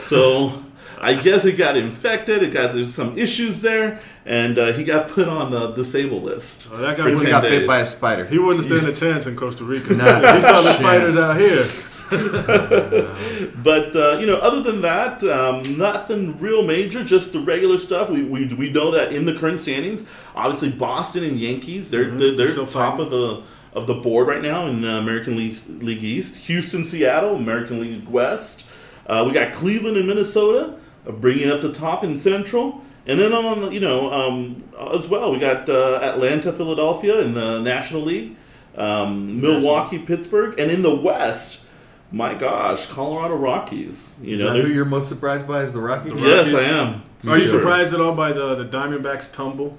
So. 0.00 0.64
I 1.02 1.14
guess 1.14 1.46
it 1.46 1.52
got 1.52 1.78
infected. 1.78 2.42
It 2.42 2.52
got 2.52 2.74
there's 2.74 2.92
some 2.92 3.16
issues 3.16 3.62
there, 3.62 4.02
and 4.26 4.58
uh, 4.58 4.72
he 4.74 4.84
got 4.84 5.08
put 5.08 5.28
on 5.28 5.50
the 5.50 5.68
disabled 5.72 6.24
list. 6.24 6.68
Oh, 6.70 6.76
that 6.76 6.98
guy 6.98 7.04
For 7.04 7.08
wouldn't- 7.10 7.20
He 7.20 7.24
10 7.24 7.30
got 7.30 7.40
days. 7.42 7.60
bit 7.60 7.66
by 7.66 7.78
a 7.78 7.86
spider. 7.86 8.26
He 8.26 8.38
wouldn't 8.38 8.66
stand 8.66 8.86
a 8.86 8.92
chance 8.94 9.24
in 9.24 9.34
Costa 9.34 9.64
Rica. 9.64 9.94
Not 9.94 10.36
he 10.36 10.42
saw 10.42 10.60
the 10.60 10.74
spiders 10.74 11.16
out 11.16 11.38
here. 11.38 11.66
But 13.62 13.94
uh, 13.94 14.18
you 14.18 14.26
know, 14.26 14.36
other 14.36 14.62
than 14.62 14.80
that, 14.82 15.22
um, 15.24 15.76
nothing 15.76 16.38
real 16.38 16.64
major. 16.64 17.04
Just 17.04 17.32
the 17.32 17.40
regular 17.40 17.78
stuff. 17.78 18.08
We, 18.08 18.22
we, 18.22 18.46
we 18.54 18.70
know 18.70 18.90
that 18.90 19.12
in 19.12 19.26
the 19.26 19.34
current 19.34 19.60
standings, 19.60 20.06
obviously 20.34 20.70
Boston 20.70 21.24
and 21.24 21.38
Yankees, 21.38 21.90
they're 21.90 22.10
they're, 22.10 22.34
they're 22.34 22.48
Still 22.48 22.66
top 22.66 22.98
of 22.98 23.10
the 23.10 23.42
of 23.72 23.86
the 23.86 23.94
board 23.94 24.26
right 24.26 24.42
now 24.42 24.66
in 24.66 24.80
the 24.80 24.90
American 24.90 25.36
League 25.36 25.56
League 25.68 26.02
East. 26.02 26.36
Houston, 26.46 26.84
Seattle, 26.84 27.36
American 27.36 27.80
League 27.80 28.08
West. 28.08 28.64
Uh, 29.06 29.24
we 29.26 29.32
got 29.32 29.52
Cleveland 29.52 29.96
and 29.96 30.06
Minnesota 30.06 30.78
uh, 31.06 31.12
bringing 31.12 31.50
up 31.50 31.60
the 31.60 31.72
top 31.72 32.02
in 32.02 32.18
Central. 32.18 32.82
And 33.06 33.18
then 33.18 33.32
on 33.32 33.62
the, 33.62 33.68
you 33.70 33.80
know 33.80 34.12
um, 34.12 34.64
as 34.94 35.08
well, 35.08 35.32
we 35.32 35.38
got 35.38 35.68
uh, 35.68 36.00
Atlanta, 36.02 36.52
Philadelphia 36.52 37.20
in 37.20 37.34
the 37.34 37.60
National 37.60 38.02
League, 38.02 38.36
um, 38.76 39.40
Milwaukee, 39.40 39.98
Pittsburgh, 39.98 40.58
and 40.58 40.70
in 40.70 40.82
the 40.82 40.94
West, 40.94 41.59
my 42.12 42.34
gosh, 42.34 42.86
Colorado 42.86 43.36
Rockies. 43.36 44.16
You 44.22 44.34
Is 44.34 44.40
know, 44.40 44.52
that 44.52 44.64
who 44.64 44.70
you're 44.70 44.84
most 44.84 45.08
surprised 45.08 45.46
by? 45.46 45.62
Is 45.62 45.72
the 45.72 45.80
Rockies? 45.80 46.20
yes, 46.20 46.54
I 46.54 46.62
am. 46.62 47.02
Are 47.28 47.38
you 47.38 47.46
surprised 47.46 47.94
at 47.94 48.00
all 48.00 48.14
by 48.14 48.32
the 48.32 48.54
the 48.54 48.64
Diamondbacks 48.64 49.32
tumble? 49.32 49.76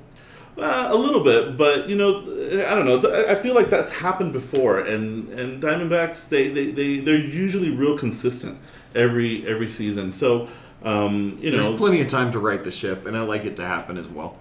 Uh, 0.58 0.90
a 0.92 0.96
little 0.96 1.24
bit, 1.24 1.58
but 1.58 1.88
you 1.88 1.96
know, 1.96 2.20
I 2.22 2.76
don't 2.76 2.86
know. 2.86 3.26
I 3.30 3.36
feel 3.36 3.56
like 3.56 3.70
that's 3.70 3.92
happened 3.92 4.34
before, 4.34 4.80
and 4.80 5.30
and 5.30 5.64
Diamondbacks 5.64 6.30
they 6.30 6.50
they 6.50 6.72
they 6.72 7.00
they're 7.00 7.16
usually 7.16 7.70
real 7.72 7.98
consistent 7.98 8.60
every 8.94 9.48
every 9.48 9.70
season. 9.70 10.12
So 10.12 10.50
um, 10.84 11.38
you 11.42 11.52
know, 11.52 11.62
There's 11.62 11.76
plenty 11.78 12.02
of 12.02 12.08
time 12.08 12.32
to 12.32 12.40
right 12.40 12.64
the 12.64 12.72
ship, 12.72 13.06
and 13.06 13.16
I 13.16 13.22
like 13.22 13.46
it 13.46 13.56
to 13.58 13.66
happen 13.66 13.98
as 13.98 14.08
well. 14.08 14.38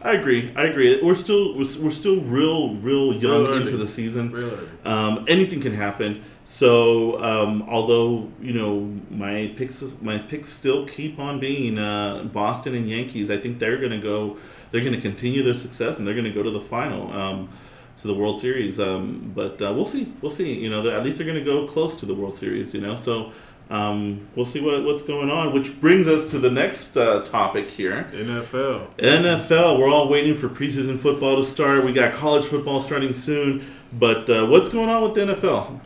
I 0.00 0.12
agree. 0.14 0.52
I 0.56 0.64
agree. 0.64 1.00
We're 1.02 1.14
still 1.14 1.54
we're, 1.56 1.66
we're 1.80 1.90
still 1.90 2.20
real 2.20 2.74
real 2.76 3.12
young 3.12 3.44
Real 3.44 3.56
into 3.56 3.76
the 3.76 3.86
season. 3.86 4.32
Real 4.32 4.50
early. 4.52 4.68
Um, 4.84 5.24
anything 5.28 5.60
can 5.60 5.74
happen. 5.74 6.24
So 6.44 7.22
um, 7.22 7.64
although 7.68 8.30
you 8.40 8.52
know 8.52 9.00
my 9.10 9.52
picks 9.56 9.82
my 10.00 10.18
picks 10.18 10.48
still 10.48 10.86
keep 10.86 11.18
on 11.18 11.38
being 11.38 11.78
uh, 11.78 12.24
Boston 12.24 12.74
and 12.74 12.88
Yankees, 12.88 13.30
I 13.30 13.38
think 13.38 13.58
they're 13.58 13.78
going 13.78 13.92
to 13.92 14.00
go. 14.00 14.36
They're 14.70 14.80
going 14.80 14.94
to 14.94 15.00
continue 15.00 15.42
their 15.42 15.54
success 15.54 15.98
and 15.98 16.06
they're 16.06 16.14
going 16.14 16.24
to 16.24 16.32
go 16.32 16.42
to 16.42 16.50
the 16.50 16.60
final. 16.60 17.12
Um, 17.12 17.50
to 17.98 18.08
the 18.08 18.14
World 18.14 18.40
Series, 18.40 18.80
um, 18.80 19.30
but 19.34 19.60
uh, 19.62 19.72
we'll 19.72 19.86
see. 19.86 20.12
We'll 20.22 20.32
see. 20.32 20.54
You 20.54 20.70
know, 20.70 20.88
at 20.90 21.04
least 21.04 21.18
they're 21.18 21.26
going 21.26 21.38
to 21.38 21.44
go 21.44 21.68
close 21.68 21.94
to 22.00 22.06
the 22.06 22.14
World 22.14 22.34
Series. 22.34 22.74
You 22.74 22.80
know, 22.80 22.96
so 22.96 23.32
um, 23.70 24.28
we'll 24.34 24.44
see 24.44 24.60
what, 24.60 24.82
what's 24.82 25.02
going 25.02 25.30
on. 25.30 25.52
Which 25.52 25.80
brings 25.80 26.08
us 26.08 26.30
to 26.32 26.38
the 26.38 26.50
next 26.50 26.96
uh, 26.96 27.22
topic 27.22 27.70
here 27.70 28.10
NFL. 28.12 28.96
NFL. 28.96 29.78
We're 29.78 29.88
all 29.88 30.08
waiting 30.08 30.36
for 30.36 30.48
preseason 30.48 30.98
football 30.98 31.36
to 31.36 31.44
start. 31.44 31.84
We 31.84 31.92
got 31.92 32.14
college 32.14 32.44
football 32.44 32.80
starting 32.80 33.12
soon. 33.12 33.64
But 33.92 34.28
uh, 34.28 34.46
what's 34.46 34.68
going 34.68 34.88
on 34.88 35.02
with 35.02 35.14
the 35.14 35.34
NFL? 35.34 35.80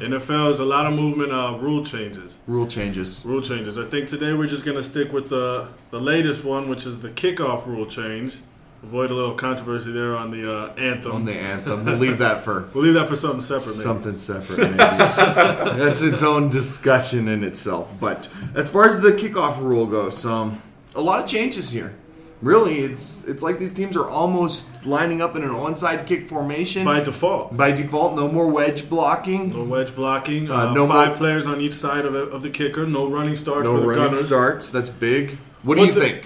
NFL 0.00 0.50
is 0.50 0.60
a 0.60 0.64
lot 0.64 0.86
of 0.86 0.94
movement, 0.94 1.30
uh, 1.30 1.58
rule 1.60 1.84
changes. 1.84 2.38
Rule 2.46 2.66
changes. 2.66 3.22
Rule 3.24 3.42
changes. 3.42 3.78
I 3.78 3.84
think 3.84 4.08
today 4.08 4.32
we're 4.32 4.46
just 4.46 4.64
going 4.64 4.76
to 4.76 4.82
stick 4.82 5.12
with 5.12 5.28
the 5.28 5.68
the 5.90 6.00
latest 6.00 6.42
one, 6.42 6.68
which 6.68 6.86
is 6.86 7.00
the 7.00 7.10
kickoff 7.10 7.66
rule 7.66 7.86
change. 7.86 8.38
Avoid 8.82 9.10
a 9.10 9.14
little 9.14 9.34
controversy 9.34 9.92
there 9.92 10.16
on 10.16 10.30
the 10.30 10.50
uh, 10.50 10.74
anthem. 10.76 11.12
On 11.12 11.24
the 11.26 11.34
anthem, 11.34 11.84
we'll 11.84 11.96
leave 11.98 12.16
that 12.18 12.42
for 12.42 12.70
we'll 12.74 12.84
leave 12.84 12.94
that 12.94 13.08
for 13.08 13.16
something 13.16 13.42
separate. 13.42 13.72
Maybe. 13.72 13.82
Something 13.82 14.16
separate. 14.16 14.58
Maybe. 14.58 14.76
That's 14.76 16.00
its 16.00 16.22
own 16.22 16.48
discussion 16.48 17.28
in 17.28 17.44
itself. 17.44 17.92
But 18.00 18.28
as 18.54 18.70
far 18.70 18.88
as 18.88 19.00
the 19.00 19.12
kickoff 19.12 19.60
rule 19.60 19.86
goes, 19.86 20.24
um, 20.24 20.62
a 20.94 21.00
lot 21.02 21.22
of 21.22 21.28
changes 21.28 21.70
here. 21.70 21.94
Really, 22.42 22.78
it's 22.78 23.24
it's 23.24 23.42
like 23.42 23.58
these 23.58 23.74
teams 23.74 23.96
are 23.96 24.08
almost 24.08 24.66
lining 24.86 25.20
up 25.20 25.36
in 25.36 25.42
an 25.42 25.50
onside 25.50 26.06
kick 26.06 26.26
formation 26.26 26.86
by 26.86 27.00
default. 27.00 27.54
By 27.54 27.72
default, 27.72 28.16
no 28.16 28.28
more 28.28 28.50
wedge 28.50 28.88
blocking. 28.88 29.48
No 29.48 29.64
wedge 29.64 29.94
blocking. 29.94 30.50
Uh, 30.50 30.54
uh, 30.54 30.72
no 30.72 30.88
five 30.88 31.08
more, 31.08 31.16
players 31.18 31.46
on 31.46 31.60
each 31.60 31.74
side 31.74 32.06
of, 32.06 32.14
of 32.14 32.40
the 32.40 32.48
kicker. 32.48 32.86
No 32.86 33.08
running 33.08 33.36
starts. 33.36 33.64
No 33.64 33.76
running 33.76 34.04
gunners. 34.04 34.26
starts. 34.26 34.70
That's 34.70 34.88
big. 34.88 35.36
What 35.62 35.76
do 35.76 35.84
you 35.84 35.92
the, 35.92 36.00
think? 36.00 36.24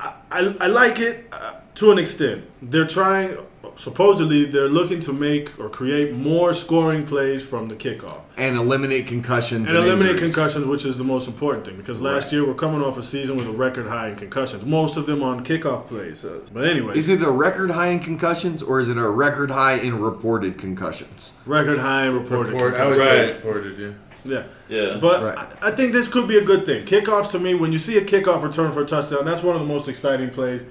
I, 0.00 0.14
I, 0.30 0.56
I 0.60 0.66
like 0.66 0.98
it 0.98 1.26
uh, 1.30 1.54
to 1.76 1.92
an 1.92 1.98
extent. 1.98 2.44
They're 2.60 2.86
trying 2.86 3.38
supposedly 3.78 4.44
they're 4.44 4.68
looking 4.68 5.00
to 5.00 5.12
make 5.12 5.58
or 5.58 5.68
create 5.68 6.12
more 6.12 6.52
scoring 6.52 7.06
plays 7.06 7.44
from 7.44 7.68
the 7.68 7.76
kickoff 7.76 8.20
and 8.36 8.56
eliminate 8.56 9.06
concussions 9.06 9.68
and, 9.68 9.76
and 9.76 9.78
eliminate 9.78 10.12
injuries. 10.12 10.34
concussions, 10.34 10.66
which 10.66 10.84
is 10.84 10.98
the 10.98 11.04
most 11.04 11.28
important 11.28 11.64
thing 11.64 11.76
because 11.76 12.02
last 12.02 12.24
right. 12.24 12.32
year 12.32 12.46
we're 12.46 12.54
coming 12.54 12.82
off 12.82 12.98
a 12.98 13.02
season 13.02 13.36
with 13.36 13.46
a 13.46 13.52
record 13.52 13.86
high 13.86 14.08
in 14.08 14.16
concussions, 14.16 14.64
most 14.64 14.96
of 14.96 15.06
them 15.06 15.22
on 15.22 15.44
kickoff 15.44 15.86
plays. 15.86 16.24
Uh, 16.24 16.40
but 16.52 16.66
anyway, 16.66 16.98
is 16.98 17.08
it 17.08 17.22
a 17.22 17.30
record 17.30 17.70
high 17.70 17.88
in 17.88 18.00
concussions 18.00 18.62
or 18.62 18.80
is 18.80 18.88
it 18.88 18.98
a 18.98 19.08
record 19.08 19.50
high 19.50 19.74
in 19.74 20.00
reported 20.00 20.58
concussions? 20.58 21.38
Record 21.46 21.78
high 21.78 22.06
in 22.06 22.14
reported. 22.14 22.52
Report, 22.52 22.74
concussions. 22.74 23.02
I 23.02 23.08
would 23.08 23.16
say 23.16 23.32
reported, 23.34 23.78
yeah. 23.78 23.92
Yeah. 24.24 24.44
Yeah. 24.68 24.98
But 25.00 25.22
right. 25.22 25.48
I, 25.62 25.68
I, 25.68 25.70
think 25.70 25.92
this 25.92 26.08
could 26.08 26.28
be 26.28 26.36
a 26.36 26.44
good 26.44 26.66
thing. 26.66 26.84
Kickoffs 26.84 27.30
to 27.30 27.38
me, 27.38 27.54
when 27.54 27.72
you 27.72 27.78
see 27.78 27.96
a 27.96 28.04
kickoff 28.04 28.42
return 28.42 28.72
for 28.72 28.82
a 28.82 28.86
touchdown, 28.86 29.24
that's 29.24 29.42
one 29.42 29.54
of 29.54 29.62
the 29.62 29.66
most 29.66 29.88
exciting 29.88 30.30
plays 30.30 30.64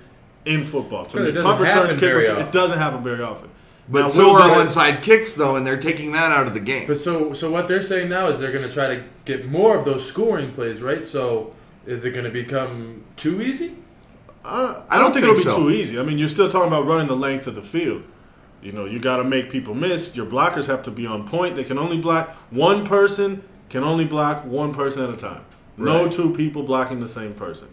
in 0.47 0.63
football. 0.63 1.05
To 1.07 1.19
me, 1.19 1.41
punt 1.41 1.62
returns, 1.62 1.93
kick 1.99 2.13
return, 2.13 2.41
it 2.41 2.51
doesn't 2.51 2.77
happen 2.77 3.03
very 3.03 3.21
often. 3.21 3.49
But 3.89 4.01
now, 4.01 4.07
so 4.07 4.31
are 4.36 4.49
onside 4.49 5.01
kicks 5.01 5.33
though, 5.33 5.55
and 5.55 5.65
they're 5.65 5.79
taking 5.79 6.12
that 6.12 6.31
out 6.31 6.47
of 6.47 6.53
the 6.53 6.60
game. 6.60 6.88
But 6.88 6.97
so 6.97 7.33
so 7.33 7.51
what 7.51 7.67
they're 7.67 7.81
saying 7.81 8.10
now 8.10 8.27
is 8.27 8.39
they're 8.39 8.51
going 8.51 8.67
to 8.67 8.73
try 8.73 8.88
to 8.88 9.03
get 9.25 9.47
more 9.47 9.77
of 9.77 9.86
those 9.86 10.05
scoring 10.05 10.51
plays, 10.51 10.81
right? 10.81 11.05
So 11.05 11.53
is 11.86 12.03
it 12.03 12.12
going 12.12 12.25
to 12.25 12.31
become 12.31 13.05
too 13.15 13.41
easy? 13.41 13.75
Uh, 14.43 14.83
I, 14.89 14.95
don't, 14.97 15.12
don't 15.12 15.13
think, 15.13 15.25
think, 15.25 15.38
it'll 15.39 15.51
so. 15.51 15.57
be 15.57 15.63
too 15.63 15.71
easy. 15.71 15.99
I 15.99 16.03
mean, 16.03 16.17
you're 16.17 16.29
still 16.29 16.49
talking 16.49 16.67
about 16.67 16.86
running 16.86 17.07
the 17.07 17.15
length 17.15 17.47
of 17.47 17.55
the 17.55 17.62
field. 17.62 18.05
You 18.62 18.71
know, 18.71 18.86
you 18.86 18.99
got 18.99 19.17
to 19.17 19.23
make 19.23 19.49
people 19.49 19.73
miss. 19.73 20.15
Your 20.15 20.25
blockers 20.25 20.67
have 20.67 20.83
to 20.83 20.91
be 20.91 21.05
on 21.05 21.27
point. 21.27 21.55
They 21.55 21.63
can 21.63 21.77
only 21.77 21.97
block 21.97 22.29
one 22.49 22.86
person. 22.86 23.43
Can 23.69 23.83
only 23.83 24.05
block 24.05 24.45
one 24.45 24.73
person 24.73 25.03
at 25.03 25.10
a 25.10 25.17
time. 25.17 25.43
No 25.77 26.10
two 26.10 26.33
people 26.33 26.63
blocking 26.63 26.99
the 26.99 27.07
same 27.07 27.33
person. 27.33 27.67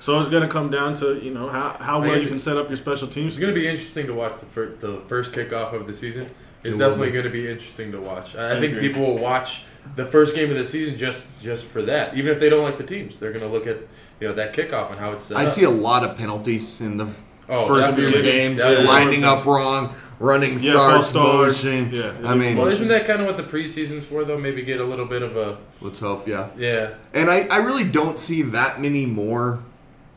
So 0.00 0.18
it's 0.18 0.30
going 0.30 0.42
to 0.42 0.48
come 0.48 0.70
down 0.70 0.94
to 0.94 1.22
you 1.22 1.32
know 1.32 1.48
how, 1.48 1.76
how 1.78 2.00
well 2.00 2.18
you 2.18 2.26
can 2.26 2.38
set 2.38 2.56
up 2.56 2.68
your 2.68 2.76
special 2.76 3.06
teams. 3.06 3.34
It's 3.34 3.40
going 3.40 3.54
to 3.54 3.60
be 3.60 3.68
interesting 3.68 4.06
to 4.06 4.14
watch 4.14 4.40
the 4.40 4.46
first, 4.46 4.80
the 4.80 5.00
first 5.02 5.32
kickoff 5.32 5.74
of 5.74 5.86
the 5.86 5.94
season. 5.94 6.30
It's 6.64 6.76
it 6.76 6.78
definitely 6.78 7.10
going 7.10 7.24
to 7.24 7.30
be 7.30 7.48
interesting 7.48 7.92
to 7.92 8.00
watch. 8.00 8.34
I, 8.34 8.56
I 8.56 8.60
think 8.60 8.74
agree. 8.74 8.88
people 8.88 9.06
will 9.06 9.18
watch 9.18 9.64
the 9.96 10.04
first 10.04 10.34
game 10.34 10.50
of 10.50 10.56
the 10.56 10.64
season 10.64 10.96
just 10.96 11.28
just 11.40 11.66
for 11.66 11.82
that. 11.82 12.16
Even 12.16 12.32
if 12.32 12.40
they 12.40 12.48
don't 12.48 12.64
like 12.64 12.78
the 12.78 12.84
teams, 12.84 13.18
they're 13.18 13.32
going 13.32 13.44
to 13.44 13.48
look 13.48 13.66
at 13.66 13.78
you 14.20 14.28
know 14.28 14.34
that 14.34 14.54
kickoff 14.54 14.90
and 14.90 14.98
how 14.98 15.12
it's 15.12 15.24
set 15.24 15.36
I 15.36 15.44
up. 15.44 15.52
see 15.52 15.64
a 15.64 15.70
lot 15.70 16.02
of 16.02 16.16
penalties 16.16 16.80
in 16.80 16.96
the 16.96 17.08
oh, 17.48 17.66
first 17.66 17.92
few 17.92 18.10
games, 18.22 18.58
definitely. 18.58 18.86
lining 18.86 19.24
up 19.24 19.44
wrong 19.44 19.94
running 20.20 20.58
yeah, 20.58 20.72
starts, 20.72 21.14
motion. 21.14 21.90
Yeah, 21.92 22.14
I 22.24 22.34
mean, 22.34 22.56
well, 22.56 22.68
isn't 22.68 22.88
that 22.88 23.06
kind 23.06 23.20
of 23.20 23.26
what 23.26 23.36
the 23.36 23.42
preseason's 23.42 24.04
for, 24.04 24.24
though? 24.24 24.38
Maybe 24.38 24.62
get 24.62 24.80
a 24.80 24.84
little 24.84 25.06
bit 25.06 25.22
of 25.22 25.36
a. 25.36 25.58
Let's 25.80 25.98
hope, 25.98 26.28
yeah. 26.28 26.50
Yeah. 26.56 26.94
And 27.12 27.30
I, 27.30 27.48
I 27.50 27.56
really 27.56 27.84
don't 27.84 28.18
see 28.18 28.42
that 28.42 28.80
many 28.80 29.06
more 29.06 29.60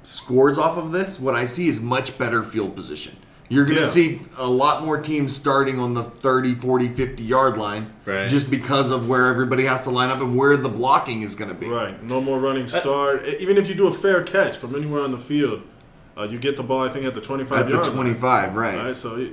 scores 0.03 0.57
off 0.57 0.77
of 0.77 0.91
this, 0.91 1.19
what 1.19 1.35
I 1.35 1.45
see 1.45 1.67
is 1.67 1.79
much 1.79 2.17
better 2.17 2.43
field 2.43 2.75
position. 2.75 3.17
You're 3.49 3.65
going 3.65 3.77
to 3.77 3.83
yeah. 3.83 3.89
see 3.89 4.21
a 4.37 4.49
lot 4.49 4.83
more 4.83 4.99
teams 4.99 5.35
starting 5.35 5.77
on 5.77 5.93
the 5.93 6.03
30, 6.03 6.55
40, 6.55 6.89
50 6.89 7.23
yard 7.23 7.57
line 7.57 7.93
right. 8.05 8.29
just 8.29 8.49
because 8.49 8.89
of 8.89 9.07
where 9.07 9.27
everybody 9.27 9.65
has 9.65 9.83
to 9.83 9.91
line 9.91 10.09
up 10.09 10.21
and 10.21 10.35
where 10.35 10.57
the 10.57 10.69
blocking 10.69 11.21
is 11.21 11.35
going 11.35 11.49
to 11.49 11.55
be. 11.55 11.67
Right. 11.67 12.01
No 12.03 12.21
more 12.21 12.39
running 12.39 12.67
start. 12.67 13.25
Even 13.27 13.57
if 13.57 13.67
you 13.67 13.75
do 13.75 13.87
a 13.87 13.93
fair 13.93 14.23
catch 14.23 14.57
from 14.57 14.75
anywhere 14.75 15.03
on 15.03 15.11
the 15.11 15.19
field, 15.19 15.61
uh, 16.17 16.23
you 16.23 16.39
get 16.39 16.57
the 16.57 16.63
ball, 16.63 16.87
I 16.87 16.89
think, 16.89 17.05
at 17.05 17.13
the 17.13 17.21
25 17.21 17.59
At 17.59 17.69
the 17.69 17.91
25, 17.91 18.21
line. 18.21 18.55
right. 18.55 18.85
right. 18.85 18.95
So 18.95 19.29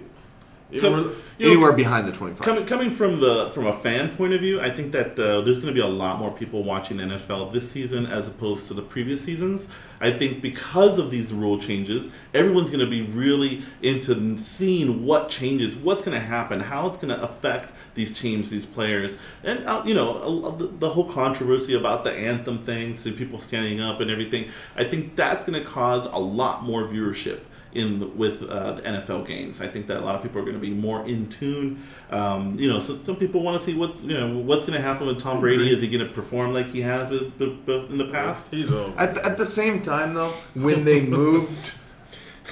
Come, 0.79 1.17
anywhere 1.41 1.71
know, 1.71 1.77
behind 1.77 2.07
the 2.07 2.13
25. 2.13 2.45
Coming, 2.45 2.67
coming 2.67 2.91
from 2.91 3.21
the 3.21 3.51
from 3.51 3.67
a 3.67 3.73
fan 3.73 4.15
point 4.17 4.33
of 4.35 4.41
view, 4.41 4.61
I 4.61 4.71
think 4.71 4.93
that 4.93 5.19
uh, 5.19 5.41
there's 5.41 5.59
going 5.59 5.69
to 5.69 5.73
be 5.73 5.81
a 5.81 5.87
lot 5.87 6.19
more 6.19 6.31
people 6.31 6.63
watching 6.63 6.99
NFL 6.99 7.53
this 7.53 7.71
season 7.71 8.07
as 8.07 8.29
opposed 8.29 8.69
to 8.69 8.75
the 8.75 8.83
previous 8.83 9.23
seasons. 9.23 9.67
I 10.01 10.13
think 10.13 10.41
because 10.41 10.99
of 10.99 11.11
these 11.11 11.33
rule 11.33 11.59
changes, 11.59 12.11
everyone's 12.33 12.71
going 12.71 12.85
to 12.85 12.91
be 12.91 13.03
really 13.03 13.63
into 13.83 14.39
seeing 14.39 15.05
what 15.05 15.29
changes, 15.29 15.77
what's 15.77 16.03
going 16.03 16.19
to 16.19 16.25
happen, 16.25 16.61
how 16.61 16.87
it's 16.87 16.97
going 16.97 17.15
to 17.15 17.23
affect 17.23 17.75
these 17.95 18.19
teams, 18.19 18.49
these 18.49 18.65
players, 18.65 19.17
and 19.43 19.67
uh, 19.67 19.83
you 19.85 19.95
know 19.95 20.53
the, 20.53 20.67
the, 20.69 20.89
whole 20.89 21.11
controversy 21.11 21.75
about 21.75 22.05
the 22.05 22.13
anthem 22.13 22.59
thing, 22.59 22.97
so 22.97 23.13
people 23.13 23.39
standing 23.39 23.81
up 23.81 24.01
and 24.01 24.11
everything. 24.11 24.49
I 24.77 24.85
think 24.85 25.17
that's 25.17 25.45
going 25.45 25.63
to 25.63 25.69
cause 25.69 26.07
a 26.07 26.19
lot 26.19 26.63
more 26.63 26.85
viewership 26.85 27.41
in 27.73 28.17
with 28.17 28.43
uh, 28.43 28.73
the 28.73 28.83
NFL 28.83 29.27
games. 29.27 29.61
I 29.61 29.69
think 29.69 29.87
that 29.87 29.99
a 29.99 30.01
lot 30.01 30.15
of 30.15 30.23
people 30.23 30.39
are 30.41 30.45
going 30.45 30.55
to 30.55 30.61
be 30.61 30.71
more 30.71 31.07
in 31.07 31.29
tune. 31.29 31.83
Um, 32.11 32.59
you 32.59 32.69
know, 32.69 32.81
so, 32.81 32.99
some 32.99 33.17
people 33.17 33.43
want 33.43 33.61
to 33.61 33.65
see 33.65 33.75
what's 33.75 34.03
you 34.03 34.15
know 34.15 34.39
what's 34.39 34.67
going 34.67 34.81
to 34.81 34.87
happen 34.87 35.07
with 35.07 35.21
Tom 35.21 35.41
Brady. 35.41 35.73
Is 35.73 35.81
he 35.81 35.89
going 35.89 36.07
to 36.07 36.13
perform 36.13 36.53
like 36.53 36.69
he 36.69 36.81
has 36.83 37.11
in 37.13 37.33
the 37.39 38.09
past? 38.13 38.47
He's 38.51 38.71
old. 38.73 38.97
At 38.97 39.15
the, 39.15 39.25
at 39.25 39.39
the 39.39 39.47
same 39.47 39.83
time, 39.83 40.15
though, 40.15 40.33
when 40.55 40.85
they 40.85 41.01
moved 41.19 41.73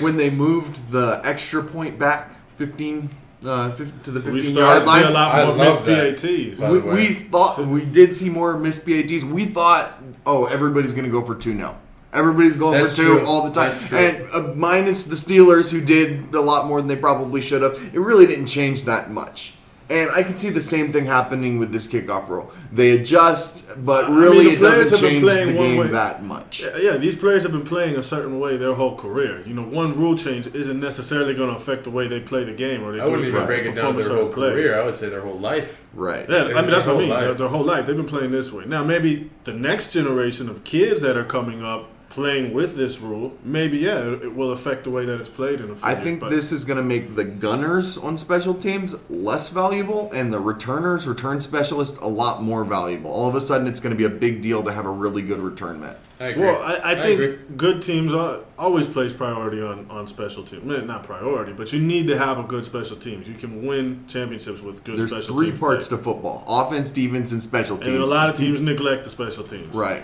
when 0.01 0.17
they 0.17 0.31
moved 0.31 0.93
the 0.93 1.21
extra 1.25 1.63
point 1.63 1.99
back 1.99 2.35
fifteen 2.57 3.11
uh, 3.45 3.71
50, 3.71 4.05
to 4.05 4.11
the 4.11 4.21
15 4.21 4.55
yard 4.55 4.85
line. 4.85 5.05
a 5.05 5.11
lot 5.11 5.47
more 5.47 5.57
missed 5.57 5.85
PATs. 5.85 6.61
We, 6.61 6.79
we, 6.81 7.15
thought 7.15 7.65
we 7.65 7.85
did 7.85 8.15
see 8.15 8.31
more 8.31 8.59
missed 8.59 8.87
PATs. 8.87 9.25
We 9.25 9.47
thought, 9.47 10.03
oh, 10.27 10.47
everybody's 10.47 10.93
going 10.93 11.05
to 11.05 11.11
go 11.11 11.25
for 11.25 11.35
two 11.35 11.55
now. 11.55 11.79
Everybody's 12.19 12.57
going 12.57 12.81
That's 12.81 12.97
for 12.97 13.03
two 13.03 13.19
true. 13.19 13.27
all 13.27 13.49
the 13.49 13.55
time, 13.55 13.77
and 13.95 14.29
uh, 14.33 14.53
minus 14.55 15.05
the 15.05 15.15
Steelers, 15.15 15.71
who 15.71 15.81
did 15.81 16.35
a 16.35 16.41
lot 16.41 16.67
more 16.67 16.81
than 16.81 16.89
they 16.89 16.97
probably 16.97 17.41
should 17.41 17.63
have. 17.63 17.75
It 17.95 18.01
really 18.01 18.27
didn't 18.27 18.47
change 18.47 18.85
that 18.85 19.11
much. 19.11 19.55
And 19.91 20.11
I 20.11 20.23
can 20.23 20.37
see 20.37 20.51
the 20.51 20.61
same 20.61 20.93
thing 20.93 21.07
happening 21.07 21.59
with 21.59 21.73
this 21.73 21.89
kickoff 21.89 22.29
rule. 22.29 22.53
They 22.71 22.91
adjust, 22.91 23.65
but 23.83 24.11
really 24.11 24.41
I 24.41 24.45
mean, 24.51 24.59
it 24.59 24.61
doesn't 24.61 25.01
change 25.01 25.25
the 25.25 25.53
game 25.55 25.79
way. 25.79 25.87
that 25.87 26.23
much. 26.23 26.61
Yeah, 26.63 26.77
yeah, 26.77 26.97
these 26.99 27.17
players 27.17 27.43
have 27.45 27.53
been 27.53 27.65
playing 27.65 27.97
a 27.97 28.03
certain 28.03 28.39
way 28.39 28.59
their 28.59 28.75
whole 28.75 28.97
career. 28.97 29.43
You 29.47 29.55
know, 29.55 29.63
one 29.63 29.99
rule 29.99 30.15
change 30.15 30.47
isn't 30.49 30.79
necessarily 30.79 31.33
going 31.33 31.49
to 31.49 31.57
affect 31.57 31.85
the 31.85 31.91
way 31.91 32.07
they 32.07 32.21
play 32.21 32.45
the 32.45 32.53
game. 32.53 32.85
Or 32.85 32.93
they 32.93 33.01
I 33.01 33.07
wouldn't 33.07 33.29
even 33.29 33.47
break 33.47 33.65
it 33.65 33.77
down 33.77 33.97
their 33.97 34.09
whole 34.11 34.29
play. 34.31 34.51
career. 34.51 34.79
I 34.79 34.85
would 34.85 34.95
say 34.95 35.09
their 35.09 35.23
whole 35.23 35.39
life. 35.39 35.81
Right. 35.95 36.29
Yeah, 36.29 36.45
I 36.45 36.61
mean 36.61 36.71
that's 36.71 36.87
what 36.87 36.97
I 36.97 36.99
mean. 36.99 37.09
Their, 37.09 37.35
their 37.35 37.49
whole 37.49 37.65
life 37.65 37.87
they've 37.87 37.97
been 37.97 38.07
playing 38.07 38.31
this 38.31 38.53
way. 38.53 38.67
Now 38.67 38.85
maybe 38.85 39.31
the 39.45 39.55
next 39.55 39.93
generation 39.95 40.51
of 40.51 40.65
kids 40.65 41.01
that 41.01 41.17
are 41.17 41.25
coming 41.25 41.65
up 41.65 41.89
playing 42.11 42.53
with 42.53 42.77
this 42.77 42.99
rule, 43.01 43.37
maybe 43.45 43.79
yeah, 43.79 43.99
it, 43.99 44.35
will 44.35 44.53
affect 44.53 44.85
the 44.85 44.91
way 44.91 45.05
that 45.05 45.21
it's 45.21 45.29
played 45.29 45.61
in 45.61 45.71
a 45.71 45.75
I 45.83 45.95
think 45.95 46.21
but. 46.21 46.27
I 46.27 46.31
think 46.31 46.31
this 46.31 46.53
is 46.53 46.65
going 46.65 46.79
to 46.79 46.83
make 46.83 47.15
the 47.15 47.25
gunners 47.25 47.99
on 47.99 48.17
special 48.19 48.55
teams 48.55 48.97
less 49.11 49.49
valuable, 49.49 50.11
and 50.13 50.33
the 50.33 50.41
returners, 50.41 51.07
return 51.07 51.41
specialists, 51.41 51.99
a 51.99 52.09
lot 52.09 52.43
more 52.43 52.65
valuable. 52.65 53.11
All 53.11 53.29
of 53.29 53.35
a 53.35 53.41
sudden, 53.41 53.67
it's 53.67 53.81
going 53.81 53.95
to 53.95 53.97
be 53.97 54.05
a 54.05 54.17
big 54.19 54.43
deal 54.43 54.63
to 54.65 54.73
have 54.73 54.87
a 54.87 54.91
really 54.91 55.23
good 55.23 55.41
return 55.41 55.81
man. 55.81 55.97
I. 56.21 56.37
Well, 56.37 56.61
I, 56.63 56.75
I, 56.75 56.93
I 56.93 57.03
think 57.03 57.21
agree. 57.21 57.39
good 57.57 57.83
teams 57.83 58.13
always 58.59 58.87
place 58.87 59.13
priority 59.13 59.63
on, 59.63 59.89
on 59.91 60.07
special 60.07 60.43
teams. 60.43 60.71
Eh, 60.71 60.85
not 60.85 61.05
priority, 61.05 61.53
but 61.53 61.73
you 61.73 61.81
need 61.81 62.09
to 62.09 62.19
have 62.19 62.39
a 62.39 62.43
good 62.43 62.65
special 62.65 62.97
teams. 62.97 63.29
You 63.29 63.35
can 63.35 63.65
win 63.65 64.05
championships 64.09 64.61
with 64.61 64.83
good 64.83 64.99
There's 64.99 65.11
special 65.11 65.37
three 65.37 65.53
parts 65.53 65.89
play. 65.89 65.99
to 65.99 66.03
football: 66.03 66.45
offense, 66.47 66.91
defense, 66.91 67.33
and 67.33 67.43
special 67.43 67.77
teams. 67.77 67.89
And 67.89 68.03
a 68.03 68.07
lot 68.07 68.31
of 68.31 68.37
teams 68.37 68.61
neglect 68.61 69.05
the 69.05 69.11
special 69.11 69.45
teams. 69.45 69.73
Right. 69.75 70.03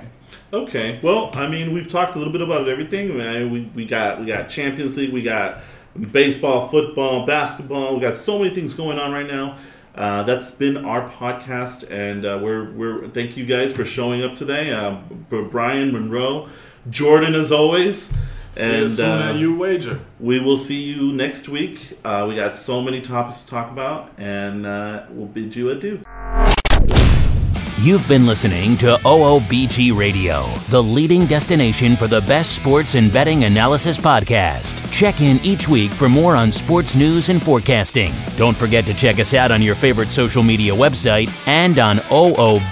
Okay. 0.53 1.01
Well, 1.03 1.31
I 1.35 1.49
mean, 1.49 1.73
we've 1.73 1.89
talked 1.89 2.15
a 2.15 2.19
little 2.19 2.33
bit 2.33 2.43
about 2.43 2.69
everything. 2.69 3.17
Man, 3.17 3.51
we, 3.51 3.63
we 3.75 3.87
got 3.87 4.21
we 4.21 4.27
got 4.27 4.49
Champions 4.49 4.97
League, 4.97 5.13
we 5.13 5.23
got 5.23 5.61
baseball, 6.13 6.69
football, 6.69 7.27
basketball. 7.27 7.95
We 7.95 8.01
got 8.01 8.17
so 8.17 8.39
many 8.39 8.55
things 8.55 8.75
going 8.75 8.99
on 8.99 9.13
right 9.13 9.27
now. 9.27 9.59
Uh, 9.95 10.25
that's 10.25 10.51
been 10.51 10.85
our 10.85 11.09
podcast, 11.09 11.89
and 11.89 12.25
uh, 12.25 12.41
we're 12.43 12.71
we're 12.73 13.09
thank 13.09 13.37
you 13.37 13.47
guys 13.47 13.73
for 13.73 13.85
showing 13.85 14.25
up 14.25 14.37
today. 14.37 14.73
Uh, 14.73 14.99
for 15.29 15.45
Brian 15.45 15.93
Monroe, 15.93 16.49
Jordan 16.91 17.35
as 17.35 17.53
always. 17.53 18.13
And 18.57 19.01
uh, 19.01 19.35
YouWager. 19.35 20.01
We 20.21 20.39
will 20.39 20.57
see 20.57 20.81
you 20.81 21.13
next 21.13 21.49
week. 21.49 21.99
Uh, 22.05 22.27
we 22.29 22.37
got 22.37 22.55
so 22.55 22.81
many 22.81 23.01
topics 23.01 23.43
to 23.43 23.49
talk 23.49 23.73
about, 23.73 24.13
and 24.17 24.65
uh, 24.65 25.07
we'll 25.11 25.27
bid 25.27 25.57
you 25.57 25.71
adieu. 25.71 26.05
You've 27.85 28.09
been 28.09 28.27
listening 28.27 28.79
to 28.79 28.97
OOBG 29.05 29.95
Radio, 29.95 30.47
the 30.71 30.83
leading 30.83 31.27
destination 31.27 31.97
for 31.97 32.07
the 32.07 32.23
best 32.23 32.57
sports 32.57 32.95
and 32.95 33.13
betting 33.13 33.45
analysis 33.45 33.99
podcast. 33.99 34.91
Check 34.91 35.21
in 35.21 35.37
each 35.45 35.69
week 35.69 35.93
for 35.93 36.09
more 36.09 36.35
on 36.35 36.51
sports 36.51 36.97
news 36.97 37.29
and 37.29 37.45
forecasting. 37.45 38.15
Don't 38.39 38.57
forget 38.57 38.87
to 38.87 38.95
check 38.95 39.19
us 39.19 39.35
out 39.35 39.53
on 39.53 39.61
your 39.61 39.75
favorite 39.75 40.11
social 40.11 40.43
media 40.43 40.73
website 40.73 41.29
and 41.47 41.79
on 41.79 41.99
OOBG.com. 41.99 42.71